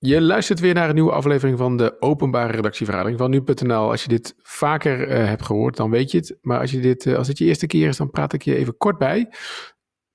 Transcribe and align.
Je 0.00 0.20
luistert 0.20 0.60
weer 0.60 0.74
naar 0.74 0.88
een 0.88 0.94
nieuwe 0.94 1.12
aflevering 1.12 1.58
van 1.58 1.76
de 1.76 2.00
openbare 2.00 2.52
redactievergadering 2.52 3.18
van 3.18 3.30
nu.nl. 3.30 3.90
Als 3.90 4.02
je 4.02 4.08
dit 4.08 4.34
vaker 4.42 5.08
uh, 5.08 5.26
hebt 5.26 5.44
gehoord, 5.44 5.76
dan 5.76 5.90
weet 5.90 6.10
je 6.10 6.18
het. 6.18 6.38
Maar 6.42 6.60
als, 6.60 6.70
je 6.70 6.80
dit, 6.80 7.04
uh, 7.04 7.16
als 7.16 7.26
dit 7.26 7.38
je 7.38 7.44
eerste 7.44 7.66
keer 7.66 7.88
is, 7.88 7.96
dan 7.96 8.10
praat 8.10 8.32
ik 8.32 8.42
je 8.42 8.56
even 8.56 8.76
kort 8.76 8.98
bij. 8.98 9.28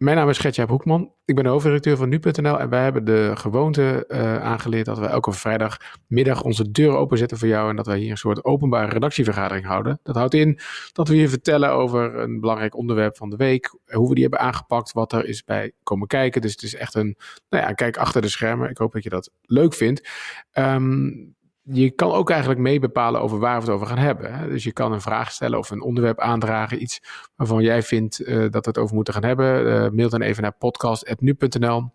Mijn 0.04 0.18
naam 0.18 0.29
is 0.29 0.38
Gertjaap 0.38 0.70
Hoekman. 0.70 1.13
Ik 1.26 1.36
ben 1.36 1.44
de 1.44 1.50
hoofdredacteur 1.50 1.97
van 1.97 2.10
nu.nl 2.10 2.60
en 2.60 2.70
wij 2.70 2.84
hebben 2.84 3.05
de 3.05 3.31
gewoonte 3.36 4.06
uh, 4.08 4.42
aangeleerd 4.42 4.86
dat 4.86 4.99
we 4.99 5.06
elke 5.06 5.31
vrijdagmiddag 5.31 6.44
onze 6.44 6.72
deuren 6.72 6.99
openzetten 6.99 7.38
voor 7.38 7.47
jou 7.47 7.70
en 7.70 7.76
dat 7.76 7.85
wij 7.85 7.97
hier 7.97 8.12
een 8.12 8.17
soort 8.17 8.46
openbare 8.46 8.92
redactievergadering 8.92 9.66
houden. 9.66 9.99
Dat 10.03 10.16
houdt 10.16 10.34
in 10.34 10.60
dat 10.92 11.08
we 11.08 11.16
je 11.16 11.29
vertellen 11.29 11.71
over 11.71 12.16
een 12.20 12.39
belangrijk 12.39 12.76
onderwerp 12.76 13.17
van 13.17 13.29
de 13.29 13.35
week, 13.35 13.78
hoe 13.85 14.08
we 14.08 14.13
die 14.13 14.24
hebben 14.24 14.39
aangepakt, 14.39 14.92
wat 14.92 15.13
er 15.13 15.26
is 15.26 15.44
bij 15.44 15.71
komen 15.84 16.08
kijken. 16.08 16.41
Dus 16.41 16.52
het 16.52 16.63
is 16.63 16.76
echt 16.76 16.95
een, 16.95 17.17
nou 17.49 17.63
ja, 17.63 17.73
kijk 17.73 17.98
achter 17.98 18.22
de 18.22 18.30
schermen. 18.30 18.70
Ik 18.70 18.77
hoop 18.77 18.91
dat 18.91 19.04
je 19.04 19.09
dat 19.09 19.31
leuk 19.41 19.73
vindt. 19.73 20.09
Um, 20.54 21.35
je 21.63 21.91
kan 21.91 22.12
ook 22.12 22.30
eigenlijk 22.30 22.59
mee 22.59 22.80
bepalen 22.80 23.22
over 23.22 23.40
waar 23.40 23.55
we 23.55 23.66
het 23.66 23.76
over 23.76 23.88
gaan 23.88 23.98
hebben. 23.98 24.49
Dus 24.49 24.63
je 24.63 24.71
kan 24.71 24.91
een 24.91 25.02
vraag 25.02 25.31
stellen 25.31 25.59
of 25.59 25.70
een 25.70 25.81
onderwerp 25.81 26.20
aandragen. 26.20 26.81
Iets 26.81 27.02
waarvan 27.35 27.63
jij 27.63 27.81
vindt 27.81 28.21
uh, 28.21 28.38
dat 28.38 28.52
we 28.52 28.70
het 28.70 28.77
over 28.77 28.95
moeten 28.95 29.13
gaan 29.13 29.23
hebben. 29.23 29.66
Uh, 29.66 29.90
mail 29.90 30.09
dan 30.09 30.21
even 30.21 30.41
naar 30.41 30.55
podcast.nu.nl. 30.57 31.91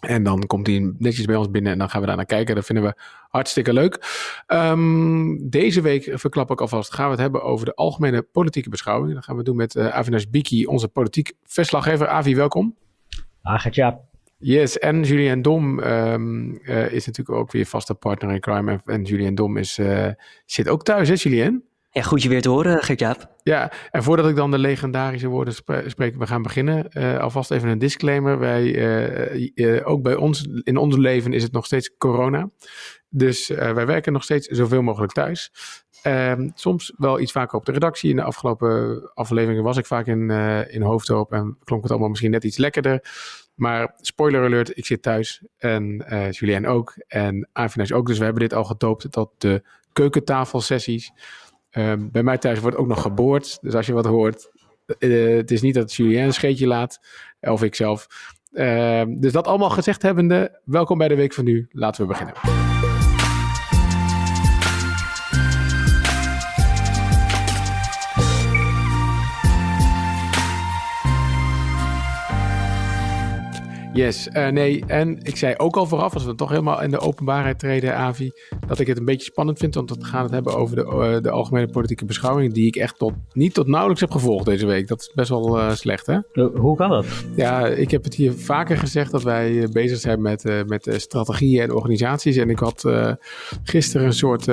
En 0.00 0.22
dan 0.22 0.46
komt 0.46 0.66
hij 0.66 0.94
netjes 0.98 1.24
bij 1.24 1.36
ons 1.36 1.50
binnen 1.50 1.72
en 1.72 1.78
dan 1.78 1.90
gaan 1.90 2.00
we 2.00 2.06
daar 2.06 2.16
naar 2.16 2.24
kijken. 2.24 2.54
Dat 2.54 2.64
vinden 2.64 2.84
we 2.84 2.94
hartstikke 3.28 3.72
leuk. 3.72 3.98
Um, 4.46 5.50
deze 5.50 5.80
week, 5.80 6.10
verklap 6.14 6.50
ik 6.50 6.60
alvast, 6.60 6.94
gaan 6.94 7.04
we 7.04 7.10
het 7.10 7.20
hebben 7.20 7.42
over 7.42 7.66
de 7.66 7.74
algemene 7.74 8.22
politieke 8.22 8.68
beschouwing. 8.68 9.14
Dat 9.14 9.24
gaan 9.24 9.36
we 9.36 9.42
doen 9.42 9.56
met 9.56 9.74
uh, 9.74 9.88
Avinash 9.88 10.24
Biki, 10.24 10.66
onze 10.66 10.88
politiek 10.88 11.32
verslaggever. 11.44 12.08
Avi, 12.08 12.34
welkom. 12.34 12.76
Ah, 13.42 13.64
ja. 13.70 14.00
Yes, 14.44 14.78
en 14.78 15.02
Julien 15.02 15.42
Dom 15.42 15.78
um, 15.78 16.58
uh, 16.62 16.92
is 16.92 17.06
natuurlijk 17.06 17.38
ook 17.38 17.52
weer 17.52 17.66
vaste 17.66 17.94
partner 17.94 18.30
in 18.30 18.40
crime. 18.40 18.70
En, 18.70 18.82
en 18.84 19.02
Julien 19.02 19.34
Dom 19.34 19.56
is, 19.56 19.78
uh, 19.78 20.08
zit 20.46 20.68
ook 20.68 20.84
thuis, 20.84 21.08
hè 21.08 21.14
Julien? 21.18 21.64
Ja, 21.90 22.02
goed 22.02 22.22
je 22.22 22.28
weer 22.28 22.42
te 22.42 22.48
horen, 22.48 22.82
Gert-Jaap. 22.82 23.34
Ja, 23.42 23.72
en 23.90 24.02
voordat 24.02 24.28
ik 24.28 24.36
dan 24.36 24.50
de 24.50 24.58
legendarische 24.58 25.28
woorden 25.28 25.54
spre 25.54 25.88
spreek, 25.88 26.16
we 26.16 26.26
gaan 26.26 26.42
beginnen. 26.42 26.86
Uh, 26.90 27.18
alvast 27.18 27.50
even 27.50 27.68
een 27.68 27.78
disclaimer. 27.78 28.38
Wij, 28.38 29.84
ook 29.84 30.02
bij 30.02 30.14
ons, 30.14 30.48
in 30.62 30.76
ons 30.76 30.96
leven 30.96 31.32
is 31.32 31.42
het 31.42 31.52
nog 31.52 31.66
steeds 31.66 31.96
corona. 31.96 32.50
Dus 33.08 33.48
wij 33.48 33.86
werken 33.86 34.12
nog 34.12 34.22
steeds 34.22 34.46
zoveel 34.46 34.82
mogelijk 34.82 35.12
thuis. 35.12 35.52
Um, 36.06 36.52
soms 36.54 36.92
wel 36.96 37.20
iets 37.20 37.32
vaker 37.32 37.58
op 37.58 37.64
de 37.64 37.72
redactie. 37.72 38.10
In 38.10 38.16
de 38.16 38.22
afgelopen 38.22 39.10
afleveringen 39.14 39.62
was 39.62 39.76
ik 39.76 39.86
vaak 39.86 40.06
in, 40.06 40.30
in 40.70 40.82
Hoofdhoop 40.82 41.32
en 41.32 41.58
klonk 41.64 41.82
het 41.82 41.90
allemaal 41.90 42.08
misschien 42.08 42.30
net 42.30 42.44
iets 42.44 42.56
lekkerder. 42.56 43.00
Maar 43.62 43.94
spoiler 44.00 44.44
alert, 44.44 44.76
ik 44.76 44.86
zit 44.86 45.02
thuis 45.02 45.42
en 45.58 46.04
uh, 46.12 46.30
Julien 46.30 46.66
ook 46.66 46.94
en 47.06 47.48
Avinash 47.52 47.90
ook. 47.90 48.06
Dus 48.06 48.18
we 48.18 48.24
hebben 48.24 48.42
dit 48.42 48.54
al 48.54 48.64
getoopt 48.64 49.12
tot 49.12 49.30
de 49.38 49.62
keukentafelsessies. 49.92 51.12
Um, 51.70 52.10
bij 52.10 52.22
mij 52.22 52.38
thuis 52.38 52.60
wordt 52.60 52.76
ook 52.76 52.86
nog 52.86 53.02
geboord. 53.02 53.58
Dus 53.60 53.74
als 53.74 53.86
je 53.86 53.92
wat 53.92 54.04
hoort, 54.04 54.50
uh, 54.98 55.36
het 55.36 55.50
is 55.50 55.62
niet 55.62 55.74
dat 55.74 55.94
Julien 55.94 56.22
een 56.22 56.32
scheetje 56.32 56.66
laat, 56.66 57.00
of 57.40 57.62
ik 57.62 57.74
zelf. 57.74 58.06
Uh, 58.52 59.02
dus 59.08 59.32
dat 59.32 59.46
allemaal 59.46 59.70
gezegd 59.70 60.02
hebbende, 60.02 60.60
welkom 60.64 60.98
bij 60.98 61.08
de 61.08 61.14
Week 61.14 61.32
van 61.32 61.44
Nu. 61.44 61.68
Laten 61.70 62.02
we 62.02 62.08
beginnen. 62.08 62.61
Yes, 73.92 74.28
uh, 74.32 74.48
nee, 74.48 74.84
en 74.86 75.18
ik 75.22 75.36
zei 75.36 75.54
ook 75.56 75.76
al 75.76 75.86
vooraf, 75.86 76.14
als 76.14 76.24
we 76.24 76.34
toch 76.34 76.48
helemaal 76.48 76.82
in 76.82 76.90
de 76.90 76.98
openbaarheid 76.98 77.58
treden, 77.58 77.96
Avi, 77.96 78.30
dat 78.66 78.78
ik 78.78 78.86
het 78.86 78.98
een 78.98 79.04
beetje 79.04 79.24
spannend 79.24 79.58
vind, 79.58 79.74
want 79.74 79.90
we 79.90 80.04
gaan 80.04 80.22
het 80.22 80.32
hebben 80.32 80.54
over 80.54 80.76
de, 80.76 80.82
uh, 80.82 81.22
de 81.22 81.30
algemene 81.30 81.66
politieke 81.66 82.04
beschouwing, 82.04 82.52
die 82.52 82.66
ik 82.66 82.76
echt 82.76 82.98
tot, 82.98 83.12
niet 83.32 83.54
tot 83.54 83.66
nauwelijks 83.66 84.00
heb 84.00 84.10
gevolgd 84.10 84.44
deze 84.44 84.66
week. 84.66 84.88
Dat 84.88 85.00
is 85.00 85.12
best 85.14 85.28
wel 85.28 85.58
uh, 85.58 85.70
slecht, 85.70 86.06
hè? 86.06 86.18
Hoe 86.54 86.76
kan 86.76 86.90
dat? 86.90 87.06
Ja, 87.36 87.66
ik 87.66 87.90
heb 87.90 88.04
het 88.04 88.14
hier 88.14 88.32
vaker 88.32 88.76
gezegd 88.76 89.10
dat 89.10 89.22
wij 89.22 89.68
bezig 89.72 89.98
zijn 89.98 90.22
met, 90.22 90.64
met 90.66 90.94
strategieën 90.96 91.62
en 91.62 91.74
organisaties. 91.74 92.36
En 92.36 92.50
ik 92.50 92.58
had 92.58 92.84
gisteren 93.62 94.06
een 94.06 94.12
soort, 94.12 94.46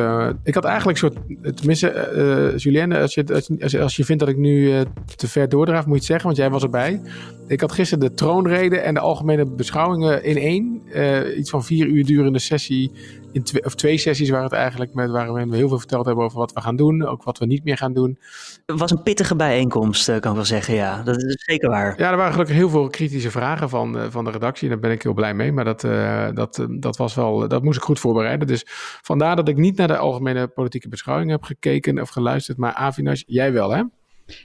ik 0.44 0.54
had 0.54 0.66
eigenlijk 0.66 1.02
een 1.02 1.12
soort, 1.12 1.18
tenminste, 1.58 2.54
Julienne, 2.58 3.00
als 3.00 3.14
je, 3.14 3.48
als, 3.60 3.78
als 3.78 3.96
je 3.96 4.06
vindt 4.06 4.22
dat 4.22 4.32
ik 4.32 4.38
nu 4.38 4.84
te 5.16 5.28
ver 5.28 5.50
doordraaf, 5.50 5.86
moet 5.86 5.94
je 5.94 6.00
het 6.00 6.06
zeggen, 6.06 6.26
want 6.26 6.38
jij 6.38 6.50
was 6.50 6.64
erbij. 6.64 7.02
Ik 7.48 7.62
had 7.62 7.72
gisteren 7.72 8.10
de 8.10 8.14
troonrede 8.14 8.80
en 8.80 8.94
de 8.94 9.00
algemene 9.00 9.28
beschouwingen 9.56 10.24
in 10.24 10.38
één. 10.38 10.82
Uh, 10.94 11.38
iets 11.38 11.50
van 11.50 11.64
vier 11.64 11.88
uur 11.88 12.06
durende 12.06 12.40
sessie. 12.40 12.92
In 13.32 13.44
twee, 13.44 13.66
of 13.66 13.76
twee 13.76 13.98
sessies 13.98 14.30
waar 14.30 14.44
het 14.44 14.52
eigenlijk 14.52 14.94
met 14.94 15.10
waarin 15.10 15.50
we 15.50 15.56
heel 15.56 15.68
veel 15.68 15.80
verteld 15.80 16.06
hebben 16.06 16.24
over 16.24 16.38
wat 16.38 16.54
we 16.54 16.62
gaan 16.62 16.76
doen. 16.76 17.06
Ook 17.06 17.24
wat 17.24 17.38
we 17.38 17.46
niet 17.46 17.64
meer 17.64 17.78
gaan 17.78 17.94
doen. 17.94 18.18
Het 18.66 18.80
was 18.80 18.92
een 18.92 19.04
pittige 19.04 19.36
bijeenkomst, 19.36 20.06
kan 20.06 20.32
ik 20.32 20.38
wel 20.38 20.46
zeggen. 20.46 20.74
Ja, 20.74 21.04
dat 21.04 21.18
is 21.18 21.44
zeker 21.46 21.70
waar. 21.70 22.00
Ja, 22.00 22.12
er 22.12 22.18
waren 22.18 22.32
gelukkig 22.32 22.56
heel 22.56 22.70
veel 22.70 22.88
kritische 22.88 23.32
vragen 23.32 23.70
van, 23.70 23.98
uh, 23.98 24.04
van 24.10 24.24
de 24.24 24.32
redactie. 24.32 24.64
En 24.64 24.74
daar 24.74 24.82
ben 24.82 24.92
ik 24.92 25.04
heel 25.04 25.14
blij 25.14 25.34
mee. 25.34 25.52
Maar 25.52 25.66
dat, 25.66 25.84
uh, 25.84 26.28
dat, 26.34 26.68
dat 26.70 26.98
was 26.98 27.16
wel, 27.16 27.48
dat 27.48 27.64
moest 27.64 27.78
ik 27.78 27.84
goed 27.84 28.00
voorbereiden. 28.00 28.48
Dus 28.48 28.64
vandaar 29.02 29.36
dat 29.36 29.48
ik 29.48 29.58
niet 29.58 29.78
naar 29.78 29.88
de 29.88 29.98
algemene 29.98 30.48
politieke 30.48 30.90
beschouwing 30.90 31.32
heb 31.32 31.44
gekeken 31.44 32.02
of 32.02 32.10
geluisterd. 32.10 32.58
Maar 32.58 32.74
Avinash, 32.74 33.24
jij 33.26 33.54
wel 33.54 33.70
hè? 33.72 33.84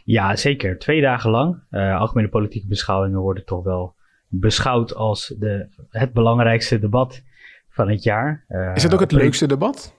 Ja, 0.04 0.36
zeker. 0.36 0.78
Twee 0.78 1.00
dagen 1.00 1.30
lang. 1.30 1.62
Uh, 1.70 1.98
algemene 2.00 2.28
politieke 2.28 2.66
beschouwingen 2.66 3.20
worden 3.20 3.44
toch 3.44 3.64
wel 3.64 3.94
beschouwd 4.40 4.94
als 4.94 5.34
de, 5.38 5.68
het 5.90 6.12
belangrijkste 6.12 6.78
debat 6.78 7.22
van 7.68 7.88
het 7.88 8.02
jaar. 8.02 8.44
Is 8.74 8.82
het 8.82 8.94
ook 8.94 9.00
het 9.00 9.12
leukste 9.12 9.46
debat? 9.46 9.94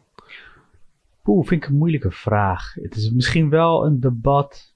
Oeh, 1.25 1.47
vind 1.47 1.63
ik 1.63 1.69
een 1.69 1.77
moeilijke 1.77 2.11
vraag. 2.11 2.73
Het 2.73 2.95
is 2.95 3.11
misschien 3.11 3.49
wel 3.49 3.85
een 3.85 3.99
debat 3.99 4.75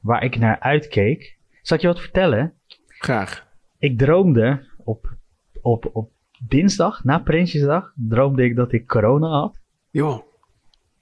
waar 0.00 0.24
ik 0.24 0.38
naar 0.38 0.60
uitkeek. 0.60 1.38
Zal 1.62 1.76
ik 1.76 1.82
je 1.82 1.88
wat 1.88 2.00
vertellen? 2.00 2.54
Graag. 2.86 3.46
Ik 3.78 3.98
droomde 3.98 4.66
op, 4.76 5.16
op, 5.60 5.90
op 5.92 6.10
dinsdag, 6.46 7.04
na 7.04 7.18
Prinsjesdag, 7.18 7.92
droomde 7.94 8.44
ik 8.44 8.56
dat 8.56 8.72
ik 8.72 8.86
corona 8.86 9.28
had. 9.28 9.60
Jo. 9.90 10.28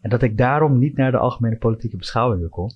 En 0.00 0.10
dat 0.10 0.22
ik 0.22 0.36
daarom 0.36 0.78
niet 0.78 0.96
naar 0.96 1.10
de 1.10 1.18
algemene 1.18 1.56
politieke 1.56 1.96
beschouwingen 1.96 2.48
kon. 2.48 2.70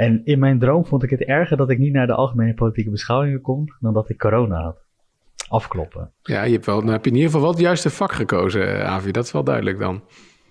En 0.00 0.20
in 0.24 0.38
mijn 0.38 0.58
droom 0.58 0.86
vond 0.86 1.02
ik 1.02 1.10
het 1.10 1.24
erger 1.24 1.56
dat 1.56 1.70
ik 1.70 1.78
niet 1.78 1.92
naar 1.92 2.06
de 2.06 2.14
algemene 2.14 2.54
politieke 2.54 2.90
beschouwingen 2.90 3.40
kon 3.40 3.72
dan 3.80 3.92
dat 3.92 4.08
ik 4.08 4.18
corona 4.18 4.62
had. 4.62 4.84
Afkloppen. 5.48 6.10
Ja, 6.22 6.42
je 6.42 6.52
hebt 6.52 6.66
wel, 6.66 6.80
dan 6.80 6.92
heb 6.92 7.04
je 7.04 7.10
in 7.10 7.16
ieder 7.16 7.30
geval 7.30 7.44
wel 7.44 7.54
het 7.54 7.64
juiste 7.64 7.90
vak 7.90 8.12
gekozen, 8.12 8.86
Avi. 8.86 9.10
Dat 9.10 9.24
is 9.24 9.32
wel 9.32 9.44
duidelijk 9.44 9.78
dan. 9.78 10.02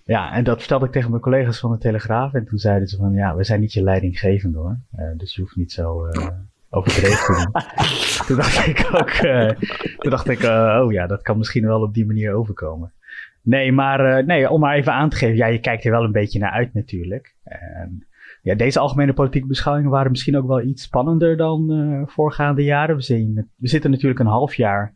Ja, 0.06 0.34
en 0.34 0.44
dat 0.44 0.60
vertelde 0.60 0.86
ik 0.86 0.92
tegen 0.92 1.10
mijn 1.10 1.22
collega's 1.22 1.60
van 1.60 1.72
de 1.72 1.78
Telegraaf. 1.78 2.34
En 2.34 2.46
toen 2.46 2.58
zeiden 2.58 2.88
ze 2.88 2.98
van, 2.98 3.14
ja, 3.14 3.36
we 3.36 3.44
zijn 3.44 3.60
niet 3.60 3.74
je 3.74 3.84
leidinggevende 3.84 4.58
hoor. 4.58 4.78
Uh, 5.00 5.18
dus 5.18 5.36
je 5.36 5.42
hoeft 5.42 5.56
niet 5.56 5.72
zo 5.72 6.06
uh, 6.06 6.28
overdreven 6.70 7.18
te 7.18 7.34
doen. 7.34 7.62
toen 8.28 8.38
dacht 8.38 8.68
ik 8.68 8.90
ook, 8.92 9.12
uh, 9.12 9.50
toen 9.98 10.12
dacht 10.12 10.30
ik, 10.30 10.44
oh 10.84 10.92
ja, 10.92 11.08
dat 11.08 11.22
kan 11.22 11.38
misschien 11.38 11.66
wel 11.66 11.82
op 11.82 11.94
die 11.94 12.06
manier 12.06 12.34
overkomen. 12.34 12.94
Nee, 13.42 13.72
maar 13.72 14.26
nee, 14.26 14.50
om 14.50 14.60
maar 14.60 14.76
even 14.76 14.94
aan 14.94 15.10
te 15.10 15.18
geven, 15.18 15.36
ja, 15.36 15.46
je 15.46 15.60
kijkt 15.60 15.86
er 15.86 15.92
wel 15.92 16.04
een 16.04 16.12
beetje 16.12 16.40
naar 16.40 16.52
uit 16.52 16.74
natuurlijk. 16.74 17.36
En 17.44 18.08
ja, 18.42 18.56
deze 18.56 18.80
algemene 18.80 19.14
politieke 19.14 19.48
beschouwingen 19.48 19.92
waren 19.92 20.12
misschien 20.12 20.38
ook 20.38 20.48
wel 20.48 20.62
iets 20.62 20.84
spannender 20.84 21.38
dan 21.38 21.72
uh, 21.72 22.02
voorgaande 22.06 22.64
jaren. 22.64 22.96
We, 22.96 23.02
zien, 23.02 23.50
we 23.56 23.68
zitten 23.68 23.92
natuurlijk 23.92 24.20
een 24.20 24.26
half 24.26 24.56
jaar 24.56 24.94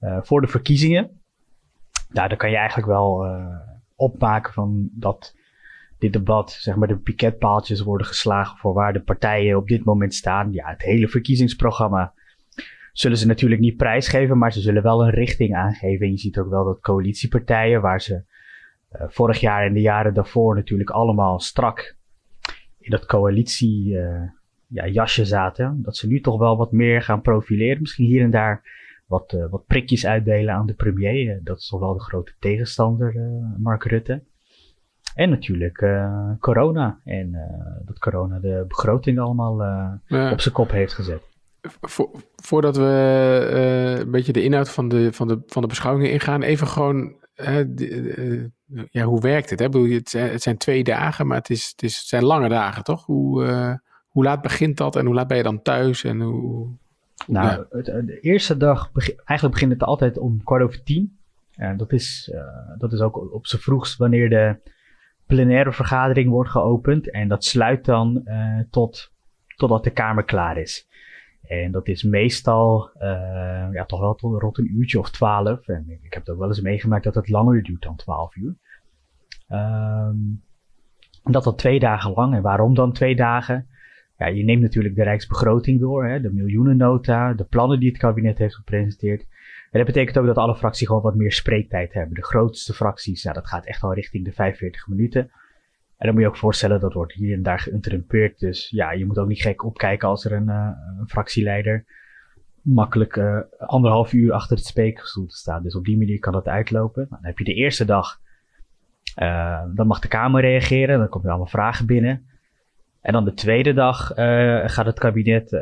uh, 0.00 0.18
voor 0.22 0.40
de 0.40 0.46
verkiezingen. 0.46 1.10
Nou, 2.08 2.28
dan 2.28 2.38
kan 2.38 2.50
je 2.50 2.56
eigenlijk 2.56 2.88
wel 2.88 3.26
uh, 3.26 3.56
opmaken 3.96 4.52
van 4.52 4.88
dat 4.92 5.34
dit 5.98 6.12
debat, 6.12 6.50
zeg 6.50 6.76
maar, 6.76 6.88
de 6.88 6.96
piketpaaltjes 6.96 7.80
worden 7.80 8.06
geslagen 8.06 8.58
voor 8.58 8.72
waar 8.72 8.92
de 8.92 9.02
partijen 9.02 9.56
op 9.56 9.68
dit 9.68 9.84
moment 9.84 10.14
staan. 10.14 10.52
Ja, 10.52 10.68
het 10.68 10.82
hele 10.82 11.08
verkiezingsprogramma 11.08 12.12
zullen 12.92 13.18
ze 13.18 13.26
natuurlijk 13.26 13.60
niet 13.60 13.76
prijsgeven, 13.76 14.38
maar 14.38 14.52
ze 14.52 14.60
zullen 14.60 14.82
wel 14.82 15.04
een 15.04 15.10
richting 15.10 15.54
aangeven. 15.54 16.06
En 16.06 16.12
je 16.12 16.18
ziet 16.18 16.38
ook 16.38 16.50
wel 16.50 16.64
dat 16.64 16.80
coalitiepartijen, 16.80 17.80
waar 17.80 18.00
ze 18.00 18.24
vorig 18.90 19.40
jaar 19.40 19.66
en 19.66 19.72
de 19.72 19.80
jaren 19.80 20.14
daarvoor 20.14 20.54
natuurlijk 20.54 20.90
allemaal 20.90 21.40
strak 21.40 21.96
in 22.82 22.90
dat 22.90 23.06
coalitie 23.06 23.92
uh, 23.94 24.22
ja, 24.66 24.86
jasje 24.86 25.24
zaten. 25.24 25.82
Dat 25.82 25.96
ze 25.96 26.06
nu 26.06 26.20
toch 26.20 26.38
wel 26.38 26.56
wat 26.56 26.72
meer 26.72 27.02
gaan 27.02 27.20
profileren. 27.20 27.80
Misschien 27.80 28.06
hier 28.06 28.22
en 28.22 28.30
daar 28.30 28.62
wat, 29.06 29.32
uh, 29.32 29.44
wat 29.50 29.66
prikjes 29.66 30.06
uitdelen 30.06 30.54
aan 30.54 30.66
de 30.66 30.74
premier. 30.74 31.34
Uh, 31.34 31.40
dat 31.42 31.58
is 31.58 31.68
toch 31.68 31.80
wel 31.80 31.94
de 31.94 32.00
grote 32.00 32.32
tegenstander, 32.38 33.14
Mark 33.58 33.84
Rutte. 33.84 34.22
En 35.14 35.30
natuurlijk 35.30 35.84
corona. 36.40 37.00
En 37.04 37.36
dat 37.84 37.98
corona 37.98 38.38
de 38.38 38.64
begroting 38.68 39.18
allemaal 39.18 39.62
ja. 40.06 40.32
op 40.32 40.40
zijn 40.40 40.54
kop 40.54 40.70
heeft 40.70 40.92
gezet. 40.92 41.22
Vo 41.80 42.10
voordat 42.36 42.76
we 42.76 43.98
een 44.00 44.10
beetje 44.10 44.32
de 44.32 44.42
inhoud 44.42 44.70
van 44.70 44.88
de, 44.88 45.12
van, 45.12 45.28
de, 45.28 45.42
van 45.46 45.62
de 45.62 45.68
beschouwingen 45.68 46.10
ingaan, 46.10 46.42
even 46.42 46.66
gewoon 46.66 47.14
ja, 48.90 49.04
hoe 49.04 49.20
werkt 49.20 49.50
het? 49.50 49.58
Hè? 49.58 49.66
Het, 49.66 50.12
het 50.12 50.42
zijn 50.42 50.56
twee 50.56 50.84
dagen, 50.84 51.26
maar 51.26 51.36
het, 51.36 51.50
is, 51.50 51.68
het, 51.70 51.82
is, 51.82 51.96
het 51.96 52.06
zijn 52.06 52.24
lange 52.24 52.48
dagen, 52.48 52.84
toch? 52.84 53.06
Hoe, 53.06 53.44
uh, 53.44 53.74
hoe 54.08 54.24
laat 54.24 54.42
begint 54.42 54.76
dat 54.76 54.96
en 54.96 55.06
hoe 55.06 55.14
laat 55.14 55.26
ben 55.26 55.36
je 55.36 55.42
dan 55.42 55.62
thuis? 55.62 56.04
En 56.04 56.20
hoe, 56.20 56.68
nou, 57.26 57.66
ja. 57.70 58.00
de 58.00 58.18
eerste 58.20 58.56
dag, 58.56 58.92
begin, 58.92 59.20
eigenlijk 59.24 59.60
begint 59.60 59.80
het 59.80 59.88
altijd 59.88 60.18
om 60.18 60.42
kwart 60.42 60.62
over 60.62 60.82
tien. 60.82 61.16
En 61.52 61.76
dat 61.76 61.92
is, 61.92 62.32
dat 62.78 62.92
is 62.92 63.00
ook 63.00 63.32
op 63.34 63.46
z'n 63.46 63.56
vroegst 63.56 63.96
wanneer 63.96 64.28
de 64.28 64.56
plenaire 65.26 65.72
vergadering 65.72 66.30
wordt 66.30 66.50
geopend. 66.50 67.10
En 67.10 67.28
dat 67.28 67.44
sluit 67.44 67.84
dan 67.84 68.28
tot, 68.70 69.12
totdat 69.56 69.84
de 69.84 69.90
Kamer 69.90 70.24
klaar 70.24 70.58
is. 70.58 70.86
En 71.42 71.70
dat 71.70 71.88
is 71.88 72.02
meestal 72.02 72.90
ja, 73.72 73.84
toch 73.86 74.00
wel 74.00 74.14
tot 74.14 74.40
rond 74.40 74.58
een 74.58 74.74
uurtje 74.74 74.98
of 74.98 75.10
twaalf. 75.10 75.68
En 75.68 75.98
ik 76.02 76.14
heb 76.14 76.28
ook 76.28 76.38
wel 76.38 76.48
eens 76.48 76.60
meegemaakt 76.60 77.04
dat 77.04 77.14
het 77.14 77.28
langer 77.28 77.62
duurt 77.62 77.82
dan 77.82 77.96
twaalf 77.96 78.36
uur. 78.36 78.56
Um, 79.48 80.42
dat 81.22 81.46
al 81.46 81.54
twee 81.54 81.78
dagen 81.78 82.12
lang. 82.12 82.34
En 82.34 82.42
waarom 82.42 82.74
dan 82.74 82.92
twee 82.92 83.16
dagen? 83.16 83.66
Ja, 84.18 84.26
je 84.26 84.44
neemt 84.44 84.62
natuurlijk 84.62 84.94
de 84.94 85.02
Rijksbegroting 85.02 85.80
door, 85.80 86.06
hè, 86.06 86.20
de 86.20 86.32
miljoenennota, 86.32 87.32
de 87.32 87.44
plannen 87.44 87.80
die 87.80 87.88
het 87.88 87.98
kabinet 87.98 88.38
heeft 88.38 88.54
gepresenteerd. 88.54 89.20
En 89.70 89.78
dat 89.78 89.86
betekent 89.86 90.18
ook 90.18 90.26
dat 90.26 90.36
alle 90.36 90.56
fracties 90.56 90.86
gewoon 90.86 91.02
wat 91.02 91.14
meer 91.14 91.32
spreektijd 91.32 91.92
hebben. 91.92 92.14
De 92.14 92.24
grootste 92.24 92.72
fracties, 92.72 93.22
ja, 93.22 93.32
dat 93.32 93.46
gaat 93.46 93.66
echt 93.66 93.82
al 93.82 93.94
richting 93.94 94.24
de 94.24 94.32
45 94.32 94.88
minuten. 94.88 95.30
En 96.02 96.08
dan 96.08 96.16
moet 96.16 96.22
je 96.22 96.28
ook 96.28 96.36
voorstellen, 96.36 96.80
dat 96.80 96.92
wordt 96.92 97.12
hier 97.12 97.34
en 97.34 97.42
daar 97.42 97.58
geïnterrumpeerd. 97.58 98.38
Dus 98.38 98.68
ja, 98.68 98.92
je 98.92 99.06
moet 99.06 99.18
ook 99.18 99.28
niet 99.28 99.42
gek 99.42 99.64
opkijken 99.64 100.08
als 100.08 100.24
er 100.24 100.32
een, 100.32 100.48
uh, 100.48 100.70
een 100.98 101.08
fractieleider 101.08 101.84
makkelijk 102.62 103.16
uh, 103.16 103.38
anderhalf 103.58 104.12
uur 104.12 104.32
achter 104.32 104.56
het 104.56 104.66
spreekstoel 104.66 105.30
staat. 105.30 105.62
Dus 105.62 105.76
op 105.76 105.84
die 105.84 105.98
manier 105.98 106.18
kan 106.18 106.32
dat 106.32 106.48
uitlopen. 106.48 107.06
Dan 107.10 107.18
heb 107.22 107.38
je 107.38 107.44
de 107.44 107.54
eerste 107.54 107.84
dag 107.84 108.20
uh, 109.22 109.62
dan 109.74 109.86
mag 109.86 109.98
de 109.98 110.08
Kamer 110.08 110.40
reageren, 110.40 110.98
dan 110.98 111.08
komen 111.08 111.26
er 111.26 111.32
allemaal 111.32 111.52
vragen 111.52 111.86
binnen. 111.86 112.26
En 113.00 113.12
dan 113.12 113.24
de 113.24 113.34
tweede 113.34 113.72
dag 113.72 114.06
gaat 114.66 114.86
het 114.86 114.98
kabinet 114.98 115.52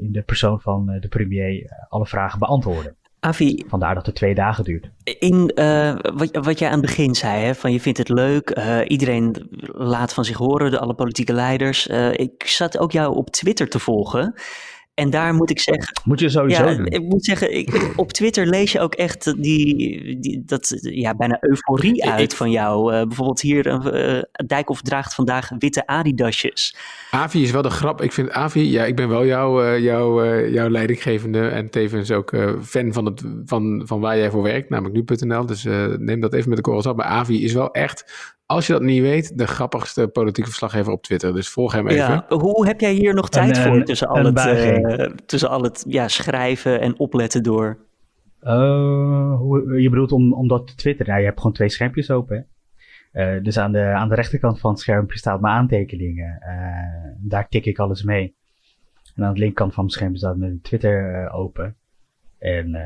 in 0.00 0.08
de 0.12 0.22
persoon 0.26 0.60
van 0.60 0.86
de 1.00 1.08
premier 1.08 1.70
alle 1.88 2.06
vragen 2.06 2.38
beantwoorden. 2.38 2.96
Avi, 3.24 3.64
Vandaar 3.68 3.94
dat 3.94 4.06
het 4.06 4.14
twee 4.14 4.34
dagen 4.34 4.64
duurt. 4.64 4.90
In 5.18 5.52
uh, 5.54 5.94
wat, 6.14 6.36
wat 6.36 6.58
jij 6.58 6.68
aan 6.68 6.80
het 6.80 6.86
begin 6.86 7.14
zei, 7.14 7.44
hè, 7.44 7.54
van 7.54 7.72
je 7.72 7.80
vindt 7.80 7.98
het 7.98 8.08
leuk, 8.08 8.58
uh, 8.58 8.78
iedereen 8.86 9.48
laat 9.72 10.14
van 10.14 10.24
zich 10.24 10.36
horen, 10.36 10.70
de, 10.70 10.78
alle 10.78 10.94
politieke 10.94 11.32
leiders. 11.32 11.88
Uh, 11.88 12.12
ik 12.12 12.46
zat 12.46 12.78
ook 12.78 12.92
jou 12.92 13.16
op 13.16 13.30
Twitter 13.30 13.68
te 13.68 13.78
volgen. 13.78 14.34
En 15.02 15.10
daar 15.10 15.34
moet 15.34 15.50
ik 15.50 15.58
zeggen. 15.58 15.92
Moet 16.04 16.20
je 16.20 16.28
sowieso 16.28 16.64
ja, 16.64 16.74
doen. 16.74 16.86
Ik 16.86 17.02
moet 17.02 17.24
zeggen, 17.24 17.56
ik, 17.56 17.92
op 17.96 18.12
Twitter 18.12 18.46
lees 18.46 18.72
je 18.72 18.80
ook 18.80 18.94
echt 18.94 19.42
die, 19.42 20.18
die 20.20 20.42
dat, 20.46 20.78
ja, 20.80 21.14
bijna 21.14 21.36
euforie 21.40 22.04
uit 22.04 22.34
van 22.34 22.50
jou. 22.50 22.94
Uh, 22.94 23.02
bijvoorbeeld 23.02 23.40
hier, 23.40 23.66
uh, 23.66 24.22
Dijkhoff 24.46 24.82
draagt 24.82 25.14
vandaag 25.14 25.50
witte 25.58 25.86
Adidasjes. 25.86 26.76
Avi 27.10 27.42
is 27.42 27.50
wel 27.50 27.62
de 27.62 27.70
grap. 27.70 28.02
Ik 28.02 28.12
vind 28.12 28.30
Avi, 28.30 28.70
ja, 28.70 28.84
ik 28.84 28.96
ben 28.96 29.08
wel 29.08 29.26
jouw, 29.26 29.64
uh, 29.64 29.78
jouw, 29.78 30.36
jouw 30.48 30.68
leidinggevende 30.68 31.48
en 31.48 31.70
tevens 31.70 32.10
ook 32.10 32.36
fan 32.62 32.92
van, 32.92 33.04
het, 33.04 33.22
van, 33.44 33.82
van 33.84 34.00
waar 34.00 34.16
jij 34.16 34.30
voor 34.30 34.42
werkt, 34.42 34.70
namelijk 34.70 35.10
nu.nl. 35.10 35.46
Dus 35.46 35.64
neem 35.98 36.20
dat 36.20 36.34
even 36.34 36.48
met 36.48 36.56
de 36.56 36.64
korrels 36.64 36.86
op. 36.86 36.96
Maar 36.96 37.06
Avi 37.06 37.44
is 37.44 37.52
wel 37.52 37.70
echt 37.70 38.04
als 38.52 38.66
je 38.66 38.72
dat 38.72 38.82
niet 38.82 39.00
weet, 39.00 39.38
de 39.38 39.46
grappigste 39.46 40.08
politieke 40.08 40.48
verslaggever 40.48 40.92
op 40.92 41.02
Twitter. 41.02 41.34
Dus 41.34 41.48
volg 41.48 41.72
hem 41.72 41.88
even. 41.88 42.04
Ja, 42.04 42.24
hoe 42.28 42.66
heb 42.66 42.80
jij 42.80 42.92
hier 42.92 43.14
nog 43.14 43.28
tijd 43.28 43.56
en, 43.56 43.62
voor 43.62 43.84
tussen 43.84 44.08
al, 44.08 44.24
het, 44.24 44.46
uh, 44.46 45.04
tussen 45.26 45.48
al 45.48 45.62
het 45.62 45.84
ja, 45.88 46.08
schrijven 46.08 46.80
en 46.80 46.98
opletten 46.98 47.42
door? 47.42 47.78
Uh, 48.42 49.36
hoe, 49.36 49.80
je 49.80 49.90
bedoelt 49.90 50.12
om, 50.12 50.32
om 50.32 50.48
dat 50.48 50.66
te 50.66 50.74
twitteren? 50.74 51.12
Ja, 51.12 51.18
je 51.18 51.24
hebt 51.24 51.38
gewoon 51.38 51.52
twee 51.52 51.68
schermpjes 51.68 52.10
open. 52.10 52.46
Uh, 53.12 53.42
dus 53.42 53.58
aan 53.58 53.72
de, 53.72 53.84
aan 53.84 54.08
de 54.08 54.14
rechterkant 54.14 54.60
van 54.60 54.70
het 54.70 54.80
schermpje 54.80 55.18
staat 55.18 55.40
mijn 55.40 55.54
aantekeningen. 55.54 56.38
daar 57.18 57.48
tik 57.48 57.66
ik 57.66 57.78
alles 57.78 58.02
mee. 58.02 58.34
En 59.14 59.24
aan 59.24 59.32
de 59.32 59.38
linkerkant 59.38 59.74
van 59.74 59.84
mijn 59.84 59.96
schermpje 59.96 60.18
staat 60.18 60.36
mijn 60.36 60.60
Twitter 60.60 61.30
open. 61.30 61.76
En 62.38 62.76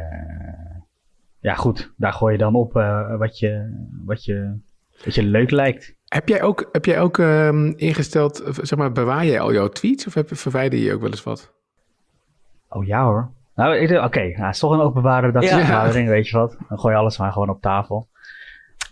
ja, 1.41 1.55
goed, 1.55 1.93
daar 1.97 2.13
gooi 2.13 2.33
je 2.33 2.39
dan 2.39 2.55
op 2.55 2.73
wat, 3.19 3.39
je, 3.39 3.71
wat, 4.05 4.25
je, 4.25 4.55
dat 5.05 5.15
je 5.15 5.23
leuk 5.23 5.51
lijkt. 5.51 5.95
Heb 6.05 6.29
jij 6.29 6.43
ook, 6.43 6.69
heb 6.73 6.85
jij 6.85 7.01
ook 7.01 7.19
um, 7.19 7.75
ingesteld, 7.77 8.43
zeg 8.63 8.79
maar, 8.79 8.93
bewaar 8.93 9.25
jij 9.25 9.41
al 9.41 9.53
jouw 9.53 9.69
tweets 9.69 10.07
of 10.07 10.15
heb, 10.15 10.29
verwijder 10.37 10.79
je 10.79 10.95
ook 10.95 11.01
wel 11.01 11.11
eens 11.11 11.23
wat? 11.23 11.55
Oh 12.69 12.85
ja 12.85 13.05
hoor. 13.05 13.35
Nou, 13.55 13.85
oké, 13.85 14.05
okay. 14.05 14.29
nou, 14.29 14.45
het 14.45 14.55
is 14.55 14.61
toch 14.61 14.73
een 14.73 14.81
openbare 14.81 15.27
redactievergadering, 15.27 16.07
ja. 16.07 16.13
weet 16.13 16.29
je 16.29 16.37
wat. 16.37 16.57
Dan 16.69 16.79
gooi 16.79 16.95
je 16.95 17.01
alles 17.01 17.19
maar 17.19 17.33
gewoon 17.33 17.49
op 17.49 17.61
tafel. 17.61 18.09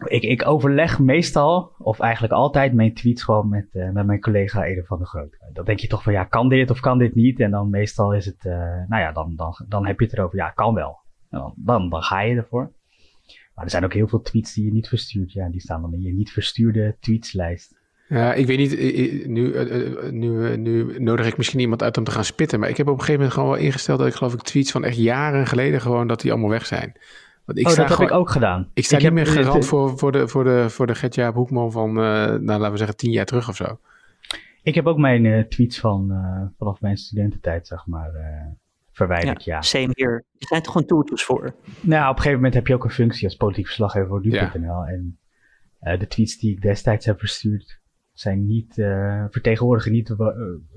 Ik, 0.05 0.23
ik 0.23 0.47
overleg 0.47 0.99
meestal, 0.99 1.73
of 1.79 2.01
eigenlijk 2.01 2.33
altijd, 2.33 2.73
mijn 2.73 2.95
tweets 2.95 3.23
gewoon 3.23 3.49
met, 3.49 3.69
uh, 3.73 3.91
met 3.91 4.07
mijn 4.07 4.21
collega 4.21 4.65
Ede 4.65 4.85
van 4.85 4.99
der 4.99 5.07
Groot. 5.07 5.39
Dan 5.53 5.65
denk 5.65 5.79
je 5.79 5.87
toch 5.87 6.03
van, 6.03 6.13
ja, 6.13 6.25
kan 6.25 6.49
dit 6.49 6.71
of 6.71 6.81
kan 6.81 6.99
dit 6.99 7.15
niet? 7.15 7.41
En 7.41 7.51
dan 7.51 7.71
meestal 7.71 8.15
is 8.15 8.27
het, 8.27 8.45
uh, 8.45 8.53
nou 8.89 9.03
ja, 9.03 9.13
dan, 9.13 9.33
dan, 9.37 9.55
dan 9.69 9.87
heb 9.87 9.99
je 9.99 10.05
het 10.05 10.15
erover, 10.15 10.39
ja, 10.39 10.51
kan 10.51 10.75
wel. 10.75 10.99
Dan, 11.31 11.53
dan, 11.57 11.89
dan 11.89 12.03
ga 12.03 12.21
je 12.21 12.37
ervoor. 12.37 12.73
Maar 13.55 13.65
er 13.65 13.71
zijn 13.71 13.85
ook 13.85 13.93
heel 13.93 14.09
veel 14.09 14.21
tweets 14.21 14.55
die 14.55 14.65
je 14.65 14.73
niet 14.73 14.89
verstuurt. 14.89 15.33
Ja, 15.33 15.49
die 15.51 15.61
staan 15.61 15.81
dan 15.81 15.93
in 15.93 16.03
je 16.03 16.13
niet 16.13 16.31
verstuurde 16.31 16.97
tweetslijst. 17.01 17.83
Ja, 18.09 18.35
ik 18.35 18.47
weet 18.47 18.59
niet, 18.59 18.79
nu, 19.27 19.55
nu, 20.11 20.57
nu 20.57 20.99
nodig 20.99 21.27
ik 21.27 21.37
misschien 21.37 21.61
iemand 21.61 21.83
uit 21.83 21.97
om 21.97 22.05
te 22.05 22.11
gaan 22.11 22.25
spitten. 22.25 22.61
Maar 22.61 22.69
ik 22.69 22.77
heb 22.77 22.87
op 22.87 22.93
een 22.93 23.01
gegeven 23.01 23.21
moment 23.21 23.39
gewoon 23.39 23.51
wel 23.51 23.65
ingesteld 23.65 23.99
dat 23.99 24.09
ik 24.09 24.15
geloof 24.15 24.33
ik 24.33 24.43
tweets 24.43 24.71
van 24.71 24.85
echt 24.85 24.97
jaren 24.97 25.47
geleden 25.47 25.81
gewoon 25.81 26.07
dat 26.07 26.21
die 26.21 26.31
allemaal 26.31 26.51
weg 26.51 26.67
zijn. 26.67 26.93
Want 27.45 27.59
ik 27.59 27.69
oh, 27.69 27.75
dat 27.75 27.89
heb 27.89 28.09
ik 28.09 28.13
ook 28.13 28.31
gedaan. 28.31 28.71
Ik 28.75 28.85
sta 28.85 28.97
ik 28.97 29.03
niet 29.03 29.13
meer 29.13 29.27
garant 29.27 29.67
voor, 29.67 29.99
voor 29.99 30.13
de, 30.13 30.29
voor 30.29 30.45
de, 30.45 30.71
voor 30.71 30.87
de 30.87 31.31
Hoekman 31.35 31.73
van, 31.73 31.89
uh, 31.89 31.95
nou 31.95 32.45
laten 32.45 32.71
we 32.71 32.77
zeggen, 32.77 32.97
tien 32.97 33.11
jaar 33.11 33.25
terug 33.25 33.49
of 33.49 33.57
zo. 33.57 33.79
Ik 34.63 34.75
heb 34.75 34.87
ook 34.87 34.99
mijn 34.99 35.25
uh, 35.25 35.45
tweets 35.45 35.81
van, 35.81 36.11
uh, 36.11 36.43
vanaf 36.59 36.81
mijn 36.81 36.97
studententijd, 36.97 37.67
zeg 37.67 37.87
maar, 37.87 38.11
verwijderd, 38.95 39.45
ja. 39.45 39.55
ja. 39.55 39.63
Same 39.63 39.91
hier. 39.95 40.25
Er 40.39 40.47
zijn 40.47 40.63
toch 40.63 40.73
gewoon 40.73 40.87
tooltjes 40.87 41.25
voor? 41.25 41.55
Nou, 41.81 42.03
op 42.03 42.11
een 42.11 42.17
gegeven 42.17 42.35
moment 42.35 42.55
heb 42.55 42.67
je 42.67 42.75
ook 42.75 42.85
een 42.85 42.91
functie 42.91 43.25
als 43.25 43.37
politiek 43.37 43.67
verslaggever 43.67 44.09
voor 44.09 44.21
nu.nl. 44.21 44.63
Ja. 44.63 44.87
En 44.87 45.19
uh, 45.83 45.99
de 45.99 46.07
tweets 46.07 46.39
die 46.39 46.53
ik 46.53 46.63
destijds 46.63 47.07
heb 47.07 47.19
verstuurd 47.19 47.81
zijn 48.13 48.47
niet, 48.47 48.77
uh, 48.77 49.25
vertegenwoordigen 49.31 49.93
niet 49.93 50.09
uh, 50.09 50.29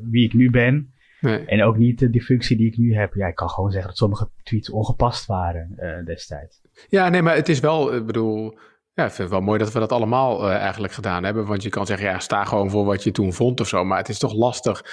wie 0.01 0.25
ik 0.25 0.33
nu 0.33 0.49
ben. 0.49 0.93
Nee. 1.21 1.45
En 1.45 1.63
ook 1.63 1.77
niet 1.77 2.11
die 2.11 2.23
functie 2.23 2.57
die 2.57 2.67
ik 2.67 2.77
nu 2.77 2.95
heb. 2.95 3.13
Ja, 3.13 3.27
ik 3.27 3.35
kan 3.35 3.49
gewoon 3.49 3.71
zeggen 3.71 3.89
dat 3.89 3.97
sommige 3.97 4.29
tweets 4.43 4.69
ongepast 4.69 5.25
waren 5.25 5.75
destijds. 6.05 6.61
Ja, 6.89 7.09
nee, 7.09 7.21
maar 7.21 7.35
het 7.35 7.49
is 7.49 7.59
wel, 7.59 7.95
ik 7.95 8.05
bedoel, 8.05 8.57
ja, 8.97 9.03
ik 9.03 9.11
vind 9.11 9.17
het 9.29 9.37
wel 9.37 9.47
mooi 9.47 9.59
dat 9.59 9.71
we 9.71 9.79
dat 9.79 9.91
allemaal 9.91 10.49
uh, 10.49 10.55
eigenlijk 10.55 10.93
gedaan 10.93 11.23
hebben. 11.23 11.45
Want 11.45 11.63
je 11.63 11.69
kan 11.69 11.85
zeggen, 11.85 12.07
ja, 12.07 12.19
sta 12.19 12.43
gewoon 12.43 12.69
voor 12.69 12.85
wat 12.85 13.03
je 13.03 13.11
toen 13.11 13.33
vond 13.33 13.59
of 13.59 13.67
zo. 13.67 13.83
Maar 13.83 13.97
het 13.97 14.09
is 14.09 14.19
toch 14.19 14.33
lastig. 14.33 14.85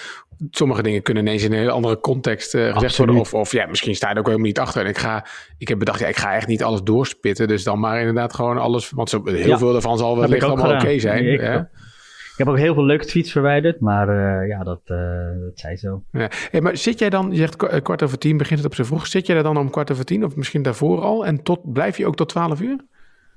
Sommige 0.50 0.82
dingen 0.82 1.02
kunnen 1.02 1.26
ineens 1.26 1.42
in 1.42 1.52
een 1.52 1.58
hele 1.58 1.70
andere 1.70 2.00
context 2.00 2.54
uh, 2.54 2.72
gezegd 2.72 2.96
worden. 2.96 3.16
Of, 3.16 3.34
of 3.34 3.52
ja, 3.52 3.66
misschien 3.66 3.94
sta 3.94 4.08
je 4.08 4.12
er 4.12 4.20
ook 4.20 4.26
helemaal 4.26 4.46
niet 4.46 4.58
achter. 4.58 4.82
En 4.82 4.88
ik, 4.88 4.98
ga, 4.98 5.26
ik 5.58 5.68
heb 5.68 5.78
bedacht, 5.78 6.00
ja, 6.00 6.06
ik 6.06 6.16
ga 6.16 6.34
echt 6.34 6.46
niet 6.46 6.62
alles 6.62 6.82
doorspitten. 6.82 7.48
Dus 7.48 7.64
dan 7.64 7.80
maar 7.80 7.98
inderdaad 7.98 8.34
gewoon 8.34 8.58
alles. 8.58 8.90
Want 8.90 9.08
zo, 9.08 9.22
heel 9.24 9.46
ja, 9.46 9.58
veel 9.58 9.72
daarvan 9.72 9.98
zal 9.98 10.18
wellicht 10.18 10.42
allemaal 10.42 10.70
oké 10.70 10.82
okay 10.82 10.98
zijn. 10.98 11.26
Ik, 11.26 11.40
ik, 11.40 12.36
heb 12.36 12.48
ook 12.48 12.58
heel 12.58 12.74
veel 12.74 12.84
leuke 12.84 13.04
tweets 13.04 13.32
verwijderd. 13.32 13.80
Maar 13.80 14.08
uh, 14.08 14.48
ja, 14.48 14.62
dat, 14.62 14.80
dat 14.86 15.52
zei 15.54 15.76
zo. 15.76 16.02
Ja. 16.10 16.28
Hey, 16.50 16.60
maar 16.60 16.76
zit 16.76 16.98
jij 16.98 17.10
dan, 17.10 17.30
je 17.30 17.36
zegt 17.36 17.82
kwart 17.82 18.02
over 18.02 18.18
tien, 18.18 18.36
begint 18.36 18.58
het 18.58 18.68
op 18.68 18.74
z'n 18.74 18.82
vroeg. 18.82 19.06
Zit 19.06 19.26
jij 19.26 19.36
er 19.36 19.42
dan 19.42 19.56
om 19.56 19.70
kwart 19.70 19.90
over 19.90 20.04
tien 20.04 20.24
of 20.24 20.36
misschien 20.36 20.62
daarvoor 20.62 21.00
al? 21.00 21.26
En 21.26 21.42
tot, 21.42 21.72
blijf 21.72 21.96
je 21.96 22.06
ook 22.06 22.16
tot 22.16 22.28
twaalf 22.28 22.60
uur? 22.60 22.92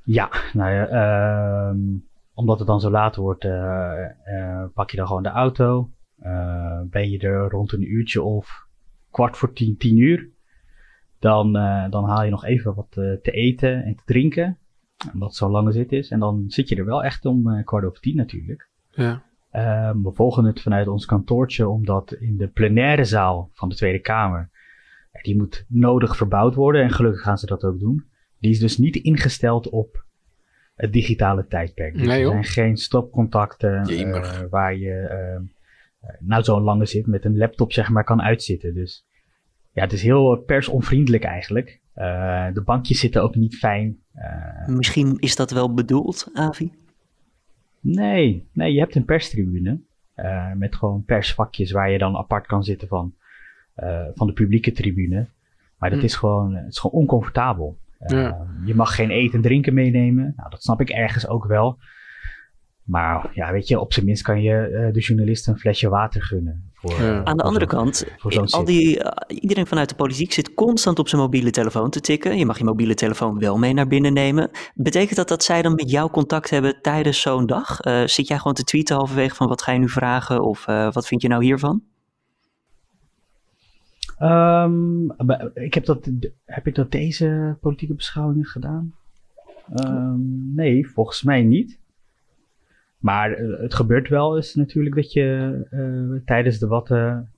Ja, 0.08 0.30
nou 0.54 0.72
ja, 0.72 0.90
uh, 1.70 1.76
omdat 2.34 2.58
het 2.58 2.68
dan 2.68 2.80
zo 2.80 2.90
laat 2.90 3.16
wordt, 3.16 3.44
uh, 3.44 3.94
uh, 4.26 4.66
pak 4.74 4.92
je 4.92 4.98
dan 4.98 5.08
gewoon 5.08 5.24
de 5.24 5.30
auto. 5.30 5.92
ben 6.90 7.10
je 7.10 7.20
er 7.20 7.50
rond 7.50 7.72
een 7.72 7.92
uurtje 7.92 8.22
of 8.22 8.68
kwart 9.12 9.38
voor 9.38 9.54
tien, 9.54 9.78
tien 9.78 9.98
uur. 9.98 10.30
Dan, 11.20 11.54
dan 11.90 12.06
haal 12.06 12.24
je 12.24 12.30
nog 12.30 12.46
even 12.46 12.76
wat 12.76 12.92
te 12.92 13.32
eten 13.32 13.84
en 13.84 13.96
te 13.96 14.04
drinken. 14.06 14.58
Omdat 15.14 15.28
het 15.28 15.38
zo 15.38 15.50
lange 15.50 15.72
zit 15.72 15.92
is. 15.92 16.10
En 16.10 16.20
dan 16.20 16.44
zit 16.48 16.70
je 16.70 16.76
er 16.76 16.86
wel 16.86 17.04
echt 17.04 17.26
om 17.26 17.64
kwart 17.64 17.86
over 17.86 18.00
tien 18.00 18.16
natuurlijk. 18.16 18.70
Ja. 18.90 19.24
Ehm, 19.52 20.02
we 20.02 20.12
volgen 20.12 20.46
het 20.46 20.62
vanuit 20.62 20.88
ons 20.88 21.06
kantoortje, 21.06 21.68
omdat 21.70 22.12
in 22.12 22.38
de 22.38 22.48
plenaire 22.48 23.04
zaal 23.04 23.50
van 23.54 23.70
de 23.70 23.76
Tweede 23.76 24.00
Kamer, 24.00 24.50
die 25.22 25.38
moet 25.38 25.66
nodig 25.68 26.18
verbouwd 26.18 26.56
worden. 26.56 26.84
En 26.84 26.92
gelukkig 26.92 27.22
gaan 27.22 27.38
ze 27.38 27.46
dat 27.46 27.64
ook 27.64 27.80
doen. 27.80 28.06
Die 28.40 28.52
is 28.52 28.60
dus 28.60 28.78
niet 28.78 28.96
ingesteld 28.96 29.70
op 29.70 30.06
het 30.76 30.94
digitale 30.94 31.48
tijdperk. 31.48 31.94
Dus 31.94 32.08
nee, 32.08 32.24
er 32.24 32.30
zijn 32.30 32.44
geen 32.44 32.78
stopcontacten 32.78 33.90
uh, 33.90 34.40
waar 34.50 34.76
je 34.76 35.40
uh, 36.02 36.10
nou 36.20 36.44
zo 36.44 36.62
lang 36.62 36.88
zit 36.90 37.08
met 37.08 37.26
een 37.26 37.38
laptop 37.38 37.72
zeg 37.74 37.90
maar 37.90 38.04
kan 38.04 38.22
uitzitten. 38.22 38.74
Dus 38.74 39.06
ja, 39.72 39.84
het 39.84 39.94
is 39.94 40.02
heel 40.02 40.38
personvriendelijk 40.38 41.24
eigenlijk. 41.24 41.80
Uh, 41.96 42.48
de 42.54 42.62
bankjes 42.62 43.00
zitten 43.00 43.24
ook 43.24 43.36
niet 43.36 43.56
fijn. 43.56 43.98
Misschien 44.66 45.18
is 45.20 45.36
dat 45.36 45.52
wel 45.52 45.74
bedoeld, 45.74 46.30
Avi? 46.34 46.72
Nee, 47.80 48.48
nee, 48.54 48.74
je 48.74 48.80
hebt 48.80 48.96
een 48.96 49.06
perstribune. 49.06 49.80
met 50.56 50.76
gewoon 50.76 51.04
persvakjes 51.04 51.72
waar 51.72 51.92
je 51.92 51.98
dan 51.98 52.16
apart 52.16 52.46
kan 52.46 52.64
zitten 52.64 52.88
van, 52.88 53.14
van 54.16 54.28
de 54.28 54.34
publieke 54.34 54.72
tribune. 54.72 55.28
Maar 55.78 55.90
dat 55.90 56.00
hm. 56.00 56.06
is, 56.06 56.16
gewoon, 56.16 56.56
het 56.56 56.72
is 56.72 56.80
gewoon 56.80 57.02
oncomfortabel. 57.02 57.78
Ja. 58.06 58.28
Uh, 58.28 58.66
je 58.66 58.76
mag 58.76 58.96
geen 58.96 59.10
eten 59.10 59.36
en 59.36 59.42
drinken 59.42 59.74
meenemen. 59.74 60.34
Nou, 60.36 60.50
dat 60.50 60.64
snap 60.64 60.82
ik 60.82 60.90
ergens 60.90 61.28
ook 61.28 61.46
wel. 61.46 61.80
Maar 62.84 63.30
ja, 63.34 63.52
weet 63.52 63.68
je, 63.68 63.80
op 63.80 63.94
zijn 63.94 64.06
minst 64.06 64.24
kan 64.24 64.42
je 64.42 64.90
de 64.94 65.00
journalist 65.00 65.48
een 65.48 65.58
flesje 65.58 65.90
water 65.90 66.22
gunnen. 66.22 66.72
Voor, 66.74 67.22
Aan 67.24 67.38
de 67.38 67.44
andere 67.44 67.66
kant, 67.66 68.06
al 68.50 68.64
die, 68.64 69.02
iedereen 69.28 69.68
vanuit 69.68 69.90
de 69.90 69.96
politiek 69.96 70.34
zit 70.34 70.54
constant 70.54 71.00
op 71.00 71.08
zijn 71.08 71.22
mobiele 71.22 71.50
telefoon 71.50 71.90
te 71.90 72.02
tikken. 72.02 72.38
Je 72.38 72.46
mag 72.46 72.58
je 72.58 72.64
mobiele 72.64 72.94
telefoon 72.94 73.40
wel 73.40 73.58
mee 73.58 73.74
naar 73.74 73.88
binnen 73.88 74.14
nemen. 74.14 74.50
Betekent 74.74 75.16
dat 75.16 75.28
dat 75.28 75.44
zij 75.44 75.62
dan 75.62 75.76
met 75.76 75.92
jou 75.92 76.12
contact 76.12 76.50
hebben 76.50 76.82
tijdens 76.82 77.22
zo'n 77.22 77.46
dag? 77.46 77.80
zit 78.06 78.28
jij 78.28 78.38
gewoon 78.38 78.54
te 78.54 78.64
tweeten 78.64 78.96
halverwege 78.96 79.36
van 79.36 79.48
wat 79.48 79.62
ga 79.62 79.72
je 79.72 79.80
nu 79.80 79.90
vragen 79.90 80.44
of 80.44 80.66
wat 80.66 81.08
vind 81.08 81.22
je 81.22 81.28
nou 81.28 81.44
hiervan? 81.44 81.82
Um, 84.22 85.12
ik 85.54 85.74
heb, 85.74 85.86
dat, 85.86 86.12
heb 86.46 86.68
ik 86.68 86.76
dat 86.76 86.92
deze 86.92 87.58
politieke 87.62 87.94
beschouwingen 87.94 88.46
gedaan? 88.46 88.94
Um, 89.86 90.54
nee, 90.56 90.88
volgens 90.88 91.24
mij 91.24 91.44
niet. 91.44 91.80
Maar 92.98 93.32
eh, 93.32 93.60
het 93.60 93.74
gebeurt 93.74 94.10
wel 94.10 94.36
eens 94.36 94.56
natuurlijk 94.56 94.96
dat 94.96 95.12
je 95.12 95.68
uh, 95.72 96.22
tijdens 96.26 96.60
debatten, 96.60 97.32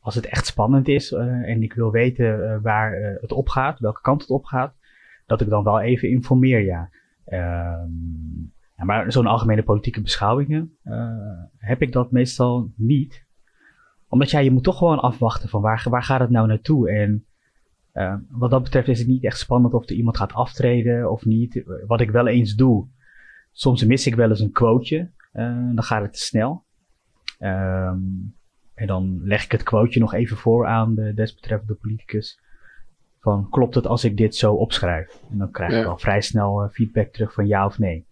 als 0.00 0.14
het 0.14 0.26
echt 0.26 0.46
spannend 0.46 0.88
is 0.88 1.12
uh, 1.12 1.20
en 1.20 1.62
ik 1.62 1.72
wil 1.72 1.90
weten 1.90 2.62
waar 2.62 3.16
het 3.20 3.32
op 3.32 3.48
gaat, 3.48 3.78
welke 3.78 4.00
kant 4.00 4.20
het 4.20 4.30
op 4.30 4.44
gaat, 4.44 4.74
dat 5.26 5.40
ik 5.40 5.48
dan 5.48 5.64
wel 5.64 5.80
even 5.80 6.10
informeer, 6.10 6.60
ja. 6.60 6.90
Um, 7.26 8.52
ja 8.76 8.84
maar 8.84 9.12
zo'n 9.12 9.26
algemene 9.26 9.62
politieke 9.62 10.00
beschouwingen 10.00 10.76
heb 11.58 11.82
ik 11.82 11.92
dat 11.92 12.12
meestal 12.12 12.72
niet 12.76 13.26
omdat 14.08 14.30
ja, 14.30 14.38
je 14.38 14.50
moet 14.50 14.64
toch 14.64 14.78
gewoon 14.78 15.00
afwachten 15.00 15.48
van 15.48 15.60
waar, 15.60 15.86
waar 15.90 16.02
gaat 16.02 16.20
het 16.20 16.30
nou 16.30 16.46
naartoe? 16.46 16.90
En 16.90 17.26
uh, 17.94 18.14
wat 18.28 18.50
dat 18.50 18.62
betreft 18.62 18.88
is 18.88 18.98
het 18.98 19.08
niet 19.08 19.24
echt 19.24 19.38
spannend 19.38 19.74
of 19.74 19.88
er 19.88 19.94
iemand 19.96 20.16
gaat 20.16 20.32
aftreden 20.32 21.10
of 21.10 21.24
niet. 21.24 21.62
Wat 21.86 22.00
ik 22.00 22.10
wel 22.10 22.26
eens 22.26 22.54
doe, 22.54 22.86
soms 23.52 23.84
mis 23.84 24.06
ik 24.06 24.14
wel 24.14 24.28
eens 24.28 24.40
een 24.40 24.52
quoteje. 24.52 25.10
Uh, 25.32 25.74
dan 25.74 25.82
gaat 25.82 26.02
het 26.02 26.12
te 26.12 26.18
snel. 26.18 26.64
Um, 27.40 28.36
en 28.74 28.86
dan 28.86 29.20
leg 29.22 29.44
ik 29.44 29.52
het 29.52 29.62
quoteje 29.62 30.00
nog 30.00 30.14
even 30.14 30.36
voor 30.36 30.66
aan 30.66 30.94
de 30.94 31.14
desbetreffende 31.14 31.74
politicus. 31.74 32.40
Van 33.20 33.48
klopt 33.50 33.74
het 33.74 33.86
als 33.86 34.04
ik 34.04 34.16
dit 34.16 34.36
zo 34.36 34.54
opschrijf? 34.54 35.22
En 35.30 35.38
dan 35.38 35.50
krijg 35.50 35.80
ik 35.80 35.84
al 35.84 35.98
vrij 35.98 36.20
snel 36.20 36.64
uh, 36.64 36.70
feedback 36.70 37.12
terug 37.12 37.32
van 37.32 37.46
ja 37.46 37.66
of 37.66 37.78
nee. 37.78 38.06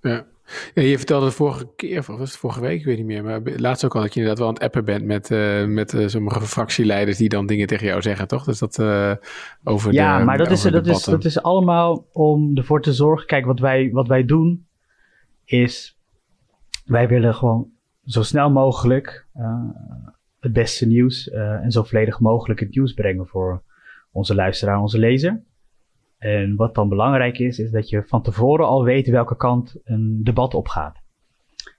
Ja. 0.00 0.26
Ja, 0.74 0.82
je 0.82 0.96
vertelde 0.96 1.26
de 1.26 1.32
vorige 1.32 1.68
keer, 1.76 1.98
of 1.98 2.06
was 2.06 2.18
het 2.18 2.38
vorige 2.38 2.60
week, 2.60 2.78
ik 2.78 2.84
weet 2.84 2.96
niet 2.96 3.06
meer, 3.06 3.24
maar 3.24 3.40
laatst 3.56 3.84
ook 3.84 3.94
al 3.94 4.00
dat 4.00 4.14
je 4.14 4.20
inderdaad 4.20 4.38
wel 4.38 4.48
aan 4.48 4.54
het 4.54 4.62
appen 4.62 4.84
bent 4.84 5.04
met, 5.04 5.30
uh, 5.30 5.64
met 5.66 5.92
uh, 5.92 6.08
sommige 6.08 6.40
fractieleiders 6.40 7.16
die 7.16 7.28
dan 7.28 7.46
dingen 7.46 7.66
tegen 7.66 7.86
jou 7.86 8.02
zeggen, 8.02 8.28
toch? 8.28 8.44
Dus 8.44 8.58
dat 8.58 8.78
uh, 8.78 9.12
over 9.64 9.92
ja, 9.92 10.18
de 10.18 10.24
maar 10.24 10.38
dat 10.38 10.50
is, 10.50 10.62
dat, 10.62 10.86
is, 10.86 11.04
dat 11.04 11.24
is 11.24 11.42
allemaal 11.42 12.06
om 12.12 12.56
ervoor 12.56 12.82
te 12.82 12.92
zorgen. 12.92 13.26
Kijk, 13.26 13.44
wat 13.44 13.58
wij, 13.58 13.90
wat 13.92 14.08
wij 14.08 14.24
doen 14.24 14.66
is, 15.44 15.98
wij 16.84 17.08
willen 17.08 17.34
gewoon 17.34 17.70
zo 18.04 18.22
snel 18.22 18.50
mogelijk 18.50 19.26
het 20.40 20.52
beste 20.52 20.86
nieuws 20.86 21.30
en 21.30 21.70
zo 21.70 21.82
volledig 21.82 22.20
mogelijk 22.20 22.60
het 22.60 22.74
nieuws 22.74 22.92
brengen 22.92 23.26
voor 23.26 23.62
onze 24.10 24.34
luisteraar, 24.34 24.80
onze 24.80 24.98
lezer. 24.98 25.42
En 26.22 26.56
wat 26.56 26.74
dan 26.74 26.88
belangrijk 26.88 27.38
is, 27.38 27.58
is 27.58 27.70
dat 27.70 27.88
je 27.88 28.02
van 28.06 28.22
tevoren 28.22 28.66
al 28.66 28.84
weet 28.84 29.08
welke 29.08 29.36
kant 29.36 29.76
een 29.84 30.20
debat 30.24 30.54
opgaat. 30.54 30.96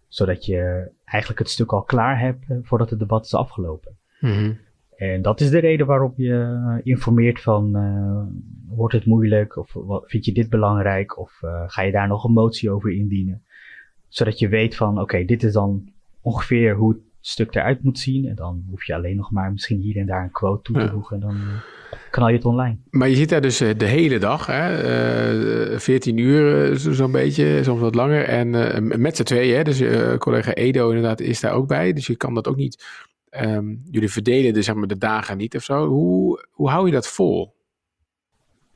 Zodat 0.08 0.46
je 0.46 0.92
eigenlijk 1.06 1.40
het 1.40 1.50
stuk 1.50 1.72
al 1.72 1.82
klaar 1.82 2.20
hebt 2.20 2.50
eh, 2.50 2.58
voordat 2.62 2.90
het 2.90 3.00
debat 3.00 3.26
is 3.26 3.34
afgelopen. 3.34 3.98
Mm 4.20 4.58
En 4.96 5.22
dat 5.22 5.42
is 5.42 5.50
de 5.50 5.60
reden 5.60 5.86
waarop 5.86 6.18
je 6.18 6.80
informeert 6.84 7.42
van, 7.42 7.78
uh, 7.78 8.76
wordt 8.76 8.94
het 8.94 9.06
moeilijk? 9.06 9.58
Of 9.58 9.74
wat, 9.74 10.04
vind 10.08 10.26
je 10.26 10.32
dit 10.32 10.50
belangrijk? 10.50 11.20
Of 11.20 11.42
uh, 11.44 11.64
ga 11.68 11.82
je 11.82 11.92
daar 11.92 12.08
nog 12.08 12.24
een 12.24 12.34
motie 12.34 12.72
over 12.72 12.92
indienen? 12.92 13.44
Zodat 14.08 14.40
je 14.40 14.48
weet 14.48 14.76
van, 14.76 15.02
oké, 15.02 15.26
dit 15.26 15.44
is 15.44 15.54
dan 15.54 15.90
ongeveer 16.22 16.76
hoe 16.76 16.94
het 16.94 17.02
stuk 17.26 17.56
eruit 17.56 17.84
moet 17.84 18.00
zien. 18.00 18.28
En 18.28 18.36
dan 18.36 18.64
hoef 18.70 18.84
je 18.84 18.96
alleen 18.96 19.16
nog 19.16 19.32
maar 19.32 19.52
misschien 19.52 19.80
hier 19.80 19.98
en 19.98 20.06
daar 20.06 20.24
een 20.24 20.32
quote 20.32 20.62
toe 20.62 20.82
te 20.82 20.92
voegen. 20.92 21.16
En 21.16 21.22
dan 21.22 21.38
knal 22.10 22.28
je 22.28 22.36
het 22.36 22.46
online. 22.46 22.78
Maar 22.90 23.10
je 23.10 23.16
zit 23.16 23.30
daar 23.30 23.42
dus 23.42 23.62
eh, 23.62 23.70
de 23.78 23.86
hele 23.86 24.20
dag, 24.20 24.46
hè? 24.46 25.72
Uh, 25.72 25.80
14 25.80 26.18
uur 26.18 26.76
zo'n 26.78 27.12
beetje, 27.12 27.64
soms 27.64 27.82
wat 27.82 27.96
langer. 27.96 28.24
En 28.24 28.54
uh, 28.54 28.98
met 28.98 29.16
z'n 29.16 29.24
tweeën, 29.24 29.56
hè? 29.56 29.64
dus 29.64 29.84
collega 30.18 30.54
Edo 30.54 30.88
inderdaad 30.88 31.20
is 31.20 31.40
daar 31.40 31.54
ook 31.54 31.68
bij. 31.68 31.94
Dus 31.94 32.08
je 32.08 32.16
kan 32.16 32.34
dat 32.34 32.48
ook 32.48 32.56
niet, 32.56 32.86
um, 33.32 33.82
jullie 33.92 34.12
verdelen 34.12 34.54
de, 34.54 34.62
zeg 34.62 34.76
maar, 34.76 34.88
de 34.88 34.98
dagen 34.98 35.38
niet 35.38 35.56
of 35.56 35.64
zo. 35.64 35.88
Hoe, 35.88 36.48
hoe 36.52 36.70
hou 36.70 36.86
je 36.86 36.92
dat 36.92 37.08
vol? 37.08 37.54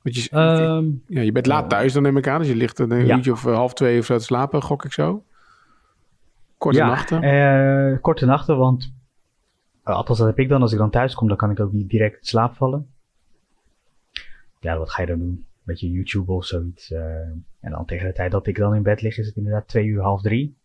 Want 0.01 0.16
je, 0.16 0.38
um, 0.38 1.04
ja, 1.08 1.22
je 1.22 1.32
bent 1.32 1.46
laat 1.46 1.70
thuis 1.70 1.94
dan 1.94 2.04
neem 2.04 2.18
ik 2.18 2.27
aan, 2.27 2.39
dus 2.39 2.48
je 2.48 2.56
ligt 2.56 2.80
een 2.80 3.06
ja. 3.06 3.16
uurtje 3.16 3.32
of 3.32 3.44
half 3.44 3.74
twee 3.74 4.00
of 4.00 4.06
zo 4.06 4.18
te 4.18 4.24
slapen, 4.24 4.62
gok 4.62 4.86
ik 4.86 4.94
zo. 4.94 5.24
Korte 6.58 6.78
ja, 6.78 6.88
nachten? 6.88 8.02
korte 8.02 8.26
nachten, 8.26 8.58
want 8.58 8.94
althans 9.84 10.18
dat 10.18 10.28
heb 10.28 10.40
ik 10.40 10.50
dan. 10.50 10.62
Als 10.62 10.72
ik 10.72 10.78
dan 10.78 10.90
thuis 10.90 11.16
kom, 11.16 11.28
dan 11.28 11.38
kan 11.38 11.52
ik 11.52 11.60
ook 11.60 11.72
niet 11.72 11.90
direct 11.90 12.18
in 12.18 12.26
slaap 12.26 12.56
vallen 12.56 12.88
ja, 14.60 14.78
wat 14.78 14.90
ga 14.90 15.02
je 15.02 15.08
dan 15.08 15.20
doen? 15.20 15.28
Een 15.28 15.74
beetje 15.74 15.92
YouTube 15.92 16.32
of 16.32 16.46
zoiets. 16.46 16.92
Uh, 16.92 17.00
en 17.60 17.72
dan 17.72 17.86
tegen 17.86 18.08
de 18.08 18.14
tijd 18.14 18.32
dat 18.32 18.48
ik 18.48 18.56
dan 18.56 18.76
in 18.76 18.84
bed 18.84 19.02
lig, 19.02 19.18
is 19.18 19.26
het 19.26 19.36
inderdaad 19.36 19.68
twee 19.68 19.86
uur, 19.86 20.02
half 20.02 20.22
drie. 20.22 20.58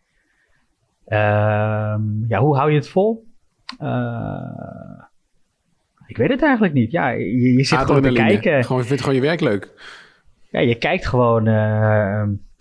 Uh, 1.07 1.97
ja, 2.29 2.39
hoe 2.41 2.57
hou 2.57 2.71
je 2.71 2.77
het 2.77 2.89
vol? 2.89 3.27
Uh, 3.81 5.03
ik 6.07 6.17
weet 6.17 6.29
het 6.29 6.43
eigenlijk 6.43 6.75
niet. 6.75 6.91
Ja, 6.91 7.09
je, 7.09 7.53
je 7.53 7.65
zit 7.65 7.79
gewoon 7.79 8.03
te 8.03 8.13
kijken. 8.13 8.65
Gewoon, 8.65 8.83
je 8.83 8.89
vindt 8.89 9.03
gewoon 9.03 9.17
je 9.17 9.27
werk 9.27 9.41
leuk. 9.41 9.71
Ja, 10.51 10.61
je 10.61 10.75
kijkt 10.75 11.07
gewoon. 11.07 11.49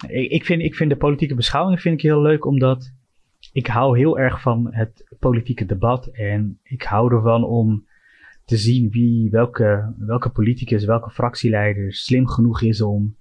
Ik, 0.07 0.31
ik, 0.31 0.45
vind, 0.45 0.61
ik 0.61 0.75
vind 0.75 0.89
de 0.89 0.95
politieke 0.95 1.35
beschouwingen 1.35 1.79
vind 1.79 1.95
ik 1.95 2.01
heel 2.01 2.21
leuk, 2.21 2.45
omdat 2.45 2.91
ik 3.51 3.67
hou 3.67 3.98
heel 3.98 4.20
erg 4.20 4.41
van 4.41 4.67
het 4.74 5.15
politieke 5.20 5.65
debat. 5.65 6.08
En 6.08 6.60
ik 6.63 6.84
hou 6.84 7.13
ervan 7.13 7.43
om 7.43 7.86
te 8.46 8.58
zien 8.58 8.89
wie, 8.89 9.29
welke, 9.29 9.93
welke 9.98 10.29
politicus, 10.29 10.86
welke 10.86 11.10
fractieleider 11.10 11.93
slim 11.93 12.27
genoeg 12.27 12.62
is 12.62 12.81
om 12.81 13.15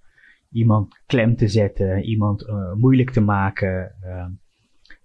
iemand 0.50 1.02
klem 1.06 1.36
te 1.36 1.48
zetten, 1.48 2.02
iemand 2.02 2.42
uh, 2.42 2.72
moeilijk 2.72 3.10
te 3.10 3.20
maken. 3.20 3.94
Uh, 4.04 4.26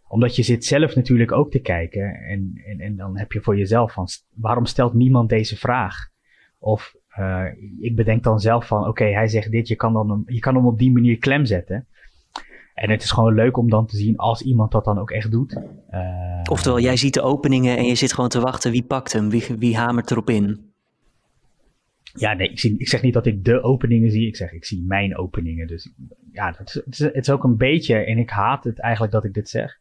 omdat 0.08 0.36
je 0.36 0.44
zit 0.44 0.66
zelf 0.66 0.96
natuurlijk 0.96 1.32
ook 1.32 1.52
te 1.52 1.60
kijken 1.60 2.14
en, 2.14 2.62
en, 2.66 2.80
en 2.80 2.96
dan 2.96 3.18
heb 3.18 3.32
je 3.32 3.42
voor 3.42 3.58
jezelf 3.58 3.94
van 3.94 4.08
waarom 4.36 4.66
stelt 4.66 4.94
niemand 4.94 5.30
deze 5.30 5.58
vraag? 5.58 5.96
Of 6.60 6.96
uh, 7.20 7.46
ik 7.80 7.96
bedenk 7.96 8.24
dan 8.24 8.40
zelf 8.40 8.68
van 8.68 8.88
oké, 8.88 9.06
hij 9.06 9.28
zegt 9.28 9.52
dit, 9.52 9.68
je 9.68 9.76
kan, 9.76 9.94
dan, 9.94 10.24
je 10.26 10.40
kan 10.40 10.56
hem 10.56 10.66
op 10.66 10.80
die 10.80 10.92
manier 10.92 11.18
klem 11.18 11.46
zetten. 11.46 11.88
En 12.76 12.90
het 12.90 13.04
is 13.04 13.12
gewoon 13.12 13.34
leuk 13.34 13.58
om 13.58 13.70
dan 13.70 13.86
te 13.86 13.98
zien 13.98 14.18
als 14.18 14.42
iemand 14.42 14.72
dat 14.72 14.86
dan 14.86 15.00
ook 15.00 15.12
echt 15.12 15.32
doet. 15.32 15.58
Uh, 15.92 16.42
Oftewel, 16.50 16.80
jij 16.80 16.98
ziet 16.98 17.14
de 17.14 17.22
openingen 17.22 17.78
en 17.78 17.86
je 17.86 17.96
zit 17.96 18.14
gewoon 18.14 18.30
te 18.30 18.40
wachten. 18.40 18.72
Wie 18.72 18.84
pakt 18.84 19.14
hem? 19.14 19.30
Wie, 19.30 19.46
wie 19.58 19.78
hamert 19.78 20.12
erop 20.12 20.30
in? 20.30 20.74
Ja, 22.14 22.34
nee, 22.34 22.50
ik, 22.50 22.60
zie, 22.60 22.78
ik 22.78 22.88
zeg 22.88 23.02
niet 23.02 23.14
dat 23.14 23.26
ik 23.26 23.44
de 23.44 23.62
openingen 23.62 24.12
zie. 24.12 24.28
Ik 24.28 24.36
zeg, 24.36 24.52
ik 24.52 24.66
zie 24.66 24.84
mijn 24.88 25.18
openingen. 25.18 25.68
Dus 25.68 25.92
ja, 26.32 26.56
het 26.58 26.68
is, 26.68 26.74
het 26.74 26.94
is, 26.94 27.00
het 27.00 27.16
is 27.16 27.30
ook 27.30 27.44
een 27.44 27.58
beetje, 27.58 27.96
en 27.96 28.18
ik 28.18 28.30
haat 28.30 28.64
het 28.64 28.80
eigenlijk 28.80 29.14
dat 29.14 29.24
ik 29.24 29.34
dit 29.34 29.50
zeg. 29.50 29.80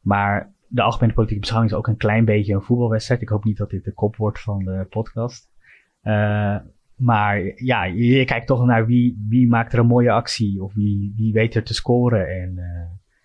Maar 0.00 0.52
de 0.66 0.82
algemene 0.82 1.12
politieke 1.12 1.40
beschouwing 1.40 1.72
is 1.72 1.78
ook 1.78 1.86
een 1.86 1.96
klein 1.96 2.24
beetje 2.24 2.54
een 2.54 2.62
voetbalwedstrijd. 2.62 3.22
Ik 3.22 3.28
hoop 3.28 3.44
niet 3.44 3.56
dat 3.56 3.70
dit 3.70 3.84
de 3.84 3.92
kop 3.92 4.16
wordt 4.16 4.40
van 4.40 4.64
de 4.64 4.86
podcast. 4.90 5.48
Uh, 6.02 6.56
maar 6.96 7.52
ja, 7.56 7.84
je, 7.84 8.24
kijkt 8.24 8.46
toch 8.46 8.64
naar 8.64 8.86
wie, 8.86 9.24
wie 9.28 9.48
maakt 9.48 9.72
er 9.72 9.78
een 9.78 9.86
mooie 9.86 10.10
actie 10.10 10.62
of 10.62 10.74
wie, 10.74 11.12
wie 11.16 11.32
weet 11.32 11.54
er 11.54 11.62
te 11.62 11.74
scoren 11.74 12.28
en 12.28 12.52
uh, 12.56 12.64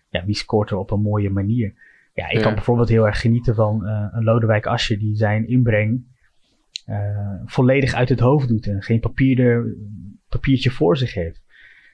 ja, 0.10 0.26
wie 0.26 0.36
scoort 0.36 0.70
er 0.70 0.78
op 0.78 0.92
een 0.92 1.02
mooie 1.02 1.30
manier. 1.30 1.74
Ja, 2.14 2.30
ik 2.30 2.38
ja. 2.38 2.42
kan 2.42 2.54
bijvoorbeeld 2.54 2.90
heel 2.90 3.08
erg 3.08 3.20
genieten 3.20 3.56
van 3.56 3.82
uh, 3.84 4.08
een 4.12 4.24
Lodewijk 4.24 4.66
Asje 4.66 4.98
die 4.98 5.16
zijn 5.16 5.48
inbreng 5.48 6.06
uh, 6.88 7.42
volledig 7.46 7.94
uit 7.94 8.10
het 8.10 8.20
hoofd 8.20 8.48
doet 8.48 8.68
en 8.68 8.82
geen 8.82 9.00
papier 9.00 9.66
papiertje 10.30 10.72
voor 10.72 10.98
zich 10.98 11.14
heeft. 11.14 11.44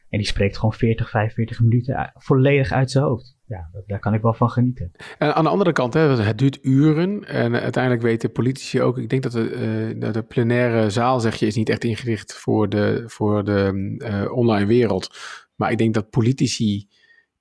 En 0.09 0.17
die 0.17 0.27
spreekt 0.27 0.57
gewoon 0.57 0.73
40, 0.73 1.09
45 1.09 1.59
minuten 1.59 2.11
volledig 2.15 2.71
uit 2.71 2.91
zijn 2.91 3.03
hoofd 3.03 3.34
ja, 3.47 3.69
daar 3.87 3.99
kan 3.99 4.13
ik 4.13 4.21
wel 4.21 4.33
van 4.33 4.49
genieten. 4.49 4.91
En 5.17 5.35
aan 5.35 5.43
de 5.43 5.49
andere 5.49 5.71
kant, 5.71 5.93
hè, 5.93 5.99
het 6.01 6.37
duurt 6.37 6.59
uren. 6.61 7.27
En 7.27 7.59
uiteindelijk 7.59 8.03
weten 8.03 8.31
politici 8.31 8.81
ook. 8.81 8.97
Ik 8.97 9.09
denk 9.09 9.23
dat 9.23 9.31
de, 9.31 9.95
uh, 9.99 10.11
de 10.11 10.23
plenaire 10.23 10.89
zaal, 10.89 11.19
zeg 11.19 11.35
je, 11.35 11.45
is 11.45 11.55
niet 11.55 11.69
echt 11.69 11.83
ingericht 11.83 12.33
voor 12.33 12.69
de, 12.69 13.03
voor 13.05 13.43
de 13.43 13.95
uh, 13.97 14.31
online 14.37 14.65
wereld. 14.65 15.17
Maar 15.55 15.71
ik 15.71 15.77
denk 15.77 15.93
dat 15.93 16.09
politici. 16.09 16.87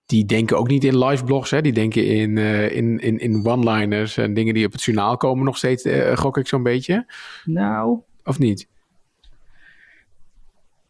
Die 0.06 0.24
denken 0.24 0.58
ook 0.58 0.68
niet 0.68 0.84
in 0.84 1.04
live 1.04 1.24
blogs, 1.24 1.50
hè? 1.50 1.60
die 1.60 1.72
denken 1.72 2.06
in, 2.06 2.36
uh, 2.36 2.76
in, 2.76 2.98
in, 2.98 3.18
in 3.18 3.46
one-liners 3.46 4.16
en 4.16 4.34
dingen 4.34 4.54
die 4.54 4.66
op 4.66 4.72
het 4.72 4.82
journaal 4.82 5.16
komen 5.16 5.44
nog 5.44 5.56
steeds, 5.56 5.88
gok 6.14 6.36
ik 6.36 6.46
zo'n 6.46 6.62
beetje. 6.62 7.12
Nou. 7.44 7.98
Of 8.24 8.38
niet? 8.38 8.68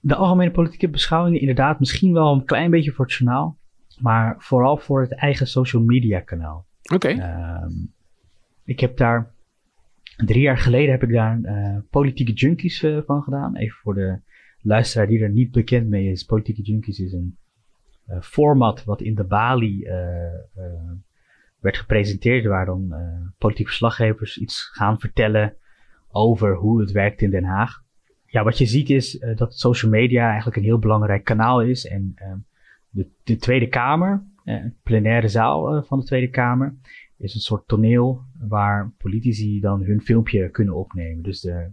De 0.00 0.14
algemene 0.14 0.50
politieke 0.50 0.88
beschouwingen, 0.88 1.40
inderdaad, 1.40 1.78
misschien 1.78 2.12
wel 2.12 2.33
een 2.33 2.44
klein 2.44 2.71
beetje 2.71 2.92
voor 2.92 3.04
het 3.04 3.14
journaal. 3.14 3.56
Maar 4.01 4.35
vooral 4.39 4.77
voor 4.77 5.01
het 5.01 5.15
eigen 5.15 5.47
social 5.47 5.83
media 5.83 6.21
kanaal. 6.21 6.67
Oké. 6.93 6.95
Okay. 7.11 7.63
Um, 7.63 7.93
ik 8.65 8.81
heb 8.81 8.97
daar 8.97 9.33
drie 10.17 10.41
jaar 10.41 10.59
geleden 10.59 10.91
heb 10.91 11.03
ik 11.03 11.13
daar 11.13 11.39
uh, 11.39 11.77
politieke 11.91 12.33
junkies 12.33 12.83
uh, 12.83 12.99
van 13.07 13.23
gedaan. 13.23 13.57
Even 13.57 13.79
voor 13.83 13.95
de 13.95 14.21
luisteraar 14.61 15.07
die 15.07 15.23
er 15.23 15.31
niet 15.31 15.51
bekend 15.51 15.89
mee 15.89 16.11
is. 16.11 16.25
Politieke 16.25 16.63
junkies 16.63 16.99
is 16.99 17.13
een 17.13 17.39
format 18.21 18.85
wat 18.85 19.01
in 19.01 19.15
de 19.15 19.25
Bali 19.25 19.87
werd 21.61 21.77
gepresenteerd, 21.77 22.45
waar 22.45 22.67
dan 22.67 22.95
politieke 23.39 23.69
verslaggevers 23.71 24.39
iets 24.39 24.63
gaan 24.63 25.01
vertellen 25.01 25.57
over 26.11 26.57
hoe 26.57 26.81
het 26.81 26.91
werkt 26.91 27.23
in 27.23 27.31
Den 27.31 27.45
Haag. 27.45 27.83
Ja, 28.27 28.45
wat 28.45 28.59
je 28.59 28.67
ziet 28.67 28.91
is 28.91 29.25
dat 29.35 29.59
social 29.59 29.91
media 29.91 30.27
eigenlijk 30.27 30.57
een 30.57 30.63
heel 30.63 30.79
belangrijk 30.79 31.25
kanaal 31.25 31.63
is. 31.63 31.87
En 31.87 32.13
ehm, 32.15 32.37
de, 32.95 33.07
de, 33.25 33.37
Tweede 33.37 33.69
Kamer, 33.69 34.25
de 34.45 34.73
plenaire 34.83 35.29
zaal 35.29 35.83
van 35.83 35.99
de 35.99 36.05
Tweede 36.05 36.31
Kamer, 36.31 36.75
is 37.19 37.35
een 37.35 37.41
soort 37.41 37.69
toneel 37.69 38.23
waar 38.49 38.93
politici 38.99 39.61
dan 39.61 39.83
hun 39.83 40.01
filmpje 40.01 40.51
kunnen 40.51 40.75
opnemen. 40.75 41.23
Dus 41.23 41.41
de, 41.41 41.71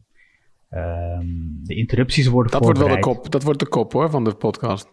um, 0.69 1.59
de 1.63 1.75
interrupties 1.75 2.27
worden 2.27 2.51
dat 2.51 2.63
wordt 2.63 2.79
wel 2.79 2.87
de 2.87 2.99
kop, 2.99 3.31
Dat 3.31 3.43
wordt 3.43 3.59
de 3.59 3.67
kop 3.67 3.93
hoor, 3.93 4.09
van 4.09 4.23
de 4.23 4.35
podcast. 4.35 4.89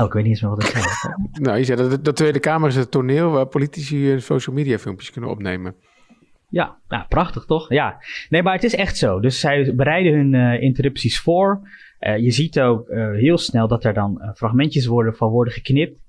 Oh, 0.00 0.06
ik 0.06 0.12
weet 0.12 0.22
niet 0.22 0.32
eens 0.32 0.42
meer 0.42 0.50
wat 0.50 0.62
ik 0.62 0.68
zei. 0.68 1.14
nou, 1.46 1.58
je 1.58 1.64
zei 1.64 1.88
dat 1.88 2.04
de, 2.04 2.12
Tweede 2.12 2.40
Kamer 2.40 2.68
is 2.68 2.76
het 2.76 2.90
toneel 2.90 3.30
waar 3.30 3.46
politici 3.46 4.08
hun 4.08 4.22
social 4.22 4.56
media 4.56 4.78
filmpjes 4.78 5.10
kunnen 5.10 5.30
opnemen. 5.30 5.74
Ja, 6.48 6.78
nou, 6.88 7.04
prachtig 7.08 7.44
toch? 7.44 7.68
Ja. 7.68 8.02
Nee, 8.28 8.42
maar 8.42 8.54
het 8.54 8.64
is 8.64 8.74
echt 8.74 8.96
zo. 8.96 9.20
Dus 9.20 9.40
zij 9.40 9.74
bereiden 9.74 10.12
hun 10.12 10.32
uh, 10.32 10.62
interrupties 10.62 11.20
voor. 11.20 11.68
Uh, 12.06 12.18
je 12.18 12.30
ziet 12.30 12.60
ook 12.60 12.88
uh, 12.88 13.10
heel 13.10 13.38
snel 13.38 13.68
dat 13.68 13.84
er 13.84 13.94
dan 13.94 14.32
fragmentjes 14.34 14.86
worden 14.86 15.14
van 15.16 15.30
worden 15.30 15.52
geknipt. 15.52 16.00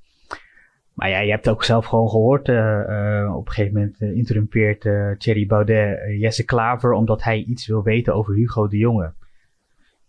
Maar 0.93 1.09
ja, 1.09 1.19
je 1.19 1.31
hebt 1.31 1.49
ook 1.49 1.63
zelf 1.63 1.85
gewoon 1.85 2.09
gehoord. 2.09 2.47
Uh, 2.47 3.33
op 3.35 3.45
een 3.45 3.51
gegeven 3.51 3.73
moment 3.73 4.01
uh, 4.01 4.15
interrumpeert 4.15 4.81
Thierry 5.19 5.45
Baudet 5.45 5.99
Jesse 6.19 6.45
Klaver 6.45 6.91
omdat 6.91 7.23
hij 7.23 7.37
iets 7.37 7.67
wil 7.67 7.83
weten 7.83 8.15
over 8.15 8.33
Hugo 8.33 8.67
de 8.67 8.77
Jonge. 8.77 9.13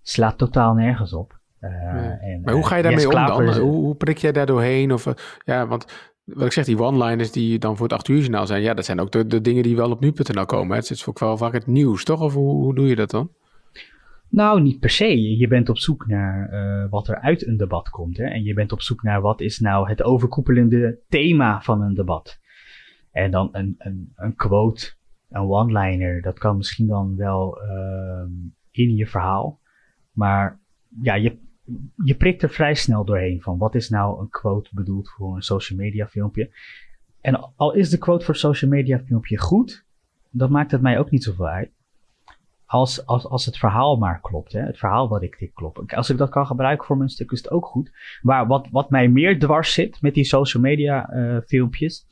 Slaat 0.02 0.38
totaal 0.38 0.74
nergens 0.74 1.12
op. 1.12 1.38
En, 1.60 2.40
maar 2.44 2.54
hoe 2.54 2.66
ga 2.66 2.76
je 2.76 2.82
daarmee 2.82 3.08
om? 3.08 3.48
Hoe, 3.48 3.60
hoe, 3.60 3.94
prik 3.94 4.18
jij 4.18 4.32
daar 4.32 4.46
doorheen? 4.46 4.92
Of, 4.92 5.14
ja, 5.44 5.66
want 5.66 6.12
wat 6.24 6.46
ik 6.46 6.52
zeg, 6.52 6.64
die 6.64 6.78
one-liners 6.78 7.32
die 7.32 7.58
dan 7.58 7.76
voor 7.76 7.86
het 7.86 7.96
8 7.96 8.08
uur 8.08 8.18
journaal 8.18 8.46
zijn, 8.46 8.62
ja, 8.62 8.74
dat 8.74 8.84
zijn 8.84 9.00
ook 9.00 9.12
de, 9.12 9.26
de 9.26 9.40
dingen 9.40 9.62
die 9.62 9.76
wel 9.76 9.90
op 9.90 10.00
nu.nl 10.00 10.46
komen. 10.46 10.76
Het 10.76 10.90
is 10.90 11.06
ook 11.06 11.18
wel 11.18 11.36
vaak 11.36 11.52
het 11.52 11.66
nieuws, 11.66 12.04
toch? 12.04 12.20
Of 12.20 12.34
hoe, 12.34 12.52
hoe 12.52 12.74
doe 12.74 12.88
je 12.88 12.96
dat 12.96 13.10
dan? 13.10 13.30
Nou, 14.28 14.62
niet 14.62 14.80
per 14.80 14.90
se. 14.90 15.36
Je 15.36 15.48
bent 15.48 15.68
op 15.68 15.78
zoek 15.78 16.06
naar 16.06 16.52
uh, 16.52 16.90
wat 16.90 17.08
er 17.08 17.20
uit 17.20 17.46
een 17.46 17.56
debat 17.56 17.88
komt. 17.88 18.16
Hè? 18.16 18.24
En 18.24 18.42
je 18.42 18.54
bent 18.54 18.72
op 18.72 18.80
zoek 18.80 19.02
naar 19.02 19.20
wat 19.20 19.40
is 19.40 19.58
nou 19.58 19.88
het 19.88 20.02
overkoepelende 20.02 20.98
thema 21.08 21.62
van 21.62 21.82
een 21.82 21.94
debat. 21.94 22.40
En 23.12 23.30
dan 23.30 23.48
een, 23.52 23.74
een, 23.78 24.12
een 24.16 24.34
quote, 24.34 24.92
een 25.30 25.50
one-liner, 25.50 26.22
dat 26.22 26.38
kan 26.38 26.56
misschien 26.56 26.86
dan 26.86 27.16
wel 27.16 27.62
uh, 27.62 28.24
in 28.70 28.96
je 28.96 29.06
verhaal. 29.06 29.60
Maar 30.12 30.60
ja, 31.02 31.14
je, 31.14 31.38
je 32.04 32.14
prikt 32.14 32.42
er 32.42 32.50
vrij 32.50 32.74
snel 32.74 33.04
doorheen 33.04 33.42
van 33.42 33.58
wat 33.58 33.74
is 33.74 33.88
nou 33.88 34.20
een 34.20 34.28
quote 34.28 34.70
bedoeld 34.72 35.08
voor 35.08 35.36
een 35.36 35.42
social 35.42 35.78
media 35.78 36.06
filmpje. 36.06 36.50
En 37.20 37.52
al 37.56 37.74
is 37.74 37.90
de 37.90 37.98
quote 37.98 38.24
voor 38.24 38.36
social 38.36 38.70
media 38.70 38.98
filmpje 38.98 39.38
goed, 39.38 39.84
dan 40.30 40.50
maakt 40.50 40.70
het 40.70 40.80
mij 40.80 40.98
ook 40.98 41.10
niet 41.10 41.24
zoveel 41.24 41.48
uit 41.48 41.70
als, 42.74 43.44
het 43.44 43.58
verhaal 43.58 43.96
maar 43.96 44.20
klopt. 44.20 44.52
Hè? 44.52 44.60
Het 44.60 44.78
verhaal 44.78 45.08
wat 45.08 45.22
ik 45.22 45.38
dit 45.38 45.52
klopt. 45.52 45.94
Als 45.94 46.10
ik 46.10 46.16
dat 46.16 46.30
kan 46.30 46.46
gebruiken 46.46 46.86
voor 46.86 46.96
mijn 46.96 47.08
stuk 47.08 47.30
is 47.30 47.38
het 47.38 47.50
ook 47.50 47.66
goed. 47.66 47.90
Maar 48.22 48.46
wat, 48.46 48.68
wat 48.70 48.90
mij 48.90 49.08
meer 49.08 49.38
dwars 49.38 49.72
zit 49.72 50.02
met 50.02 50.14
die 50.14 50.24
social 50.24 50.62
media 50.62 51.14
uh, 51.14 51.36
filmpjes, 51.46 52.06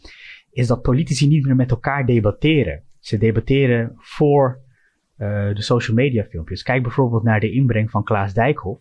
is 0.50 0.66
dat 0.66 0.82
politici 0.82 1.28
niet 1.28 1.44
meer 1.46 1.56
met 1.56 1.70
elkaar 1.70 2.06
debatteren. 2.06 2.82
Ze 2.98 3.18
debatteren 3.18 3.92
voor 3.96 4.60
uh, 5.18 5.54
de 5.54 5.62
social 5.62 5.96
media 5.96 6.24
filmpjes. 6.24 6.62
Kijk 6.62 6.82
bijvoorbeeld 6.82 7.22
naar 7.22 7.40
de 7.40 7.52
inbreng 7.52 7.90
van 7.90 8.04
Klaas 8.04 8.34
Dijkhoff. 8.34 8.80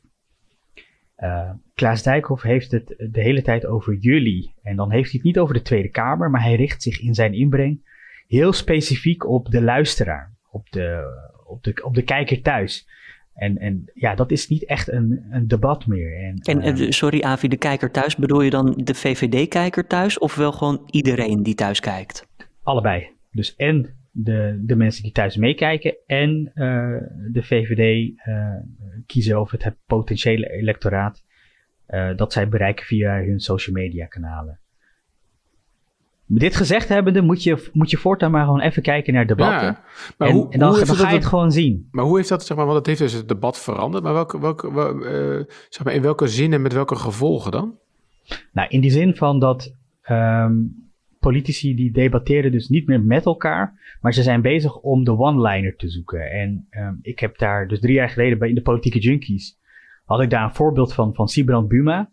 Uh, 1.17 1.50
Klaas 1.73 2.03
Dijkhoff 2.03 2.43
heeft 2.43 2.71
het 2.71 2.88
de 3.11 3.21
hele 3.21 3.41
tijd 3.41 3.65
over 3.65 3.95
jullie. 3.95 4.53
En 4.63 4.75
dan 4.75 4.91
heeft 4.91 5.11
hij 5.11 5.13
het 5.13 5.23
niet 5.23 5.39
over 5.39 5.53
de 5.53 5.61
Tweede 5.61 5.89
Kamer, 5.89 6.29
maar 6.29 6.43
hij 6.43 6.55
richt 6.55 6.81
zich 6.81 7.01
in 7.01 7.13
zijn 7.13 7.33
inbreng 7.33 7.89
heel 8.27 8.53
specifiek 8.53 9.27
op 9.27 9.50
de 9.50 9.61
luisteraar. 9.61 10.33
Op 10.51 10.69
de, 10.69 11.03
op 11.51 11.63
de, 11.63 11.81
op 11.84 11.96
de 11.96 12.03
kijker 12.03 12.41
thuis. 12.41 12.88
En, 13.34 13.58
en 13.58 13.91
ja, 13.93 14.15
dat 14.15 14.31
is 14.31 14.48
niet 14.48 14.65
echt 14.65 14.91
een, 14.91 15.25
een 15.31 15.48
debat 15.48 15.88
meer. 15.88 16.24
En, 16.24 16.38
en 16.39 16.79
uh, 16.79 16.89
sorry 16.89 17.22
Avi, 17.22 17.48
de 17.48 17.58
kijker 17.58 17.91
thuis, 17.91 18.15
bedoel 18.15 18.41
je 18.41 18.50
dan 18.50 18.74
de 18.84 18.93
VVD-kijker 18.93 19.88
thuis 19.88 20.20
of 20.20 20.36
wel 20.36 20.51
gewoon 20.51 20.87
iedereen 20.92 21.44
die 21.44 21.55
thuis 21.55 21.79
kijkt? 21.79 22.27
Allebei. 22.64 23.09
Dus 23.31 23.55
en 23.55 23.96
de, 24.11 24.61
de 24.66 24.75
mensen 24.75 25.03
die 25.03 25.11
thuis 25.11 25.35
meekijken 25.35 25.96
en 26.05 26.51
uh, 26.55 26.98
de 27.31 27.44
VVD 27.44 28.14
uh, 28.27 28.55
kiezen 29.05 29.37
over 29.37 29.53
het, 29.53 29.64
het 29.64 29.77
potentiële 29.85 30.51
electoraat 30.51 31.24
dat 32.16 32.33
zij 32.33 32.48
bereiken 32.48 32.85
via 32.85 33.24
hun 33.24 33.40
social 33.40 33.75
media 33.75 34.05
kanalen. 34.05 34.59
Dit 36.33 36.55
gezegd 36.55 36.89
hebbende 36.89 37.22
moet 37.22 37.44
je, 37.44 37.70
moet 37.74 37.89
je 37.89 37.98
voortaan 37.98 38.31
maar 38.31 38.46
gewoon 38.46 38.59
even 38.59 38.81
kijken 38.81 39.13
naar 39.13 39.27
debatten. 39.27 39.67
Ja, 39.67 39.83
maar 40.17 40.27
en, 40.27 40.33
hoe, 40.33 40.51
en 40.51 40.59
dan, 40.59 40.74
ga 40.75 41.09
je 41.09 41.15
het, 41.15 41.25
gewoon 41.25 41.51
zien. 41.51 41.87
Maar 41.91 42.05
hoe 42.05 42.17
heeft 42.17 42.29
dat, 42.29 42.46
zeg 42.46 42.57
maar, 42.57 42.65
want 42.65 42.77
het 42.77 42.87
heeft 42.87 43.00
dus 43.00 43.13
het 43.13 43.27
debat 43.27 43.59
veranderd. 43.59 44.03
Maar 44.03 44.13
welke, 44.13 44.39
welke, 44.39 44.67
uh, 44.67 45.53
zeg 45.70 45.83
maar, 45.83 45.94
in 45.94 46.01
welke 46.01 46.27
zin 46.27 46.53
en 46.53 46.61
met 46.61 46.74
welke 46.74 46.96
gevolgen 46.96 47.51
dan? 47.51 47.75
Nou, 48.51 48.67
in 48.70 48.81
die 48.81 48.91
zin 48.91 49.15
van 49.15 49.39
dat 49.39 49.75
um, 50.09 50.89
politici 51.20 51.75
die 51.75 51.91
debatteren 51.91 52.51
dus 52.51 52.70
niet 52.70 52.87
meer 52.87 53.01
met 53.01 53.25
elkaar, 53.25 53.98
maar 54.01 54.13
ze 54.13 54.24
zijn 54.24 54.41
bezig 54.41 54.77
om 54.77 55.03
de 55.03 55.17
one-liner 55.17 55.75
te 55.75 55.89
zoeken. 55.89 56.31
En 56.31 56.67
um, 56.72 57.00
ik 57.01 57.20
heb 57.20 57.37
daar 57.37 57.67
dus 57.67 57.79
drie 57.79 57.94
jaar 57.94 58.09
geleden 58.09 58.37
bij 58.37 58.50
in 58.50 58.55
de 58.55 58.61
politieke 58.61 59.00
junkies, 59.00 59.57
had 60.05 60.22
ik 60.22 60.29
daar 60.29 60.44
een 60.44 60.55
voorbeeld 60.55 60.94
van, 60.94 61.15
van 61.15 61.27
Sibrand 61.27 61.67
Buma. 61.67 62.09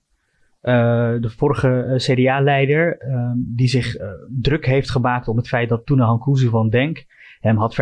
Uh, 0.68 1.20
de 1.20 1.30
vorige 1.36 1.86
uh, 1.88 1.96
CDA-leider, 1.96 3.02
uh, 3.08 3.30
die 3.36 3.68
zich 3.68 3.98
uh, 3.98 4.08
druk 4.40 4.66
heeft 4.66 4.90
gemaakt 4.90 5.28
om 5.28 5.36
het 5.36 5.48
feit 5.48 5.68
dat 5.68 5.86
Tuna 5.86 6.04
Hankuzu 6.04 6.48
van 6.48 6.68
Denk 6.68 7.04
hem 7.40 7.56
had 7.56 7.74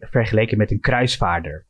vergeleken 0.00 0.58
met 0.58 0.70
een 0.70 0.80
kruisvaarder. 0.80 1.66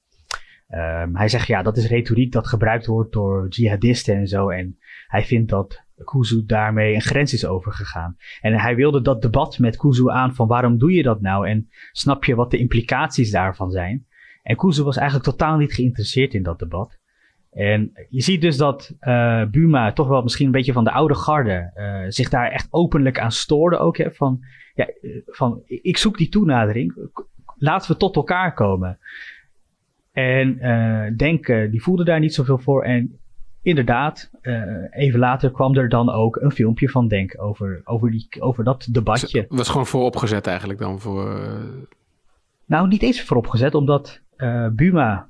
Um, 0.70 1.16
hij 1.16 1.28
zegt 1.28 1.46
ja, 1.46 1.62
dat 1.62 1.76
is 1.76 1.88
retoriek 1.88 2.32
dat 2.32 2.46
gebruikt 2.46 2.86
wordt 2.86 3.12
door 3.12 3.48
jihadisten 3.48 4.16
en 4.16 4.26
zo. 4.26 4.48
En 4.48 4.78
hij 5.06 5.24
vindt 5.24 5.50
dat 5.50 5.84
Kuzu 6.04 6.44
daarmee 6.46 6.94
een 6.94 7.00
grens 7.00 7.32
is 7.32 7.46
overgegaan. 7.46 8.16
En 8.40 8.54
hij 8.54 8.76
wilde 8.76 9.02
dat 9.02 9.22
debat 9.22 9.58
met 9.58 9.76
Kuzu 9.76 10.10
aan 10.10 10.34
van 10.34 10.48
waarom 10.48 10.78
doe 10.78 10.92
je 10.92 11.02
dat 11.02 11.20
nou? 11.20 11.48
En 11.48 11.68
snap 11.92 12.24
je 12.24 12.34
wat 12.34 12.50
de 12.50 12.58
implicaties 12.58 13.30
daarvan 13.30 13.70
zijn? 13.70 14.06
En 14.42 14.56
Kuzu 14.56 14.82
was 14.82 14.96
eigenlijk 14.96 15.28
totaal 15.28 15.56
niet 15.56 15.74
geïnteresseerd 15.74 16.34
in 16.34 16.42
dat 16.42 16.58
debat. 16.58 16.95
En 17.56 17.92
je 18.08 18.22
ziet 18.22 18.40
dus 18.40 18.56
dat 18.56 18.94
uh, 19.00 19.44
Buma 19.44 19.92
toch 19.92 20.08
wel 20.08 20.22
misschien 20.22 20.46
een 20.46 20.52
beetje 20.52 20.72
van 20.72 20.84
de 20.84 20.90
oude 20.90 21.14
garde 21.14 21.70
uh, 21.76 22.04
zich 22.08 22.28
daar 22.28 22.50
echt 22.50 22.68
openlijk 22.70 23.18
aan 23.18 23.32
stoorde 23.32 23.76
ook. 23.78 23.96
Hè, 23.96 24.10
van, 24.10 24.40
ja, 24.74 24.88
van 25.26 25.62
ik 25.66 25.96
zoek 25.96 26.18
die 26.18 26.28
toenadering. 26.28 26.94
Laten 27.58 27.90
we 27.90 27.96
tot 27.96 28.16
elkaar 28.16 28.54
komen. 28.54 28.98
En 30.12 30.58
uh, 30.60 31.16
Denk, 31.16 31.46
die 31.46 31.82
voelde 31.82 32.04
daar 32.04 32.20
niet 32.20 32.34
zoveel 32.34 32.58
voor. 32.58 32.84
En 32.84 33.18
inderdaad, 33.62 34.30
even 34.90 35.18
later 35.18 35.50
kwam 35.50 35.76
er 35.76 35.88
dan 35.88 36.10
ook 36.10 36.36
een 36.36 36.52
filmpje 36.52 36.88
van 36.88 37.08
Denk 37.08 37.42
over, 37.42 37.80
over, 37.84 38.10
die, 38.10 38.28
over 38.38 38.64
dat 38.64 38.88
debatje. 38.90 39.46
Dat 39.48 39.58
was 39.58 39.68
gewoon 39.68 39.86
vooropgezet 39.86 40.46
eigenlijk 40.46 40.78
dan 40.78 41.00
voor... 41.00 41.40
Nou, 42.66 42.88
niet 42.88 43.02
eens 43.02 43.22
vooropgezet, 43.22 43.74
omdat 43.74 44.20
Buma 44.72 45.28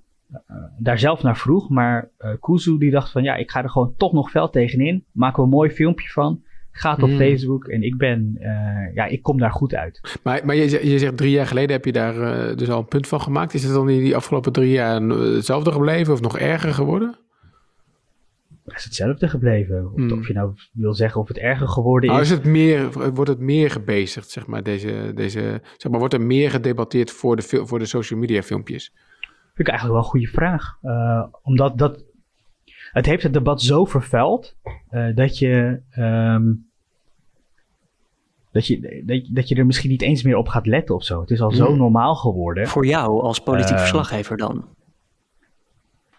daar 0.79 0.99
zelf 0.99 1.23
naar 1.23 1.37
vroeg. 1.37 1.69
Maar 1.69 2.11
uh, 2.19 2.31
Kuzu 2.41 2.79
die 2.79 2.91
dacht 2.91 3.11
van 3.11 3.23
ja, 3.23 3.37
ik 3.37 3.51
ga 3.51 3.63
er 3.63 3.71
gewoon 3.71 3.95
toch 3.97 4.13
nog 4.13 4.31
fel 4.31 4.51
tegenin. 4.51 5.05
Maken 5.13 5.37
we 5.37 5.43
een 5.43 5.55
mooi 5.55 5.71
filmpje 5.71 6.09
van. 6.09 6.45
Gaat 6.71 7.03
op 7.03 7.09
hmm. 7.09 7.19
Facebook 7.19 7.69
en 7.69 7.83
ik 7.83 7.97
ben, 7.97 8.37
uh, 8.41 8.95
ja, 8.95 9.05
ik 9.05 9.23
kom 9.23 9.39
daar 9.39 9.53
goed 9.53 9.75
uit. 9.75 10.19
Maar, 10.23 10.41
maar 10.45 10.55
je, 10.55 10.89
je 10.89 10.99
zegt 10.99 11.17
drie 11.17 11.31
jaar 11.31 11.47
geleden 11.47 11.71
heb 11.71 11.85
je 11.85 11.93
daar 11.93 12.57
dus 12.57 12.71
al 12.71 12.79
een 12.79 12.87
punt 12.87 13.09
van 13.09 13.21
gemaakt. 13.21 13.55
Is 13.55 13.65
het 13.65 13.73
dan 13.73 13.89
in 13.89 14.03
die 14.03 14.17
afgelopen 14.17 14.53
drie 14.53 14.71
jaar 14.71 15.03
hetzelfde 15.03 15.73
gebleven 15.73 16.13
of 16.13 16.21
nog 16.21 16.39
erger 16.39 16.75
geworden? 16.75 17.19
is 18.77 18.85
hetzelfde 18.85 19.29
gebleven. 19.29 19.85
Of, 19.85 19.95
hmm. 19.95 20.13
of, 20.13 20.27
je 20.27 20.33
nou 20.33 20.53
wil 20.73 20.95
zeggen 20.95 21.21
of 21.21 21.29
het 21.29 21.39
erger 21.39 21.69
geworden 21.69 22.11
nou, 22.11 22.23
is. 22.23 22.31
is 22.31 22.37
het 22.37 22.45
meer, 22.45 23.13
wordt 23.13 23.31
het 23.31 23.39
meer 23.39 23.71
gebezigd, 23.71 24.31
zeg 24.31 24.47
maar, 24.47 24.63
deze, 24.63 25.13
deze, 25.15 25.61
zeg 25.77 25.91
maar, 25.91 25.99
wordt 25.99 26.15
er 26.15 26.21
meer 26.21 26.51
gedebatteerd 26.51 27.11
voor 27.11 27.37
de, 27.37 27.43
voor 27.67 27.79
de 27.79 27.87
social 27.87 28.19
media 28.21 28.43
filmpjes? 28.43 28.93
Vind 29.57 29.69
ik 29.69 29.75
eigenlijk 29.75 29.99
wel 29.99 30.05
een 30.05 30.11
goede 30.11 30.39
vraag. 30.39 30.79
Uh, 30.83 31.25
omdat 31.43 31.79
dat, 31.79 32.05
het 32.93 33.07
heeft 33.07 33.23
het 33.23 33.33
debat 33.33 33.63
zo 33.63 33.85
vervuild 33.85 34.57
uh, 34.91 35.15
dat 35.15 35.39
je, 35.39 35.81
um, 35.99 36.69
dat, 38.53 38.67
je, 38.67 39.03
dat, 39.07 39.23
dat 39.31 39.49
je 39.49 39.55
er 39.55 39.67
misschien 39.67 39.91
niet 39.91 40.03
eens 40.03 40.23
meer 40.23 40.37
op 40.37 40.49
gaat 40.49 40.67
letten 40.67 40.95
of 40.95 41.05
zo. 41.05 41.21
Het 41.21 41.31
is 41.31 41.41
al 41.41 41.51
zo 41.51 41.67
hmm. 41.67 41.77
normaal 41.77 42.15
geworden. 42.15 42.67
Voor 42.67 42.87
jou 42.87 43.23
als 43.23 43.41
politiek 43.41 43.73
uh, 43.73 43.79
verslaggever 43.79 44.37
dan? 44.37 44.65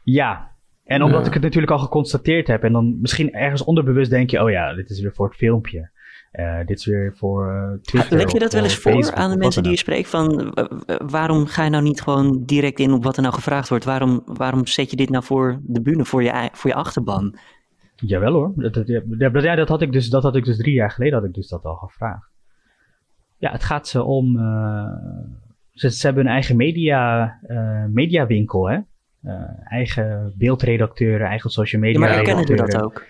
Ja, 0.03 0.51
en 0.83 1.03
omdat 1.03 1.27
ik 1.27 1.33
het 1.33 1.43
natuurlijk 1.43 1.71
al 1.71 1.79
geconstateerd 1.79 2.47
heb 2.47 2.63
en 2.63 2.73
dan 2.73 3.01
misschien 3.01 3.33
ergens 3.33 3.63
onderbewust 3.63 4.09
denk 4.09 4.29
je, 4.29 4.43
oh 4.43 4.49
ja, 4.49 4.73
dit 4.73 4.89
is 4.89 5.01
weer 5.01 5.13
voor 5.13 5.27
het 5.27 5.37
filmpje. 5.37 5.89
Uh, 6.37 6.57
dit 6.65 6.79
is 6.79 6.85
weer 6.85 7.13
voor 7.15 7.53
uh, 7.53 7.81
Twitter. 7.81 8.17
Leg 8.17 8.31
je 8.31 8.39
dat 8.39 8.53
wel 8.53 8.63
eens 8.63 8.75
voor 8.75 9.13
aan 9.13 9.29
de 9.29 9.37
mensen 9.37 9.63
die 9.63 9.71
je 9.71 9.77
spreekt? 9.77 10.09
Van 10.09 10.53
waarom 11.07 11.45
ga 11.45 11.63
je 11.63 11.69
nou 11.69 11.83
niet 11.83 12.01
gewoon 12.01 12.43
direct 12.45 12.79
in 12.79 12.91
op 12.91 13.03
wat 13.03 13.15
er 13.15 13.21
nou 13.21 13.33
gevraagd 13.33 13.69
wordt? 13.69 13.85
Waarom, 13.85 14.21
waarom 14.25 14.67
zet 14.67 14.89
je 14.89 14.95
dit 14.95 15.09
nou 15.09 15.23
voor 15.23 15.59
de 15.63 15.81
bühne, 15.81 16.05
voor 16.05 16.23
je, 16.23 16.49
voor 16.53 16.69
je 16.69 16.75
achterban? 16.75 17.37
Jawel 17.95 18.33
hoor. 18.33 18.51
Dat, 18.55 18.73
dat, 18.73 18.87
dat, 19.33 19.43
ja, 19.43 19.55
dat, 19.55 19.67
had 19.67 19.81
ik 19.81 19.91
dus, 19.91 20.09
dat 20.09 20.23
had 20.23 20.35
ik 20.35 20.45
dus 20.45 20.57
drie 20.57 20.73
jaar 20.73 20.91
geleden 20.91 21.13
had 21.13 21.27
ik 21.27 21.33
dus 21.33 21.47
dat 21.47 21.63
al 21.63 21.75
gevraagd. 21.75 22.29
Ja, 23.37 23.51
het 23.51 23.63
gaat 23.63 23.87
ze 23.87 24.03
om. 24.03 24.35
Ze, 25.71 25.91
ze, 25.91 26.05
hebben 26.05 26.25
een 26.25 26.31
eigen 26.31 26.55
media, 26.55 27.33
mediawinkel, 27.89 28.69
hè? 28.69 28.79
Eigen 29.63 30.33
beeldredacteuren, 30.35 31.27
eigen 31.27 31.49
social 31.49 31.81
media. 31.81 32.07
Ja, 32.07 32.15
maar 32.15 32.23
kennen 32.23 32.55
dat 32.55 32.81
ook? 32.81 33.05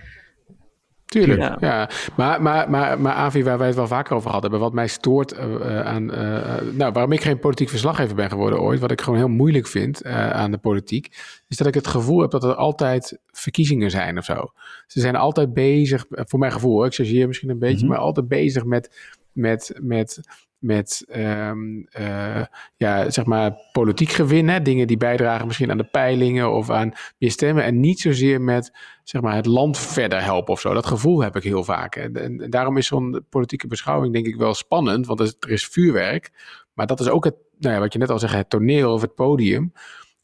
Tuurlijk, 1.25 1.41
ja. 1.41 1.58
ja. 1.60 1.89
Maar, 2.15 2.41
maar, 2.41 2.69
maar, 2.69 3.01
maar 3.01 3.13
Avi, 3.13 3.43
waar 3.43 3.58
wij 3.58 3.67
het 3.67 3.75
wel 3.75 3.88
vaker 3.88 4.15
over 4.15 4.32
hadden, 4.32 4.60
wat 4.60 4.73
mij 4.73 4.88
stoort 4.88 5.34
uh, 5.34 5.82
aan, 5.82 6.03
uh, 6.13 6.62
nou, 6.73 6.91
waarom 6.91 7.12
ik 7.12 7.21
geen 7.21 7.39
politiek 7.39 7.69
verslaggever 7.69 8.15
ben 8.15 8.30
geworden 8.30 8.62
ooit, 8.62 8.80
wat 8.80 8.91
ik 8.91 9.01
gewoon 9.01 9.19
heel 9.19 9.27
moeilijk 9.27 9.67
vind 9.67 10.06
uh, 10.06 10.30
aan 10.30 10.51
de 10.51 10.58
politiek, 10.58 11.08
is 11.47 11.58
dat 11.58 11.67
ik 11.67 11.73
het 11.73 11.88
gevoel 11.88 12.21
heb 12.21 12.32
dat 12.32 12.43
er 12.43 12.56
altijd 12.56 13.19
verkiezingen 13.32 13.91
zijn 13.91 14.17
of 14.17 14.25
zo. 14.25 14.51
Ze 14.88 14.99
zijn 14.99 15.15
altijd 15.15 15.53
bezig, 15.53 16.06
voor 16.10 16.39
mijn 16.39 16.51
gevoel, 16.51 16.86
ik 16.86 16.93
hier 16.93 17.27
misschien 17.27 17.49
een 17.49 17.60
beetje, 17.60 17.75
mm 17.75 17.82
-hmm. 17.82 17.89
maar 17.89 17.99
altijd 17.99 18.27
bezig 18.27 18.65
met, 18.65 19.17
met, 19.32 19.73
met 19.82 20.19
met 20.60 21.06
um, 21.15 21.88
uh, 22.00 22.43
ja, 22.76 23.10
zeg 23.10 23.26
maar 23.26 23.58
politiek 23.72 24.10
gewin. 24.10 24.50
Hè? 24.50 24.62
Dingen 24.62 24.88
die 24.88 24.98
bijdragen 24.98 25.48
misschien 25.48 25.72
aan 25.72 25.78
de 25.78 25.84
peilingen 25.84 26.52
of 26.52 26.70
aan 26.70 26.93
meer 27.17 27.32
stemmen. 27.32 27.63
En 27.63 27.80
niet 27.80 28.00
zozeer 28.00 28.41
met 28.41 28.72
zeg 29.04 29.22
maar, 29.22 29.36
het 29.36 29.46
land 29.46 29.78
verder 29.78 30.24
helpen 30.24 30.54
of 30.54 30.60
zo. 30.60 30.74
Dat 30.74 30.86
gevoel 30.86 31.24
heb 31.24 31.36
ik 31.36 31.43
heel 31.43 31.63
vaak. 31.63 31.96
En, 31.96 32.15
en 32.15 32.50
daarom 32.50 32.78
is 32.78 32.88
zo'n 32.88 33.26
politieke 33.30 33.67
beschouwing 33.67 34.13
denk 34.13 34.26
ik 34.26 34.36
wel 34.36 34.54
spannend. 34.54 35.06
Want 35.06 35.20
er 35.20 35.50
is 35.50 35.67
vuurwerk. 35.67 36.32
Maar 36.74 36.88
dat 36.88 37.00
is 37.00 37.10
ook 37.10 37.24
het, 37.24 37.36
nou 37.60 37.74
ja, 37.74 37.80
wat 37.80 37.93
je 37.93 38.00
net 38.00 38.10
al 38.10 38.20
zei, 38.20 38.36
het 38.36 38.50
toneel 38.50 38.93
of 38.93 39.02
het 39.02 39.15
podium. 39.15 39.74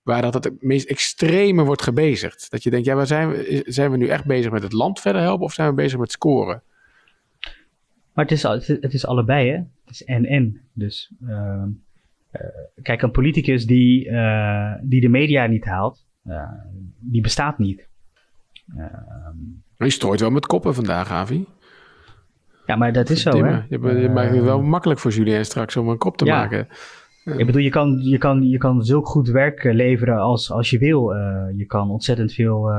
Waar 0.04 0.22
dat 0.22 0.34
het 0.34 0.52
meest 0.60 0.90
extreme 0.90 1.64
wordt 1.64 1.82
gebezigd. 1.82 2.52
Dat 2.52 2.64
je 2.64 2.70
denkt, 2.70 2.86
ja, 2.86 2.96
waar 2.96 3.08
zijn 3.08 3.30
we, 3.30 3.64
zijn 3.66 3.92
we 3.92 3.98
nu 3.98 4.08
echt 4.08 4.26
bezig 4.26 4.52
met 4.52 4.64
het 4.64 4.74
land 4.74 5.00
verder 5.00 5.22
helpen 5.22 5.46
of 5.46 5.54
zijn 5.54 5.70
we 5.70 5.74
bezig 5.76 6.00
met 6.00 6.12
scoren? 6.12 6.64
Maar 8.14 8.26
het 8.26 8.32
is, 8.32 8.44
het 8.68 8.94
is 8.94 9.06
allebei, 9.06 9.52
hè? 9.52 9.60
Het 9.86 9.94
is 9.94 10.04
en-en. 10.04 10.62
Dus 10.74 11.12
uh, 11.24 11.64
uh, 12.32 12.42
kijk, 12.82 13.02
een 13.02 13.12
politicus 13.12 13.66
die, 13.66 14.06
uh, 14.10 14.74
die 14.82 15.02
de 15.02 15.10
media 15.10 15.46
niet 15.46 15.66
haalt, 15.66 16.06
die 17.00 17.22
bestaat 17.22 17.58
niet. 17.58 17.90
je 19.78 19.90
strooit 19.90 20.20
wel 20.20 20.32
met 20.32 20.46
koppen 20.46 20.76
vandaag, 20.76 21.12
Avi. 21.12 21.46
Ja, 22.66 22.76
maar 22.76 22.94
dat 22.94 23.10
is 23.10 23.22
zo, 23.22 23.44
hè? 23.44 23.62
Je, 23.70 24.00
je 24.02 24.10
maakt 24.10 24.34
het 24.34 24.44
wel 24.44 24.62
makkelijk 24.62 25.00
voor 25.00 25.12
Julien 25.12 25.46
straks 25.46 25.78
om 25.78 25.90
een 25.90 25.98
kop 25.98 26.18
te 26.18 26.26
ja. 26.26 26.38
maken. 26.38 26.68
Ik 27.24 27.46
bedoel, 27.46 27.62
je 27.62 27.70
kan, 27.70 28.00
je 28.02 28.18
kan, 28.18 28.44
je 28.44 28.58
kan 28.58 28.84
zulk 28.84 29.08
goed 29.08 29.28
werk 29.28 29.64
leveren 29.64 30.18
als, 30.18 30.52
als 30.52 30.70
je 30.70 30.78
wil. 30.78 31.12
je 31.56 31.66
kan 31.66 31.90
ontzettend 31.90 32.34
veel 32.34 32.72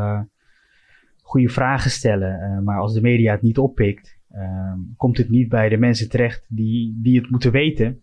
goede 1.23 1.49
vragen 1.49 1.91
stellen. 1.91 2.65
maar 2.65 2.79
als 2.79 2.95
de 2.95 3.01
media 3.01 3.33
het 3.33 3.43
niet 3.43 3.59
oppikt, 3.59 4.19
um, 4.37 4.95
komt 4.97 5.19
het 5.19 5.29
niet 5.29 5.49
bij 5.49 5.69
de 5.69 5.77
mensen 5.77 6.09
terecht 6.09 6.45
die, 6.49 6.99
die 7.03 7.21
het 7.21 7.31
moeten 7.31 7.53
weten. 7.53 8.01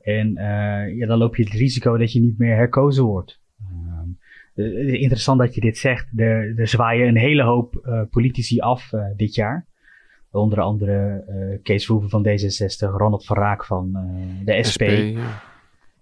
En 0.00 0.28
uh, 0.28 0.96
ja, 0.96 1.06
dan 1.06 1.18
loop 1.18 1.36
je 1.36 1.42
het 1.42 1.52
risico 1.52 1.96
dat 1.96 2.12
je 2.12 2.20
niet 2.20 2.38
meer 2.38 2.56
herkozen 2.56 3.04
wordt. 3.04 3.40
Um, 3.70 4.18
interessant 4.94 5.38
dat 5.38 5.54
je 5.54 5.60
dit 5.60 5.78
zegt. 5.78 6.08
Er, 6.16 6.58
er 6.58 6.66
zwaaien 6.66 7.08
een 7.08 7.16
hele 7.16 7.42
hoop 7.42 7.82
uh, 7.86 8.02
politici 8.10 8.60
af 8.60 8.92
uh, 8.92 9.04
dit 9.16 9.34
jaar. 9.34 9.66
Onder 10.30 10.60
andere 10.60 11.60
Kees 11.62 11.84
Verhoeven 11.84 12.10
van 12.10 12.26
D66, 12.26 12.96
Ronald 12.96 13.24
van 13.24 13.36
Raak 13.36 13.64
van 13.64 13.92
de 14.44 14.62
SP. 14.68 14.70
SP 14.70 14.82
ja. 14.82 15.42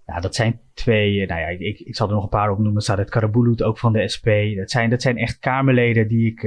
ja. 0.07 0.21
dat 0.21 0.35
zijn 0.35 0.61
twee, 0.73 1.27
nou 1.27 1.41
ja, 1.41 1.47
ik, 1.47 1.81
ik 1.81 1.97
zal 1.97 2.09
er 2.09 2.15
nog 2.15 2.23
een 2.23 2.29
paar 2.29 2.51
opnoemen. 2.51 2.83
Sadet 2.83 3.11
Karabulut 3.11 3.63
ook 3.63 3.79
van 3.79 3.93
de 3.93 4.09
SP. 4.15 4.29
Dat 4.57 4.71
zijn, 4.71 4.91
dat 4.91 5.03
zijn 5.03 5.19
echt 5.19 5.39
Kamerleden 5.39 6.09
die 6.09 6.27
ik, 6.27 6.41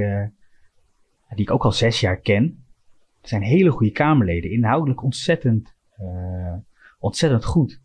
die 1.34 1.44
ik 1.44 1.50
ook 1.50 1.64
al 1.64 1.72
zes 1.72 2.00
jaar 2.00 2.20
ken. 2.20 2.64
Het 3.28 3.36
zijn 3.36 3.50
hele 3.50 3.70
goede 3.70 3.92
Kamerleden, 3.92 4.50
inhoudelijk 4.50 5.02
ontzettend, 5.02 5.74
uh, 6.00 6.54
ontzettend 6.98 7.44
goed. 7.44 7.80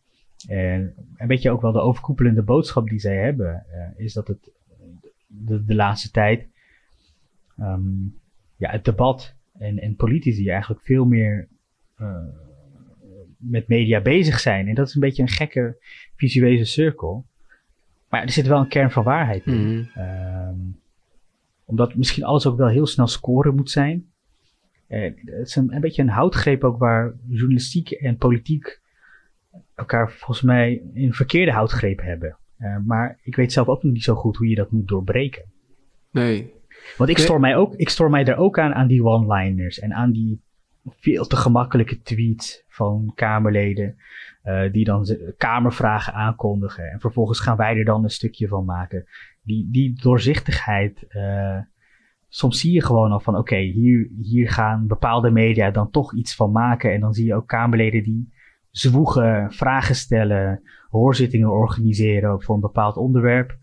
En 0.47 0.93
een 1.15 1.27
beetje 1.27 1.51
ook 1.51 1.61
wel 1.61 1.71
de 1.71 1.79
overkoepelende 1.79 2.41
boodschap 2.41 2.89
die 2.89 2.99
zij 2.99 3.17
hebben, 3.17 3.65
uh, 3.71 4.05
is 4.05 4.13
dat 4.13 4.27
het 4.27 4.51
de, 5.27 5.65
de 5.65 5.75
laatste 5.75 6.11
tijd 6.11 6.47
um, 7.59 8.19
ja, 8.55 8.69
het 8.69 8.85
debat 8.85 9.35
en, 9.57 9.79
en 9.79 9.95
politici 9.95 10.49
eigenlijk 10.49 10.81
veel 10.81 11.05
meer 11.05 11.47
uh, 11.97 12.17
met 13.37 13.67
media 13.67 14.01
bezig 14.01 14.39
zijn. 14.39 14.67
En 14.67 14.75
dat 14.75 14.87
is 14.87 14.93
een 14.93 15.01
beetje 15.01 15.21
een 15.21 15.27
gekke 15.27 15.77
visuele 16.15 16.65
cirkel. 16.65 17.25
Maar 18.09 18.21
er 18.21 18.31
zit 18.31 18.47
wel 18.47 18.59
een 18.59 18.67
kern 18.67 18.91
van 18.91 19.03
waarheid 19.03 19.45
in. 19.45 19.53
Mm 19.53 19.87
-hmm. 19.93 20.03
um, 20.03 20.79
omdat 21.65 21.95
misschien 21.95 22.23
alles 22.23 22.45
ook 22.45 22.57
wel 22.57 22.67
heel 22.67 22.87
snel 22.87 23.07
scoren 23.07 23.55
moet 23.55 23.69
zijn. 23.69 24.11
Uh, 24.93 25.01
het 25.25 25.47
is 25.47 25.55
een, 25.55 25.73
een, 25.73 25.81
beetje 25.81 26.01
een 26.01 26.09
houtgreep 26.09 26.63
ook 26.63 26.77
waar 26.77 27.13
journalistiek 27.27 27.91
en 27.91 28.17
politiek 28.17 28.81
elkaar 29.75 30.11
volgens 30.11 30.41
mij 30.41 30.81
in 30.93 31.13
verkeerde 31.13 31.51
houtgreep 31.51 32.01
hebben. 32.01 32.37
Uh, 32.59 32.77
maar 32.85 33.19
ik 33.23 33.35
weet 33.35 33.51
zelf 33.51 33.67
ook 33.67 33.83
nog 33.83 33.93
niet 33.93 34.03
zo 34.03 34.15
goed 34.15 34.37
hoe 34.37 34.49
je 34.49 34.55
dat 34.55 34.71
moet 34.71 34.87
doorbreken. 34.87 35.43
Nee. 36.11 36.53
Want 36.97 37.09
ik 37.09 37.17
stoor 37.17 37.39
mij 37.39 37.55
ook, 37.55 37.75
ik 37.75 37.89
stoor 37.89 38.09
mij 38.09 38.25
er 38.25 38.37
ook 38.37 38.59
aan, 38.59 38.73
aan 38.73 38.87
die 38.87 39.03
one-liners 39.03 39.79
en 39.79 39.93
aan 39.93 40.11
die 40.11 40.41
veel 40.85 41.25
te 41.25 41.35
gemakkelijke 41.35 42.01
tweets 42.01 42.63
van 42.67 43.11
Kamerleden. 43.15 43.95
Uh, 44.43 44.71
die 44.71 44.85
dan 44.85 45.07
Kamervragen 45.37 46.13
aankondigen. 46.13 46.91
En 46.91 46.99
vervolgens 46.99 47.39
gaan 47.39 47.57
wij 47.57 47.77
er 47.77 47.85
dan 47.85 48.03
een 48.03 48.09
stukje 48.09 48.47
van 48.47 48.65
maken. 48.65 49.07
Die, 49.41 49.67
die 49.71 49.99
doorzichtigheid 50.01 51.05
soms 52.35 52.59
zie 52.59 52.71
je 52.71 52.83
gewoon 52.83 53.11
al 53.11 53.19
van, 53.19 53.37
oké, 53.37 53.57
hier, 53.57 54.09
hier 54.21 54.49
gaan 54.49 54.87
bepaalde 54.87 55.31
media 55.31 55.71
dan 55.71 55.89
toch 55.89 56.15
iets 56.15 56.35
van 56.35 56.51
maken. 56.51 56.93
En 56.93 56.99
dan 56.99 57.13
zie 57.13 57.25
je 57.25 57.35
ook 57.35 57.47
Kamerleden 57.47 58.03
die 58.03 58.33
zwoegen, 58.71 59.51
vragen 59.51 59.95
stellen, 59.95 60.61
hoorzittingen 60.89 61.51
organiseren 61.51 62.41
voor 62.41 62.55
een 62.55 62.61
bepaald 62.61 62.97
onderwerp. 62.97 63.57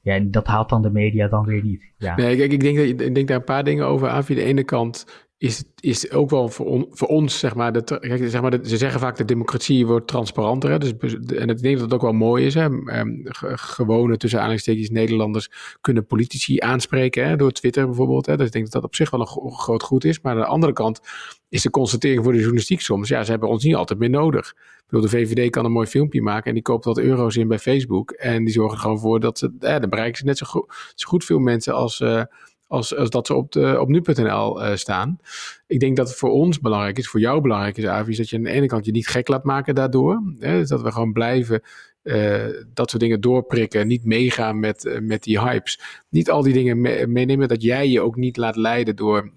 Ja, 0.00 0.14
en 0.14 0.30
dat 0.30 0.46
haalt 0.46 0.68
dan 0.68 0.82
de 0.82 0.90
media 0.90 1.28
dan 1.28 1.44
weer 1.44 1.62
niet. 1.62 1.92
Ja. 1.96 2.16
Nee, 2.16 2.36
kijk, 2.36 2.52
ik 2.52 2.60
denk, 2.60 2.78
ik 2.78 3.14
denk 3.14 3.28
daar 3.28 3.36
een 3.36 3.44
paar 3.44 3.64
dingen 3.64 3.86
over 3.86 4.08
aan. 4.08 4.24
Via 4.24 4.36
de 4.36 4.42
ene 4.42 4.64
kant 4.64 5.25
is, 5.38 5.64
is 5.80 6.10
ook 6.10 6.30
wel 6.30 6.48
voor, 6.48 6.66
on, 6.66 6.86
voor 6.90 7.08
ons, 7.08 7.38
zeg 7.38 7.54
maar, 7.54 7.72
dat, 7.72 7.98
zeg 8.00 8.40
maar 8.40 8.50
dat, 8.50 8.68
ze 8.68 8.76
zeggen 8.76 9.00
vaak 9.00 9.16
de 9.16 9.24
democratie 9.24 9.86
wordt 9.86 10.06
transparanter. 10.06 10.70
Hè? 10.70 10.78
Dus, 10.78 11.14
en 11.26 11.48
ik 11.48 11.62
denk 11.62 11.78
dat 11.78 11.94
ook 11.94 12.00
wel 12.00 12.12
mooi 12.12 12.46
is. 12.46 12.54
Hè? 12.54 12.64
Um, 12.64 13.22
gewone, 13.54 14.16
tussen 14.16 14.38
aanhalingstekens, 14.38 14.90
Nederlanders 14.90 15.50
kunnen 15.80 16.06
politici 16.06 16.60
aanspreken 16.60 17.26
hè? 17.26 17.36
door 17.36 17.52
Twitter 17.52 17.86
bijvoorbeeld. 17.86 18.26
Hè? 18.26 18.36
Dus 18.36 18.46
ik 18.46 18.52
denk 18.52 18.64
dat 18.64 18.74
dat 18.74 18.84
op 18.84 18.94
zich 18.94 19.10
wel 19.10 19.20
een 19.20 19.52
groot 19.52 19.82
goed 19.82 20.04
is. 20.04 20.20
Maar 20.20 20.32
aan 20.32 20.40
de 20.40 20.46
andere 20.46 20.72
kant 20.72 21.00
is 21.48 21.62
de 21.62 21.70
constatering 21.70 22.22
voor 22.22 22.32
de 22.32 22.38
journalistiek 22.38 22.80
soms, 22.80 23.08
ja, 23.08 23.24
ze 23.24 23.30
hebben 23.30 23.48
ons 23.48 23.64
niet 23.64 23.74
altijd 23.74 23.98
meer 23.98 24.10
nodig. 24.10 24.48
Ik 24.48 24.84
bedoel, 24.86 25.10
de 25.10 25.16
VVD 25.16 25.50
kan 25.50 25.64
een 25.64 25.72
mooi 25.72 25.86
filmpje 25.86 26.22
maken 26.22 26.46
en 26.46 26.54
die 26.54 26.62
koopt 26.62 26.84
wat 26.84 26.98
euro's 26.98 27.36
in 27.36 27.48
bij 27.48 27.58
Facebook. 27.58 28.10
En 28.10 28.44
die 28.44 28.52
zorgen 28.52 28.76
er 28.76 28.82
gewoon 28.82 28.98
voor 28.98 29.20
dat 29.20 29.38
ze, 29.38 29.52
eh, 29.60 29.80
dan 29.80 29.90
bereiken 29.90 30.18
ze 30.18 30.24
net 30.24 30.38
zo, 30.38 30.46
go 30.46 30.66
zo 30.94 31.08
goed 31.08 31.24
veel 31.24 31.38
mensen 31.38 31.74
als... 31.74 32.00
Uh, 32.00 32.22
als, 32.66 32.96
als 32.96 33.10
dat 33.10 33.26
ze 33.26 33.34
op, 33.34 33.52
de, 33.52 33.80
op 33.80 33.88
nu.nl 33.88 34.62
uh, 34.62 34.74
staan. 34.74 35.18
Ik 35.66 35.80
denk 35.80 35.96
dat 35.96 36.08
het 36.08 36.18
voor 36.18 36.30
ons 36.30 36.60
belangrijk 36.60 36.98
is, 36.98 37.08
voor 37.08 37.20
jou 37.20 37.40
belangrijk 37.40 37.76
is, 37.76 37.86
Avi, 37.86 38.10
is 38.10 38.16
dat 38.16 38.28
je 38.28 38.36
aan 38.36 38.42
de 38.42 38.50
ene 38.50 38.66
kant 38.66 38.84
je 38.84 38.92
niet 38.92 39.08
gek 39.08 39.28
laat 39.28 39.44
maken 39.44 39.74
daardoor. 39.74 40.22
Hè, 40.38 40.58
dus 40.58 40.68
dat 40.68 40.82
we 40.82 40.92
gewoon 40.92 41.12
blijven 41.12 41.62
uh, 42.02 42.44
dat 42.74 42.90
soort 42.90 43.02
dingen 43.02 43.20
doorprikken, 43.20 43.86
niet 43.86 44.04
meegaan 44.04 44.60
met, 44.60 44.84
uh, 44.84 44.98
met 45.00 45.22
die 45.22 45.40
hypes. 45.40 45.80
Niet 46.08 46.30
al 46.30 46.42
die 46.42 46.52
dingen 46.52 46.80
me 46.80 47.06
meenemen, 47.06 47.48
dat 47.48 47.62
jij 47.62 47.88
je 47.88 48.00
ook 48.00 48.16
niet 48.16 48.36
laat 48.36 48.56
leiden 48.56 48.96
door 48.96 49.30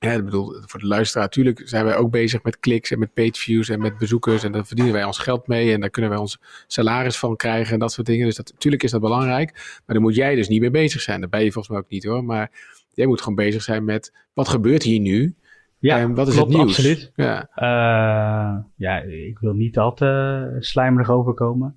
ja, 0.00 0.12
ik 0.12 0.24
bedoel, 0.24 0.54
voor 0.66 0.80
de 0.80 0.86
luisteraar, 0.86 1.24
natuurlijk 1.24 1.62
zijn 1.64 1.84
wij 1.84 1.96
ook 1.96 2.10
bezig 2.10 2.42
met 2.42 2.60
kliks 2.60 2.90
en 2.90 2.98
met 2.98 3.14
pageviews 3.14 3.68
en 3.68 3.80
met 3.80 3.98
bezoekers. 3.98 4.44
En 4.44 4.52
daar 4.52 4.66
verdienen 4.66 4.92
wij 4.94 5.04
ons 5.04 5.18
geld 5.18 5.46
mee 5.46 5.72
en 5.72 5.80
daar 5.80 5.90
kunnen 5.90 6.10
wij 6.10 6.20
ons 6.20 6.38
salaris 6.66 7.18
van 7.18 7.36
krijgen 7.36 7.72
en 7.72 7.78
dat 7.78 7.92
soort 7.92 8.06
dingen. 8.06 8.26
Dus 8.26 8.36
dat, 8.36 8.52
natuurlijk 8.52 8.82
is 8.82 8.90
dat 8.90 9.00
belangrijk. 9.00 9.52
Maar 9.54 9.82
daar 9.86 10.00
moet 10.00 10.14
jij 10.14 10.34
dus 10.34 10.48
niet 10.48 10.60
mee 10.60 10.70
bezig 10.70 11.00
zijn. 11.00 11.20
Daar 11.20 11.28
ben 11.28 11.44
je 11.44 11.52
volgens 11.52 11.74
mij 11.74 11.82
ook 11.82 11.90
niet 11.90 12.04
hoor. 12.04 12.24
Maar 12.24 12.50
jij 12.94 13.06
moet 13.06 13.20
gewoon 13.20 13.34
bezig 13.34 13.62
zijn 13.62 13.84
met 13.84 14.12
wat 14.32 14.48
gebeurt 14.48 14.82
hier 14.82 15.00
nu? 15.00 15.34
Ja, 15.78 15.98
en 15.98 16.14
wat 16.14 16.28
is 16.28 16.34
klopt, 16.34 16.48
het 16.48 16.58
nieuws? 16.58 16.76
absoluut. 16.76 17.12
Ja. 17.14 17.48
Uh, 17.56 18.62
ja, 18.76 18.98
ik 19.00 19.38
wil 19.38 19.52
niet 19.52 19.78
al 19.78 19.94
te 19.94 20.56
slijmerig 20.58 21.10
overkomen. 21.10 21.76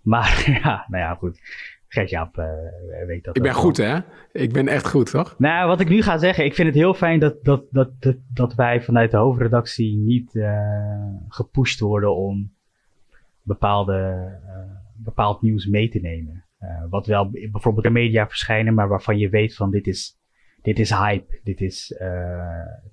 Maar 0.00 0.44
ja, 0.64 0.84
nou 0.88 1.02
ja, 1.02 1.14
goed. 1.14 1.40
Gert-Jaap 1.88 2.38
uh, 2.38 2.44
weet 3.06 3.24
dat. 3.24 3.36
Ik 3.36 3.42
ben 3.42 3.54
goed, 3.54 3.76
hè? 3.76 3.98
Ik 4.32 4.52
ben 4.52 4.68
echt 4.68 4.88
goed, 4.88 5.10
toch? 5.10 5.34
Nou, 5.38 5.68
wat 5.68 5.80
ik 5.80 5.88
nu 5.88 6.02
ga 6.02 6.18
zeggen, 6.18 6.44
ik 6.44 6.54
vind 6.54 6.68
het 6.68 6.76
heel 6.76 6.94
fijn 6.94 7.20
dat, 7.20 7.44
dat, 7.44 7.64
dat, 7.70 7.90
dat, 7.98 8.16
dat 8.32 8.54
wij 8.54 8.82
vanuit 8.82 9.10
de 9.10 9.16
hoofdredactie 9.16 9.96
niet 9.96 10.34
uh, 10.34 10.58
gepusht 11.28 11.80
worden 11.80 12.16
om 12.16 12.52
bepaalde, 13.42 14.28
uh, 14.46 14.62
bepaald 14.96 15.42
nieuws 15.42 15.66
mee 15.66 15.88
te 15.88 15.98
nemen. 15.98 16.44
wat 16.90 17.06
wel 17.06 17.30
bijvoorbeeld 17.30 17.86
in 17.86 17.92
media 17.92 18.28
verschijnen, 18.28 18.74
maar 18.74 18.88
waarvan 18.88 19.18
je 19.18 19.28
weet 19.28 19.54
van 19.54 19.70
dit 19.70 19.86
is, 19.86 20.18
dit 20.62 20.78
is 20.78 20.90
hype, 20.90 21.40
dit 21.42 21.60
is 21.60 22.00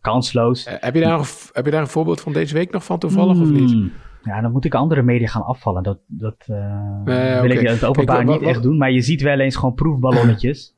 kansloos. 0.01 0.65
heb, 0.79 0.93
je 0.93 1.01
daar, 1.01 1.19
heb 1.51 1.65
je 1.65 1.71
daar 1.71 1.81
een 1.81 1.88
voorbeeld 1.88 2.21
van 2.21 2.34
deze 2.34 2.53
week 2.53 2.71
nog 2.71 2.84
van 2.84 2.99
toevallig 2.99 3.36
mm. 3.36 3.41
of 3.41 3.49
niet? 3.49 3.91
Ja, 4.25 4.41
dan 4.41 4.51
moet 4.51 4.65
ik 4.65 4.73
andere 4.73 5.01
media 5.01 5.27
gaan 5.27 5.45
afvallen. 5.45 5.83
Dat, 5.83 5.99
dat 6.07 6.45
uh, 6.49 7.03
nee, 7.03 7.33
wil 7.33 7.43
okay. 7.43 7.49
ik 7.49 7.61
in 7.61 7.65
het 7.65 7.85
openbaar 7.85 8.25
niet 8.25 8.39
wat, 8.39 8.49
echt 8.49 8.63
doen. 8.63 8.77
Maar 8.77 8.91
je 8.91 9.01
ziet 9.01 9.21
wel 9.21 9.39
eens 9.39 9.55
gewoon 9.55 9.73
proefballonnetjes. 9.73 10.73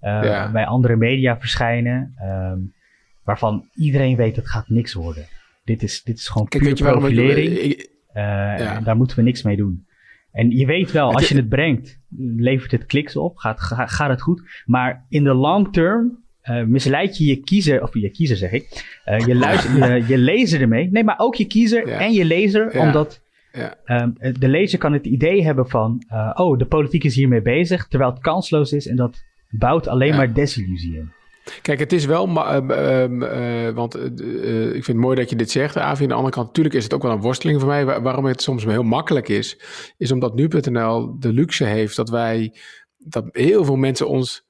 bij 0.52 0.66
andere 0.66 0.96
media 0.96 1.38
verschijnen, 1.38 2.14
ehm, 2.16 2.58
waarvan 3.24 3.68
iedereen 3.74 4.16
weet 4.16 4.34
dat 4.34 4.48
gaat 4.48 4.68
niks 4.68 4.94
worden. 4.94 5.26
Dit 5.64 5.82
is, 5.82 6.02
dit 6.02 6.18
is 6.18 6.28
gewoon 6.28 6.48
Kijk, 6.48 6.62
puur 6.62 6.74
profilering. 6.74 7.58
Ik, 7.58 7.90
ja. 8.14 8.76
En 8.76 8.84
daar 8.84 8.96
moeten 8.96 9.16
we 9.16 9.22
niks 9.22 9.42
mee 9.42 9.56
doen. 9.56 9.86
En 10.32 10.50
je 10.50 10.66
weet 10.66 10.90
wel, 10.90 11.12
als 11.12 11.28
je 11.28 11.36
het 11.36 11.48
brengt, 11.48 12.00
levert 12.36 12.70
het 12.70 12.86
kliks 12.86 13.16
op, 13.16 13.36
gaat, 13.36 13.60
gaat 13.60 14.08
het 14.08 14.22
goed. 14.22 14.62
Maar 14.64 15.06
in 15.08 15.24
de 15.24 15.34
long 15.34 15.72
term 15.72 16.24
uh, 16.50 16.64
misleid 16.64 17.18
je 17.18 17.24
je 17.24 17.36
kiezer, 17.36 17.82
of 17.82 17.94
je 17.94 18.10
kiezer 18.10 18.36
zeg 18.36 18.52
ik, 18.52 18.84
uh, 19.06 19.26
je, 19.26 19.34
luister, 19.34 19.76
je, 19.76 20.04
je 20.12 20.18
lezer 20.18 20.60
ermee. 20.60 20.88
Nee, 20.90 21.04
maar 21.04 21.18
ook 21.18 21.34
je 21.34 21.46
kiezer 21.46 21.88
en 21.88 22.12
je 22.12 22.24
lezer, 22.24 22.80
omdat 22.80 23.20
ja. 23.52 23.76
Um, 23.86 24.14
de 24.38 24.48
lezer 24.48 24.78
kan 24.78 24.92
het 24.92 25.06
idee 25.06 25.42
hebben 25.44 25.68
van, 25.68 26.02
uh, 26.12 26.30
oh, 26.34 26.58
de 26.58 26.66
politiek 26.66 27.04
is 27.04 27.14
hiermee 27.14 27.42
bezig, 27.42 27.88
terwijl 27.88 28.10
het 28.10 28.20
kansloos 28.20 28.72
is 28.72 28.86
en 28.86 28.96
dat 28.96 29.22
bouwt 29.50 29.88
alleen 29.88 30.16
maar 30.16 30.32
desillusie 30.32 30.96
in. 30.96 31.12
Kijk, 31.62 31.78
het 31.78 31.92
is 31.92 32.04
wel, 32.04 32.28
uh, 32.28 33.68
want 33.68 33.94
ik 33.94 34.72
vind 34.72 34.86
het 34.86 34.96
mooi 34.96 35.16
dat 35.16 35.30
je 35.30 35.36
dit 35.36 35.50
zegt, 35.50 35.76
Avi. 35.76 36.02
Aan 36.02 36.08
de 36.08 36.14
andere 36.14 36.34
kant, 36.34 36.46
natuurlijk 36.46 36.74
is 36.74 36.84
het 36.84 36.94
ook 36.94 37.02
wel 37.02 37.12
een 37.12 37.20
worsteling 37.20 37.60
voor 37.60 37.68
mij. 37.68 37.84
waarom 37.84 38.24
het 38.24 38.42
soms 38.42 38.64
heel 38.64 38.82
makkelijk 38.82 39.28
is, 39.28 39.60
is 39.96 40.12
omdat 40.12 40.34
nu.nl 40.34 41.18
de 41.18 41.32
luxe 41.32 41.64
heeft 41.64 41.96
dat 41.96 42.08
wij, 42.08 42.54
dat 42.98 43.24
heel 43.32 43.64
veel 43.64 43.76
mensen 43.76 44.08
ons 44.08 44.46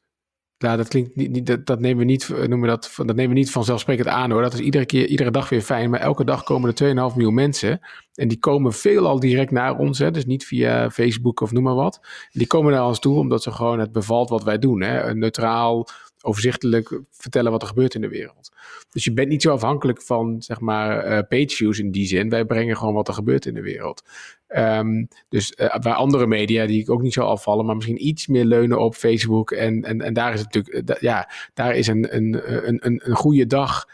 ja, 0.62 0.76
dat 0.76 0.88
klinkt 0.88 1.16
niet, 1.16 1.46
dat, 1.46 1.66
dat, 1.66 1.80
nemen 1.80 1.98
we 1.98 2.04
niet, 2.04 2.28
noemen 2.28 2.68
dat, 2.68 2.92
dat 2.96 3.16
nemen 3.16 3.28
we 3.28 3.38
niet 3.38 3.50
vanzelfsprekend 3.50 4.08
aan 4.08 4.30
hoor. 4.30 4.42
Dat 4.42 4.52
is 4.52 4.60
iedere 4.60 4.86
keer, 4.86 5.06
iedere 5.06 5.30
dag 5.30 5.48
weer 5.48 5.60
fijn. 5.60 5.90
Maar 5.90 6.00
elke 6.00 6.24
dag 6.24 6.42
komen 6.42 6.74
er 6.74 7.10
2,5 7.10 7.16
miljoen 7.16 7.34
mensen. 7.34 7.80
En 8.14 8.28
die 8.28 8.38
komen 8.38 8.72
veelal 8.72 9.20
direct 9.20 9.50
naar 9.50 9.78
ons. 9.78 9.98
Hè, 9.98 10.10
dus 10.10 10.26
niet 10.26 10.44
via 10.44 10.90
Facebook 10.90 11.40
of 11.40 11.52
noem 11.52 11.62
maar 11.62 11.74
wat. 11.74 12.00
Die 12.32 12.46
komen 12.46 12.72
naar 12.72 12.86
ons 12.86 12.98
toe 12.98 13.18
omdat 13.18 13.42
ze 13.42 13.50
gewoon 13.50 13.78
het 13.78 13.92
bevalt 13.92 14.28
wat 14.28 14.44
wij 14.44 14.58
doen. 14.58 14.82
Hè. 14.82 15.14
Neutraal, 15.14 15.88
overzichtelijk 16.24 17.00
vertellen 17.10 17.50
wat 17.50 17.62
er 17.62 17.68
gebeurt 17.68 17.94
in 17.94 18.00
de 18.00 18.08
wereld. 18.08 18.50
Dus 18.90 19.04
je 19.04 19.12
bent 19.12 19.28
niet 19.28 19.42
zo 19.42 19.52
afhankelijk 19.52 20.02
van, 20.02 20.42
zeg 20.42 20.60
maar, 20.60 21.06
uh, 21.06 21.18
page 21.28 21.56
views 21.56 21.78
in 21.78 21.90
die 21.90 22.06
zin. 22.06 22.28
Wij 22.28 22.44
brengen 22.44 22.76
gewoon 22.76 22.94
wat 22.94 23.08
er 23.08 23.14
gebeurt 23.14 23.46
in 23.46 23.54
de 23.54 23.62
wereld. 23.62 24.02
Um, 24.48 25.08
dus 25.28 25.54
bij 25.80 25.92
andere 25.92 26.26
media, 26.26 26.66
die 26.66 26.80
ik 26.80 26.90
ook 26.90 27.02
niet 27.02 27.12
zo 27.12 27.20
afvallen, 27.20 27.66
maar 27.66 27.74
misschien 27.74 28.06
iets 28.06 28.26
meer 28.26 28.44
leunen 28.44 28.78
op 28.78 28.94
Facebook. 28.94 29.50
En, 29.50 29.82
en, 29.84 30.00
en 30.00 30.12
daar 30.14 30.32
is 30.32 30.40
het 30.40 30.54
natuurlijk, 30.54 30.90
uh, 30.90 30.96
ja, 31.00 31.30
daar 31.54 31.76
is 31.76 31.86
een, 31.86 32.16
een, 32.16 32.40
een, 32.68 33.00
een 33.04 33.16
goede 33.16 33.46
dag 33.46 33.86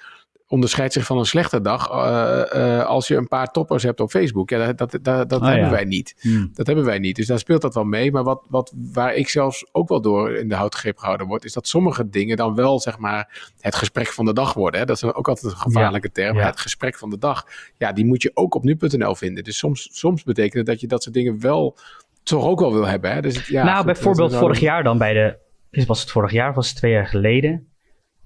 onderscheidt 0.49 0.93
zich 0.93 1.05
van 1.05 1.19
een 1.19 1.27
slechte 1.27 1.61
dag 1.61 1.91
uh, 1.91 2.43
uh, 2.55 2.87
als 2.87 3.09
je 3.09 3.17
een 3.17 3.29
paar 3.29 3.47
toppers 3.47 3.83
hebt 3.83 4.01
op 4.01 4.11
Facebook. 4.11 4.51
Ja, 4.51 4.73
dat, 4.73 4.79
dat, 4.79 5.05
dat, 5.05 5.31
dat 5.31 5.41
oh, 5.41 5.49
hebben 5.49 5.71
wij 5.71 5.85
niet. 5.85 6.15
Hmm. 6.21 6.51
Dat 6.53 6.67
hebben 6.67 6.85
wij 6.85 6.99
niet. 6.99 7.17
Dus 7.17 7.27
daar 7.27 7.39
speelt 7.39 7.63
dat 7.63 7.75
wel 7.75 7.85
mee. 7.85 8.13
Maar 8.13 8.25
wat, 8.25 8.47
wat, 8.49 8.73
waar 8.93 9.15
ik 9.15 9.29
zelfs 9.29 9.67
ook 9.73 9.89
wel 9.89 10.01
door 10.01 10.35
in 10.35 10.49
de 10.49 10.55
houtgreep 10.55 10.99
gehouden 10.99 11.27
word, 11.27 11.45
is 11.45 11.53
dat 11.53 11.67
sommige 11.67 12.09
dingen 12.09 12.37
dan 12.37 12.55
wel 12.55 12.81
zeg 12.81 12.99
maar 12.99 13.53
het 13.61 13.75
gesprek 13.75 14.07
van 14.07 14.25
de 14.25 14.33
dag 14.33 14.55
worden. 14.55 14.81
Hè? 14.81 14.87
Dat 14.87 14.97
is 14.97 15.05
ook 15.05 15.29
altijd 15.29 15.53
een 15.53 15.59
gevaarlijke 15.59 16.11
term. 16.11 16.37
Ja. 16.37 16.47
Het 16.47 16.61
gesprek 16.61 16.99
van 16.99 17.11
de 17.11 17.19
dag. 17.19 17.47
Ja, 17.77 17.93
die 17.93 18.05
moet 18.05 18.23
je 18.23 18.31
ook 18.35 18.55
op 18.55 18.65
nu.nl 18.65 19.15
vinden. 19.15 19.45
Dus 19.45 19.59
soms, 19.59 19.89
soms 19.93 20.23
betekent 20.23 20.55
het 20.55 20.67
dat 20.67 20.81
je 20.81 20.87
dat 20.87 21.03
soort 21.03 21.15
dingen 21.15 21.41
wel 21.41 21.77
toch 22.23 22.45
ook 22.45 22.61
wel 22.61 22.73
wil 22.73 22.87
hebben. 22.87 23.13
Hè? 23.13 23.21
Dus 23.21 23.37
het, 23.37 23.47
ja, 23.47 23.65
nou, 23.65 23.85
bijvoorbeeld 23.85 24.35
vorig 24.35 24.61
jaar 24.61 24.83
dan 24.83 24.99
bij 24.99 25.13
de. 25.13 25.47
Was 25.87 26.01
het 26.01 26.11
vorig 26.11 26.33
jaar? 26.33 26.55
Was 26.55 26.69
het 26.69 26.77
twee 26.77 26.93
jaar 26.93 27.07
geleden? 27.07 27.69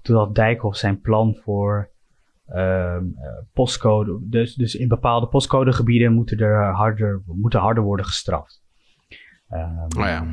Toen 0.01 0.15
had 0.15 0.35
Dijkhoff 0.35 0.77
zijn 0.77 1.01
plan 1.01 1.39
voor 1.43 1.89
eh, 1.89 1.92
postcode. 3.53 4.19
Dus, 4.21 4.55
dus 4.55 4.75
in 4.75 4.87
bepaalde 4.87 5.27
postcodegebieden 5.27 6.13
moeten 6.13 6.37
er 6.37 6.73
harder, 6.73 7.21
moeten 7.25 7.59
harder 7.59 7.83
worden 7.83 8.05
gestraft. 8.05 8.63
Um, 9.49 9.87
oh 9.97 10.05
ja. 10.05 10.25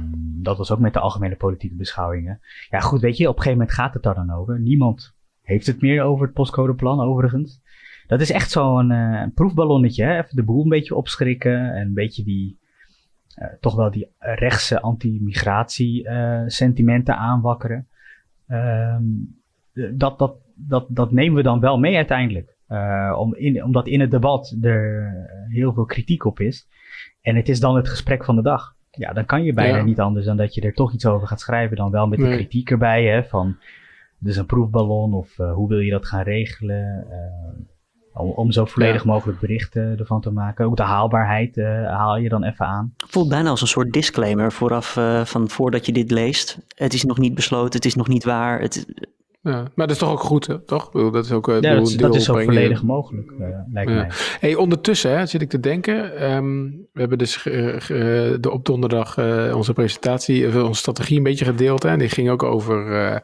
Dat 0.43 0.59
was 0.59 0.71
ook 0.71 0.79
met 0.79 0.93
de 0.93 1.01
algemene 1.01 1.37
politieke 1.37 1.77
beschouwingen. 1.77 2.41
Ja, 2.69 2.79
goed, 2.79 3.01
weet 3.01 3.17
je, 3.17 3.29
op 3.29 3.37
een 3.37 3.43
gegeven 3.43 3.59
moment 3.59 3.77
gaat 3.77 3.95
het 3.95 4.03
daar 4.03 4.15
dan 4.15 4.33
over. 4.33 4.61
Niemand 4.61 5.15
heeft 5.43 5.67
het 5.67 5.81
meer 5.81 6.03
over 6.03 6.25
het 6.27 6.35
postcodeplan, 6.35 7.01
overigens. 7.01 7.61
Dat 8.07 8.21
is 8.21 8.31
echt 8.31 8.51
zo'n 8.51 8.91
uh, 8.91 9.25
proefballonnetje, 9.35 10.05
hè? 10.05 10.19
even 10.19 10.37
de 10.37 10.43
boel 10.43 10.63
een 10.63 10.69
beetje 10.69 10.95
opschrikken 10.95 11.75
en 11.75 11.87
een 11.87 11.95
beetje 11.95 12.25
die, 12.25 12.59
uh, 13.43 13.49
toch 13.61 13.75
wel 13.75 13.91
die 13.91 14.13
rechtse 14.19 14.81
anti-migratie 14.81 16.09
sentimenten 16.47 17.17
aanwakkeren. 17.17 17.89
Um, 18.49 19.39
dat, 19.73 20.19
dat, 20.19 20.37
dat, 20.69 20.87
dat 20.89 21.13
nemen 21.13 21.37
we 21.37 21.43
dan 21.43 21.61
wel 21.61 21.79
mee 21.79 21.97
uiteindelijk. 21.97 22.59
Uh, 22.69 23.17
om 23.19 23.35
in, 23.35 23.65
omdat 23.65 23.87
in 23.87 24.01
het 24.01 24.11
debat 24.11 24.57
er 24.63 25.13
heel 25.49 25.73
veel 25.73 25.85
kritiek 25.85 26.25
op 26.25 26.41
is. 26.41 26.69
En 27.21 27.37
het 27.37 27.49
is 27.49 27.61
dan 27.61 27.77
het 27.77 27.89
gesprek 27.89 28.25
van 28.25 28.37
de 28.37 28.43
dag. 28.43 28.75
Ja, 28.91 29.13
dan 29.13 29.25
kan 29.25 29.43
je 29.43 29.53
bijna 29.53 29.83
niet 29.83 30.01
anders 30.01 30.27
dan 30.27 30.37
dat 30.37 30.55
je 30.55 30.61
er 30.61 30.75
toch 30.75 30.93
iets 30.93 31.07
over 31.07 31.29
gaat 31.29 31.41
schrijven. 31.41 31.77
Dan 31.77 31.91
wel 31.91 32.07
met 32.07 32.19
de 32.19 32.31
kritiek 32.31 32.71
erbij, 32.71 33.05
hè, 33.05 33.25
van 33.25 33.57
dus 34.19 34.37
een 34.37 34.47
proefballon 34.47 35.15
of 35.15 35.39
uh, 35.39 35.53
hoe 35.53 35.69
wil 35.69 35.79
je 35.79 35.91
dat 35.91 36.07
gaan 36.07 36.23
regelen. 36.23 37.07
Uh, 37.11 37.61
om, 38.13 38.31
om, 38.31 38.53
zo 38.53 38.65
volledig 38.65 39.05
mogelijk 39.05 39.41
berichten 39.41 39.99
ervan 39.99 40.21
te 40.21 40.31
maken. 40.31 40.65
Ook 40.65 40.77
de 40.77 40.83
haalbaarheid 40.83 41.57
haal 41.87 42.17
je 42.17 42.29
dan 42.29 42.45
even 42.45 42.67
aan. 42.67 42.95
Voelt 42.97 43.29
bijna 43.29 43.51
als 43.51 43.61
een 43.61 43.67
soort 43.67 43.93
disclaimer 43.93 44.53
vooraf 44.53 44.99
van 45.25 45.49
voordat 45.49 45.87
je 45.87 45.93
dit 45.93 46.11
leest. 46.11 46.59
Het 46.75 46.95
is 46.95 47.05
nog 47.05 47.19
niet 47.19 47.35
besloten, 47.35 47.75
het 47.75 47.85
is 47.85 47.95
nog 47.95 48.09
niet 48.09 48.25
waar. 48.25 48.61
Het, 48.61 48.87
ja, 49.43 49.53
maar 49.53 49.87
dat 49.87 49.91
is 49.91 49.99
toch 49.99 50.11
ook 50.11 50.21
goed, 50.21 50.59
toch? 50.67 50.91
Dat 50.91 51.25
is 51.25 51.33
ook 51.33 51.49
uh, 51.49 51.61
ja, 51.61 51.75
dat, 51.75 51.95
dat, 51.99 52.15
is 52.15 52.31
ook 52.31 52.43
volledig 52.43 52.83
mogelijk, 52.83 53.31
uh, 53.31 53.49
lijkt 53.73 53.91
mij. 53.91 54.11
Hey, 54.41 54.55
ondertussen 54.55 55.19
hè, 55.19 55.27
zit 55.27 55.43
ik 55.43 55.49
te 55.49 55.61
denken. 55.61 56.33
Um, 56.33 56.87
we 56.93 57.01
hebben 57.01 57.19
dus 57.19 57.45
uh, 57.47 57.79
de, 58.41 58.51
op 58.51 58.65
donderdag 58.65 59.19
onze 59.55 59.73
presentatie, 59.73 60.65
onze 60.65 60.81
strategie 60.81 61.17
een 61.17 61.23
beetje 61.23 61.45
gedeeld. 61.45 61.83
Hè, 61.83 61.89
en 61.89 61.99
die 61.99 62.09
ging 62.09 62.31
ook 62.31 62.43
over 62.43 63.23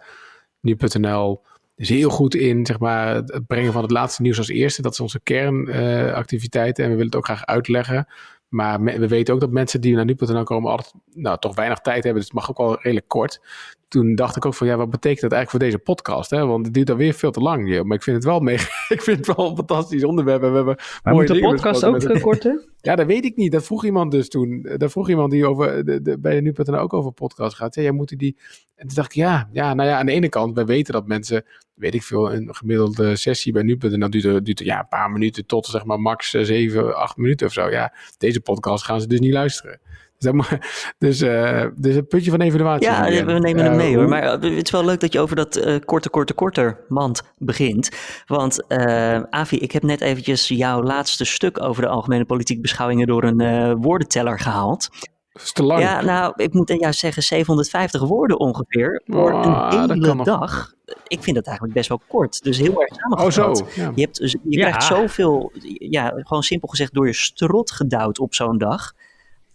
nu.nl. 0.60 1.42
Dus 1.74 1.88
heel 1.88 2.10
goed 2.10 2.34
in 2.34 2.66
zeg 2.66 2.78
maar, 2.78 3.14
het 3.14 3.46
brengen 3.46 3.72
van 3.72 3.82
het 3.82 3.90
laatste 3.90 4.22
nieuws 4.22 4.38
als 4.38 4.48
eerste. 4.48 4.82
Dat 4.82 4.92
is 4.92 5.00
onze 5.00 5.20
kernactiviteit. 5.20 6.78
en 6.78 6.84
we 6.84 6.90
willen 6.90 7.06
het 7.06 7.16
ook 7.16 7.24
graag 7.24 7.46
uitleggen. 7.46 8.06
Maar 8.48 8.82
we 8.82 9.08
weten 9.08 9.34
ook 9.34 9.40
dat 9.40 9.50
mensen 9.50 9.80
die 9.80 9.94
naar 9.94 10.04
nu.nl 10.04 10.44
komen 10.44 10.70
altijd 10.70 10.92
nou, 11.14 11.38
toch 11.38 11.54
weinig 11.54 11.78
tijd 11.78 12.04
hebben. 12.04 12.22
Dus 12.22 12.30
het 12.30 12.40
mag 12.40 12.50
ook 12.50 12.58
wel 12.58 12.80
redelijk 12.80 13.08
kort 13.08 13.40
toen 13.88 14.14
dacht 14.14 14.36
ik 14.36 14.46
ook 14.46 14.54
van 14.54 14.66
ja, 14.66 14.76
wat 14.76 14.90
betekent 14.90 15.20
dat 15.20 15.32
eigenlijk 15.32 15.50
voor 15.50 15.70
deze 15.70 15.78
podcast? 15.78 16.30
Hè? 16.30 16.46
Want 16.46 16.64
het 16.64 16.74
duurt 16.74 16.90
alweer 16.90 17.14
veel 17.14 17.30
te 17.30 17.40
lang. 17.40 17.82
Maar 17.82 17.96
ik 17.96 18.02
vind 18.02 18.16
het 18.16 18.24
wel 18.24 18.40
mee. 18.40 18.54
ik 18.96 19.02
vind 19.02 19.26
het 19.26 19.36
wel 19.36 19.50
een 19.50 19.56
fantastisch 19.56 20.04
onderwerp. 20.04 20.40
We 20.40 20.46
hebben 20.46 20.76
maar 21.02 21.14
moet 21.14 21.26
de 21.26 21.40
podcast 21.40 21.84
ook 21.84 22.20
korter? 22.20 22.64
Ja, 22.80 22.96
dat 22.96 23.06
weet 23.06 23.24
ik 23.24 23.36
niet. 23.36 23.52
Dat 23.52 23.64
vroeg 23.64 23.84
iemand 23.84 24.10
dus 24.10 24.28
toen. 24.28 24.68
Dat 24.76 24.90
vroeg 24.90 25.08
iemand 25.08 25.30
die 25.30 25.46
over 25.46 25.84
de, 25.84 26.02
de, 26.02 26.18
bij 26.18 26.34
de 26.34 26.40
nu.nl 26.40 26.78
ook 26.78 26.92
over 26.92 27.12
podcast 27.12 27.56
gaat. 27.56 27.74
Ja, 27.74 27.82
jij 27.82 27.90
moet 27.90 28.18
die. 28.18 28.36
En 28.74 28.86
toen 28.86 28.96
dacht 28.96 29.10
ik 29.10 29.16
ja, 29.16 29.48
ja, 29.52 29.74
nou 29.74 29.88
ja, 29.88 29.98
aan 29.98 30.06
de 30.06 30.12
ene 30.12 30.28
kant, 30.28 30.54
wij 30.54 30.64
weten 30.64 30.92
dat 30.92 31.06
mensen, 31.06 31.44
weet 31.74 31.94
ik 31.94 32.02
veel, 32.02 32.32
een 32.32 32.54
gemiddelde 32.54 33.16
sessie 33.16 33.52
bij 33.52 33.62
nu.nl 33.62 34.10
duurt, 34.10 34.44
duurt 34.44 34.58
ja, 34.58 34.78
een 34.78 34.88
paar 34.88 35.10
minuten 35.10 35.46
tot 35.46 35.66
zeg 35.66 35.84
maar 35.84 36.00
max 36.00 36.30
7, 36.30 36.88
eh, 36.88 36.94
8 36.94 37.16
minuten 37.16 37.46
of 37.46 37.52
zo. 37.52 37.70
Ja, 37.70 37.94
deze 38.18 38.40
podcast 38.40 38.84
gaan 38.84 39.00
ze 39.00 39.06
dus 39.06 39.20
niet 39.20 39.32
luisteren. 39.32 39.80
Zeg 40.18 40.32
maar, 40.32 40.60
dus, 40.98 41.22
uh, 41.22 41.64
dus 41.76 41.94
een 41.94 42.06
puntje 42.06 42.30
van 42.30 42.40
evaluatie. 42.40 42.88
Ja, 42.88 43.24
we 43.24 43.32
nemen 43.32 43.64
hem 43.64 43.76
mee 43.76 43.96
hoor. 43.96 44.08
Maar 44.08 44.22
eh, 44.22 44.30
het 44.30 44.64
is 44.64 44.70
wel 44.70 44.84
leuk 44.84 45.00
dat 45.00 45.12
je 45.12 45.20
over 45.20 45.36
dat 45.36 45.56
uh, 45.56 45.76
korte, 45.84 46.10
korte, 46.10 46.34
korter 46.34 46.84
mand 46.88 47.22
begint. 47.38 47.90
Want 48.26 48.64
uh, 48.68 49.22
Avi, 49.30 49.56
ik 49.56 49.72
heb 49.72 49.82
net 49.82 50.00
eventjes 50.00 50.48
jouw 50.48 50.82
laatste 50.82 51.24
stuk 51.24 51.62
over 51.62 51.82
de 51.82 51.88
algemene 51.88 52.24
politieke 52.24 52.62
beschouwingen 52.62 53.06
door 53.06 53.24
een 53.24 53.74
woordenteller 53.76 54.40
gehaald. 54.40 54.88
Dat 55.36 55.44
is 55.44 55.52
te 55.52 55.62
lang. 55.62 55.80
Ja, 55.80 56.00
nou, 56.00 56.32
ik 56.36 56.52
moet 56.52 56.74
juist 56.78 56.98
zeggen 56.98 57.22
750 57.22 58.00
woorden 58.00 58.38
ongeveer 58.38 59.02
voor 59.06 59.32
oh, 59.32 59.68
een 59.70 59.90
hele 59.90 60.24
dag. 60.24 60.72
Ik 61.06 61.22
vind 61.22 61.36
dat 61.36 61.46
eigenlijk 61.46 61.76
best 61.76 61.88
wel 61.88 62.00
kort. 62.08 62.42
Dus 62.42 62.58
heel 62.58 62.80
erg 62.82 62.94
samengevat. 62.94 63.60
Oh, 63.60 63.66
zo. 63.66 63.80
Ja. 63.80 63.92
Je, 63.94 64.02
hebt, 64.02 64.18
je 64.18 64.38
ja. 64.48 64.68
krijgt 64.68 64.84
zoveel, 64.86 65.52
ja, 65.78 66.12
gewoon 66.16 66.42
simpel 66.42 66.68
gezegd, 66.68 66.94
door 66.94 67.06
je 67.06 67.12
strot 67.12 67.70
gedouwd 67.70 68.18
op 68.18 68.34
zo'n 68.34 68.58
dag. 68.58 68.92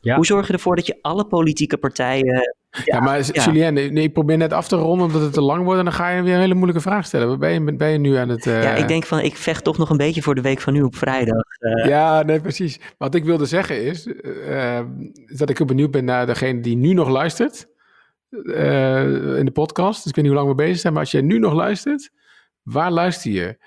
Ja. 0.02 0.16
Hoe 0.16 0.26
zorg 0.26 0.48
je 0.48 0.54
ervoor 0.54 0.76
dat 0.76 0.86
je 0.86 0.98
alle 1.02 1.26
politieke 1.26 1.78
partijen. 1.78 2.56
Ja, 2.86 3.00
maar 3.00 3.30
ja. 3.32 3.44
Julien, 3.44 3.74
nee, 3.74 3.92
ik 3.92 4.14
probeer 4.14 4.38
net 4.38 4.54
af 4.54 4.68
te 4.68 4.76
ronden 4.76 5.06
omdat 5.06 5.22
het 5.22 5.34
te 5.34 5.42
lang 5.42 5.64
wordt 5.64 5.80
en 5.80 5.86
dan 5.86 5.94
ga 5.94 6.10
je 6.10 6.22
weer 6.22 6.34
een 6.34 6.40
hele 6.40 6.54
moeilijke 6.54 6.82
vraag 6.82 7.06
stellen. 7.06 7.28
Waar 7.28 7.38
ben 7.38 7.52
je, 7.52 7.76
ben 7.76 7.90
je 7.90 7.98
nu 7.98 8.16
aan 8.16 8.30
het. 8.30 8.46
Uh... 8.46 8.64
Ja, 8.64 8.76
ik 8.76 8.88
denk 8.88 9.04
van 9.04 9.20
ik 9.20 9.36
vecht 9.36 9.64
toch 9.64 9.78
nog 9.78 9.90
een 9.90 9.98
beetje 9.98 10.22
voor 10.22 10.36
de 10.36 10.42
week 10.42 10.62
van 10.62 10.74
nu 10.74 10.82
op 10.82 10.96
vrijdag. 10.96 11.44
Uh... 11.60 11.86
Ja, 11.86 12.24
nee, 12.24 12.42
precies. 12.42 12.80
Wat 12.98 13.16
ik 13.16 13.24
wilde 13.24 13.46
zeggen 13.46 13.84
is, 13.84 14.08
uh, 14.08 14.80
dat 15.38 15.50
ik 15.50 15.66
benieuwd 15.66 15.92
ben 15.92 16.06
naar 16.06 16.26
degene 16.26 16.60
die 16.60 16.76
nu 16.76 16.94
nog 16.94 17.10
luistert 17.10 17.68
in 18.32 19.46
de 19.46 19.52
podcast. 19.54 19.98
Dus 19.98 20.10
ik 20.10 20.16
weet 20.16 20.26
niet 20.26 20.34
hoe 20.34 20.44
lang 20.44 20.58
we 20.58 20.64
bezig 20.64 20.80
zijn, 20.80 20.94
maar 20.94 21.02
als 21.02 21.12
jij 21.12 21.22
nu 21.22 21.40
nog 21.40 21.54
luistert, 21.54 22.12
waar 22.62 22.92
luister 22.92 23.32
je? 23.32 23.58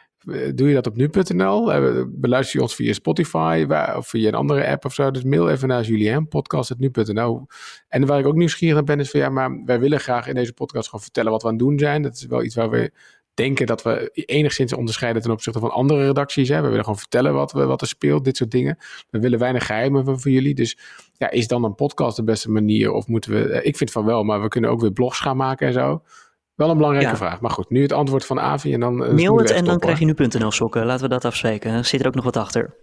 Doe 0.54 0.68
je 0.68 0.74
dat 0.74 0.86
op 0.86 0.96
nu.nl? 0.96 1.72
Eh, 1.72 2.02
beluister 2.08 2.56
je 2.56 2.62
ons 2.62 2.74
via 2.74 2.92
Spotify 2.92 3.66
of 3.96 4.08
via 4.08 4.28
een 4.28 4.34
andere 4.34 4.66
app 4.66 4.84
of 4.84 4.94
zo? 4.94 5.10
Dus 5.10 5.24
mail 5.24 5.50
even 5.50 5.68
naar 5.68 5.82
Julien, 5.82 6.28
podcast.nu.nl. 6.28 7.46
En 7.88 8.06
waar 8.06 8.18
ik 8.18 8.26
ook 8.26 8.34
nieuwsgierig 8.34 8.74
naar 8.74 8.84
ben, 8.84 9.00
is 9.00 9.10
van 9.10 9.20
ja, 9.20 9.28
maar 9.28 9.62
wij 9.64 9.80
willen 9.80 10.00
graag 10.00 10.26
in 10.26 10.34
deze 10.34 10.52
podcast 10.52 10.88
gewoon 10.88 11.04
vertellen 11.04 11.30
wat 11.30 11.42
we 11.42 11.48
aan 11.48 11.54
het 11.54 11.62
doen 11.62 11.78
zijn. 11.78 12.02
Dat 12.02 12.14
is 12.14 12.26
wel 12.26 12.42
iets 12.42 12.54
waar 12.54 12.70
we 12.70 12.92
denken 13.34 13.66
dat 13.66 13.82
we 13.82 14.10
enigszins 14.12 14.72
onderscheiden 14.72 15.22
ten 15.22 15.30
opzichte 15.30 15.58
van 15.58 15.70
andere 15.70 16.06
redacties. 16.06 16.48
Hè. 16.48 16.60
We 16.60 16.68
willen 16.68 16.84
gewoon 16.84 16.98
vertellen 16.98 17.34
wat, 17.34 17.52
we, 17.52 17.64
wat 17.64 17.80
er 17.80 17.86
speelt, 17.86 18.24
dit 18.24 18.36
soort 18.36 18.50
dingen. 18.50 18.78
We 19.10 19.18
willen 19.18 19.38
weinig 19.38 19.66
geheimen 19.66 20.20
van 20.20 20.32
jullie. 20.32 20.54
Dus 20.54 20.78
ja, 21.16 21.30
is 21.30 21.48
dan 21.48 21.64
een 21.64 21.74
podcast 21.74 22.16
de 22.16 22.24
beste 22.24 22.50
manier? 22.50 22.92
Of 22.92 23.06
moeten 23.06 23.30
we, 23.30 23.48
eh, 23.48 23.66
ik 23.66 23.76
vind 23.76 23.90
van 23.90 24.04
wel, 24.04 24.24
maar 24.24 24.42
we 24.42 24.48
kunnen 24.48 24.70
ook 24.70 24.80
weer 24.80 24.92
blogs 24.92 25.18
gaan 25.18 25.36
maken 25.36 25.66
en 25.66 25.72
zo. 25.72 26.02
Wel 26.54 26.70
een 26.70 26.76
belangrijke 26.76 27.16
vraag. 27.16 27.40
Maar 27.40 27.50
goed, 27.50 27.70
nu 27.70 27.82
het 27.82 27.92
antwoord 27.92 28.26
van 28.26 28.40
Avi 28.40 28.72
en 28.72 28.80
dan... 28.80 28.96
Mail 28.96 29.38
het 29.38 29.50
en 29.50 29.64
dan 29.64 29.78
krijg 29.78 29.98
je 29.98 30.04
nu.nl 30.04 30.50
sokken. 30.50 30.86
Laten 30.86 31.02
we 31.02 31.10
dat 31.10 31.24
afspreken. 31.24 31.84
Zit 31.84 32.00
er 32.00 32.06
ook 32.06 32.14
nog 32.14 32.24
wat 32.24 32.36
achter. 32.36 32.74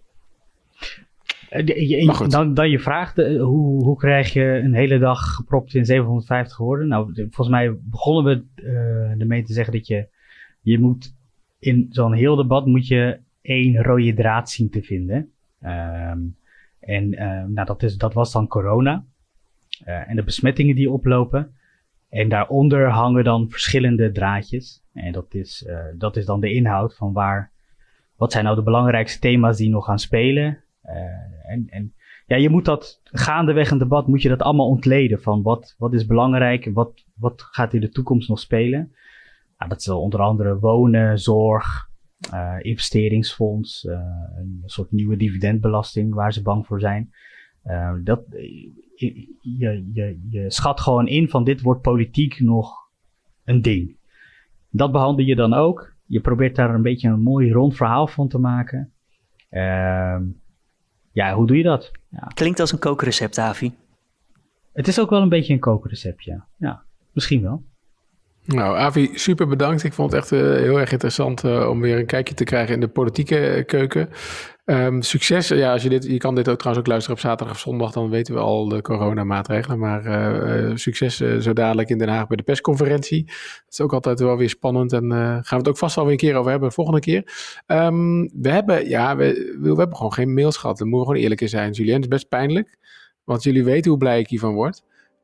Dan, 2.27 2.53
dan 2.53 2.69
je 2.69 2.79
vraagt, 2.79 3.15
hoe, 3.15 3.83
hoe 3.83 3.97
krijg 3.97 4.33
je 4.33 4.43
een 4.43 4.73
hele 4.73 4.99
dag 4.99 5.35
gepropt 5.35 5.73
in 5.73 5.85
750 5.85 6.57
woorden? 6.57 6.87
Nou, 6.87 7.13
volgens 7.13 7.49
mij 7.49 7.77
begonnen 7.83 8.23
we 8.55 8.63
uh, 8.63 9.21
ermee 9.21 9.43
te 9.43 9.53
zeggen 9.53 9.73
dat 9.73 9.87
je, 9.87 10.07
je 10.61 10.79
moet 10.79 11.15
in 11.59 11.87
zo'n 11.89 12.13
heel 12.13 12.35
debat 12.35 12.65
moet 12.65 12.87
je 12.87 13.19
één 13.41 13.83
rode 13.83 14.13
draad 14.13 14.49
zien 14.49 14.69
te 14.69 14.81
vinden. 14.81 15.31
Um, 15.63 16.35
en 16.79 17.13
uh, 17.13 17.43
nou, 17.47 17.65
dat, 17.65 17.83
is, 17.83 17.97
dat 17.97 18.13
was 18.13 18.31
dan 18.31 18.47
corona. 18.47 19.05
Uh, 19.87 20.09
en 20.09 20.15
de 20.15 20.23
besmettingen 20.23 20.75
die 20.75 20.91
oplopen. 20.91 21.55
En 22.11 22.29
daaronder 22.29 22.89
hangen 22.89 23.23
dan 23.23 23.49
verschillende 23.49 24.11
draadjes. 24.11 24.83
En 24.93 25.11
dat 25.11 25.33
is, 25.33 25.65
uh, 25.67 25.79
dat 25.97 26.17
is 26.17 26.25
dan 26.25 26.39
de 26.39 26.53
inhoud 26.53 26.95
van 26.95 27.13
waar. 27.13 27.51
Wat 28.15 28.31
zijn 28.31 28.43
nou 28.43 28.55
de 28.55 28.63
belangrijkste 28.63 29.19
thema's 29.19 29.57
die 29.57 29.69
nog 29.69 29.85
gaan 29.85 29.99
spelen? 29.99 30.63
en, 31.47 31.67
en 31.69 31.93
ja, 32.25 32.35
je 32.35 32.49
moet 32.49 32.65
dat 32.65 33.01
gaandeweg 33.03 33.71
een 33.71 33.77
debat, 33.77 34.07
moet 34.07 34.21
je 34.21 34.29
dat 34.29 34.41
allemaal 34.41 34.67
ontleden. 34.67 35.21
Van 35.21 35.41
wat, 35.41 35.75
wat 35.77 35.93
is 35.93 36.05
belangrijk 36.05 36.69
wat, 36.73 37.05
wat 37.15 37.41
gaat 37.41 37.73
in 37.73 37.81
de 37.81 37.89
toekomst 37.89 38.29
nog 38.29 38.39
spelen? 38.39 38.95
Nou, 39.57 39.69
dat 39.69 39.79
is 39.79 39.89
onder 39.89 40.19
andere 40.19 40.59
wonen, 40.59 41.19
zorg, 41.19 41.89
uh, 42.33 42.57
investeringsfonds, 42.59 43.83
een 43.83 44.63
soort 44.65 44.91
nieuwe 44.91 45.17
dividendbelasting 45.17 46.13
waar 46.13 46.33
ze 46.33 46.41
bang 46.41 46.65
voor 46.65 46.79
zijn. 46.79 47.13
Dat, 48.03 48.23
je, 49.57 49.89
je, 49.93 50.19
je 50.29 50.51
schat 50.51 50.79
gewoon 50.79 51.07
in 51.07 51.29
van 51.29 51.43
dit 51.43 51.61
wordt 51.61 51.81
politiek 51.81 52.39
nog 52.39 52.89
een 53.43 53.61
ding. 53.61 53.95
Dat 54.69 54.91
behandel 54.91 55.25
je 55.25 55.35
dan 55.35 55.53
ook. 55.53 55.93
Je 56.05 56.19
probeert 56.19 56.55
daar 56.55 56.73
een 56.73 56.81
beetje 56.81 57.09
een 57.09 57.21
mooi 57.21 57.51
rond 57.51 57.75
verhaal 57.75 58.07
van 58.07 58.27
te 58.27 58.37
maken. 58.37 58.91
Ehm, 59.49 60.23
ja, 61.11 61.33
hoe 61.33 61.47
doe 61.47 61.57
je 61.57 61.63
dat? 61.63 61.91
Ja. 62.09 62.31
Klinkt 62.33 62.59
als 62.59 62.71
een 62.71 62.79
kookrecept, 62.79 63.37
Avi. 63.37 63.71
Het 64.73 64.87
is 64.87 64.99
ook 64.99 65.09
wel 65.09 65.21
een 65.21 65.29
beetje 65.29 65.53
een 65.53 65.59
kookrecept, 65.59 66.23
ja. 66.23 66.47
Ja, 66.57 66.83
misschien 67.11 67.41
wel. 67.41 67.63
Nou, 68.53 68.77
Avi, 68.77 69.09
super 69.13 69.47
bedankt. 69.47 69.83
Ik 69.83 69.93
vond 69.93 70.11
het 70.11 70.21
echt 70.21 70.31
uh, 70.31 70.39
heel 70.39 70.79
erg 70.79 70.91
interessant 70.91 71.43
uh, 71.43 71.69
om 71.69 71.81
weer 71.81 71.97
een 71.97 72.05
kijkje 72.05 72.33
te 72.33 72.43
krijgen 72.43 72.73
in 72.73 72.79
de 72.79 72.87
politieke 72.87 73.47
eh, 73.47 73.65
keuken. 73.65 74.09
Um, 74.65 75.01
succes. 75.01 75.47
Ja, 75.47 75.71
als 75.71 75.83
je 75.83 75.89
dit, 75.89 76.03
je 76.03 76.17
kan 76.17 76.35
dit 76.35 76.49
ook 76.49 76.57
trouwens 76.57 76.85
ook 76.85 76.91
luisteren 76.91 77.17
op 77.17 77.23
zaterdag 77.23 77.55
of 77.55 77.61
zondag, 77.61 77.91
dan 77.91 78.09
weten 78.09 78.33
we 78.33 78.39
al 78.39 78.67
de 78.67 78.81
coronamaatregelen. 78.81 79.79
Maar 79.79 80.05
uh, 80.05 80.75
succes 80.75 81.17
zo 81.17 81.53
dadelijk 81.53 81.89
in 81.89 81.97
Den 81.97 82.09
Haag 82.09 82.27
bij 82.27 82.37
de 82.37 82.43
persconferentie. 82.43 83.25
Dat 83.25 83.65
is 83.67 83.81
ook 83.81 83.93
altijd 83.93 84.19
wel 84.19 84.37
weer 84.37 84.49
spannend 84.49 84.93
en 84.93 85.11
gaan 85.11 85.43
we 85.47 85.55
het 85.55 85.67
ook 85.67 85.77
vast 85.77 85.97
alweer 85.97 86.11
een 86.11 86.17
keer 86.17 86.35
over 86.35 86.51
hebben, 86.51 86.69
de 86.69 86.75
volgende 86.75 86.99
keer. 86.99 87.23
Um, 87.67 88.31
we 88.41 88.49
hebben, 88.49 88.89
ja, 88.89 89.15
we, 89.15 89.57
we, 89.61 89.67
hebben 89.67 89.95
gewoon 89.95 90.13
geen 90.13 90.33
mails 90.33 90.57
gehad. 90.57 90.77
Dat 90.77 90.87
moeten 90.87 91.07
we 91.07 91.13
gewoon 91.13 91.29
eerlijk 91.29 91.49
zijn. 91.49 91.71
Julien, 91.71 91.93
het 91.93 92.03
is 92.03 92.07
best 92.07 92.29
pijnlijk, 92.29 92.77
want 93.23 93.43
jullie 93.43 93.63
weten 93.63 93.89
hoe 93.89 93.99
blij 93.99 94.19
ik 94.19 94.27
hiervan 94.27 94.53
word. 94.53 94.81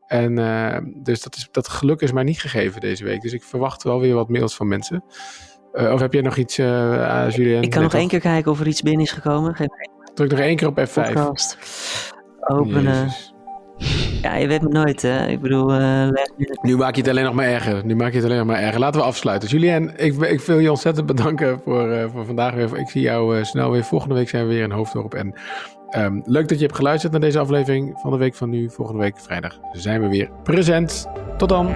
En 0.08 0.40
uh, 0.40 0.78
dus 1.04 1.22
dat, 1.22 1.36
is, 1.36 1.48
dat 1.52 1.68
geluk 1.68 2.02
is 2.02 2.12
mij 2.12 2.24
niet 2.24 2.42
gegeven 2.42 2.82
deze 2.82 3.04
week. 3.04 3.22
Dus 3.22 3.34
ik 3.34 3.44
verwacht 3.44 3.84
wel 3.84 4.00
weer 4.00 4.14
wat 4.14 4.30
mails 4.30 4.56
van 4.56 4.68
mensen. 4.68 5.04
Uh, 5.74 5.94
of 5.94 6.00
heb 6.00 6.14
jij 6.14 6.22
nog 6.22 6.38
iets, 6.38 6.58
uh, 6.58 7.30
Julien? 7.30 7.62
Ik 7.62 7.70
kan 7.70 7.82
nog 7.84 7.94
één 7.94 8.08
keer 8.08 8.20
kijken 8.20 8.52
of 8.52 8.60
er 8.60 8.68
iets 8.68 8.82
binnen 8.82 9.02
is 9.02 9.12
gekomen. 9.12 9.56
Geef 9.56 9.68
Druk 10.14 10.32
nog 10.32 10.40
één 10.40 10.56
keer 10.56 10.68
op 10.68 10.80
F5. 10.80 10.94
Podcast. 10.94 11.58
Openen. 12.40 12.84
Jezus. 12.84 13.36
Ja, 14.22 14.36
je 14.36 14.48
weet 14.48 14.62
me 14.62 14.70
nooit, 14.70 15.02
hè. 15.02 15.28
Ik 15.28 15.42
bedoel... 15.42 15.80
Uh, 15.80 16.10
nu 16.62 16.78
maak 16.78 16.96
je 16.96 17.02
het 17.02 17.10
alleen 17.10 17.24
nog 17.24 17.34
maar 17.34 17.46
erger. 17.46 17.86
Nu 17.86 17.96
maak 17.96 18.10
je 18.10 18.16
het 18.16 18.26
alleen 18.26 18.38
nog 18.38 18.48
maar 18.48 18.60
erger. 18.60 18.80
Laten 18.80 19.00
we 19.00 19.06
afsluiten. 19.06 19.50
Julien, 19.50 19.94
ik, 19.96 20.16
ik 20.16 20.42
wil 20.42 20.60
je 20.60 20.70
ontzettend 20.70 21.06
bedanken 21.06 21.62
voor, 21.64 21.90
uh, 21.90 22.06
voor 22.14 22.26
vandaag 22.26 22.54
weer. 22.54 22.78
Ik 22.78 22.90
zie 22.90 23.02
jou 23.02 23.38
uh, 23.38 23.44
snel 23.44 23.72
weer. 23.72 23.84
Volgende 23.84 24.16
week 24.16 24.30
zijn 24.30 24.48
we 24.48 24.54
weer 24.54 24.64
in 24.64 24.72
Hoofddorp. 24.72 25.14
En 25.14 25.34
um, 25.96 26.22
leuk 26.26 26.48
dat 26.48 26.58
je 26.58 26.66
hebt 26.66 26.78
geluisterd 26.78 27.12
naar 27.12 27.22
deze 27.22 27.40
aflevering 27.40 28.00
van 28.00 28.12
de 28.12 28.18
Week 28.18 28.36
van 28.36 28.50
Nu. 28.50 28.70
Volgende 28.70 29.02
week 29.02 29.20
vrijdag 29.20 29.60
zijn 29.72 30.02
we 30.02 30.08
weer 30.08 30.30
present. 30.44 31.08
Tot 31.38 31.50
dan. 31.50 31.70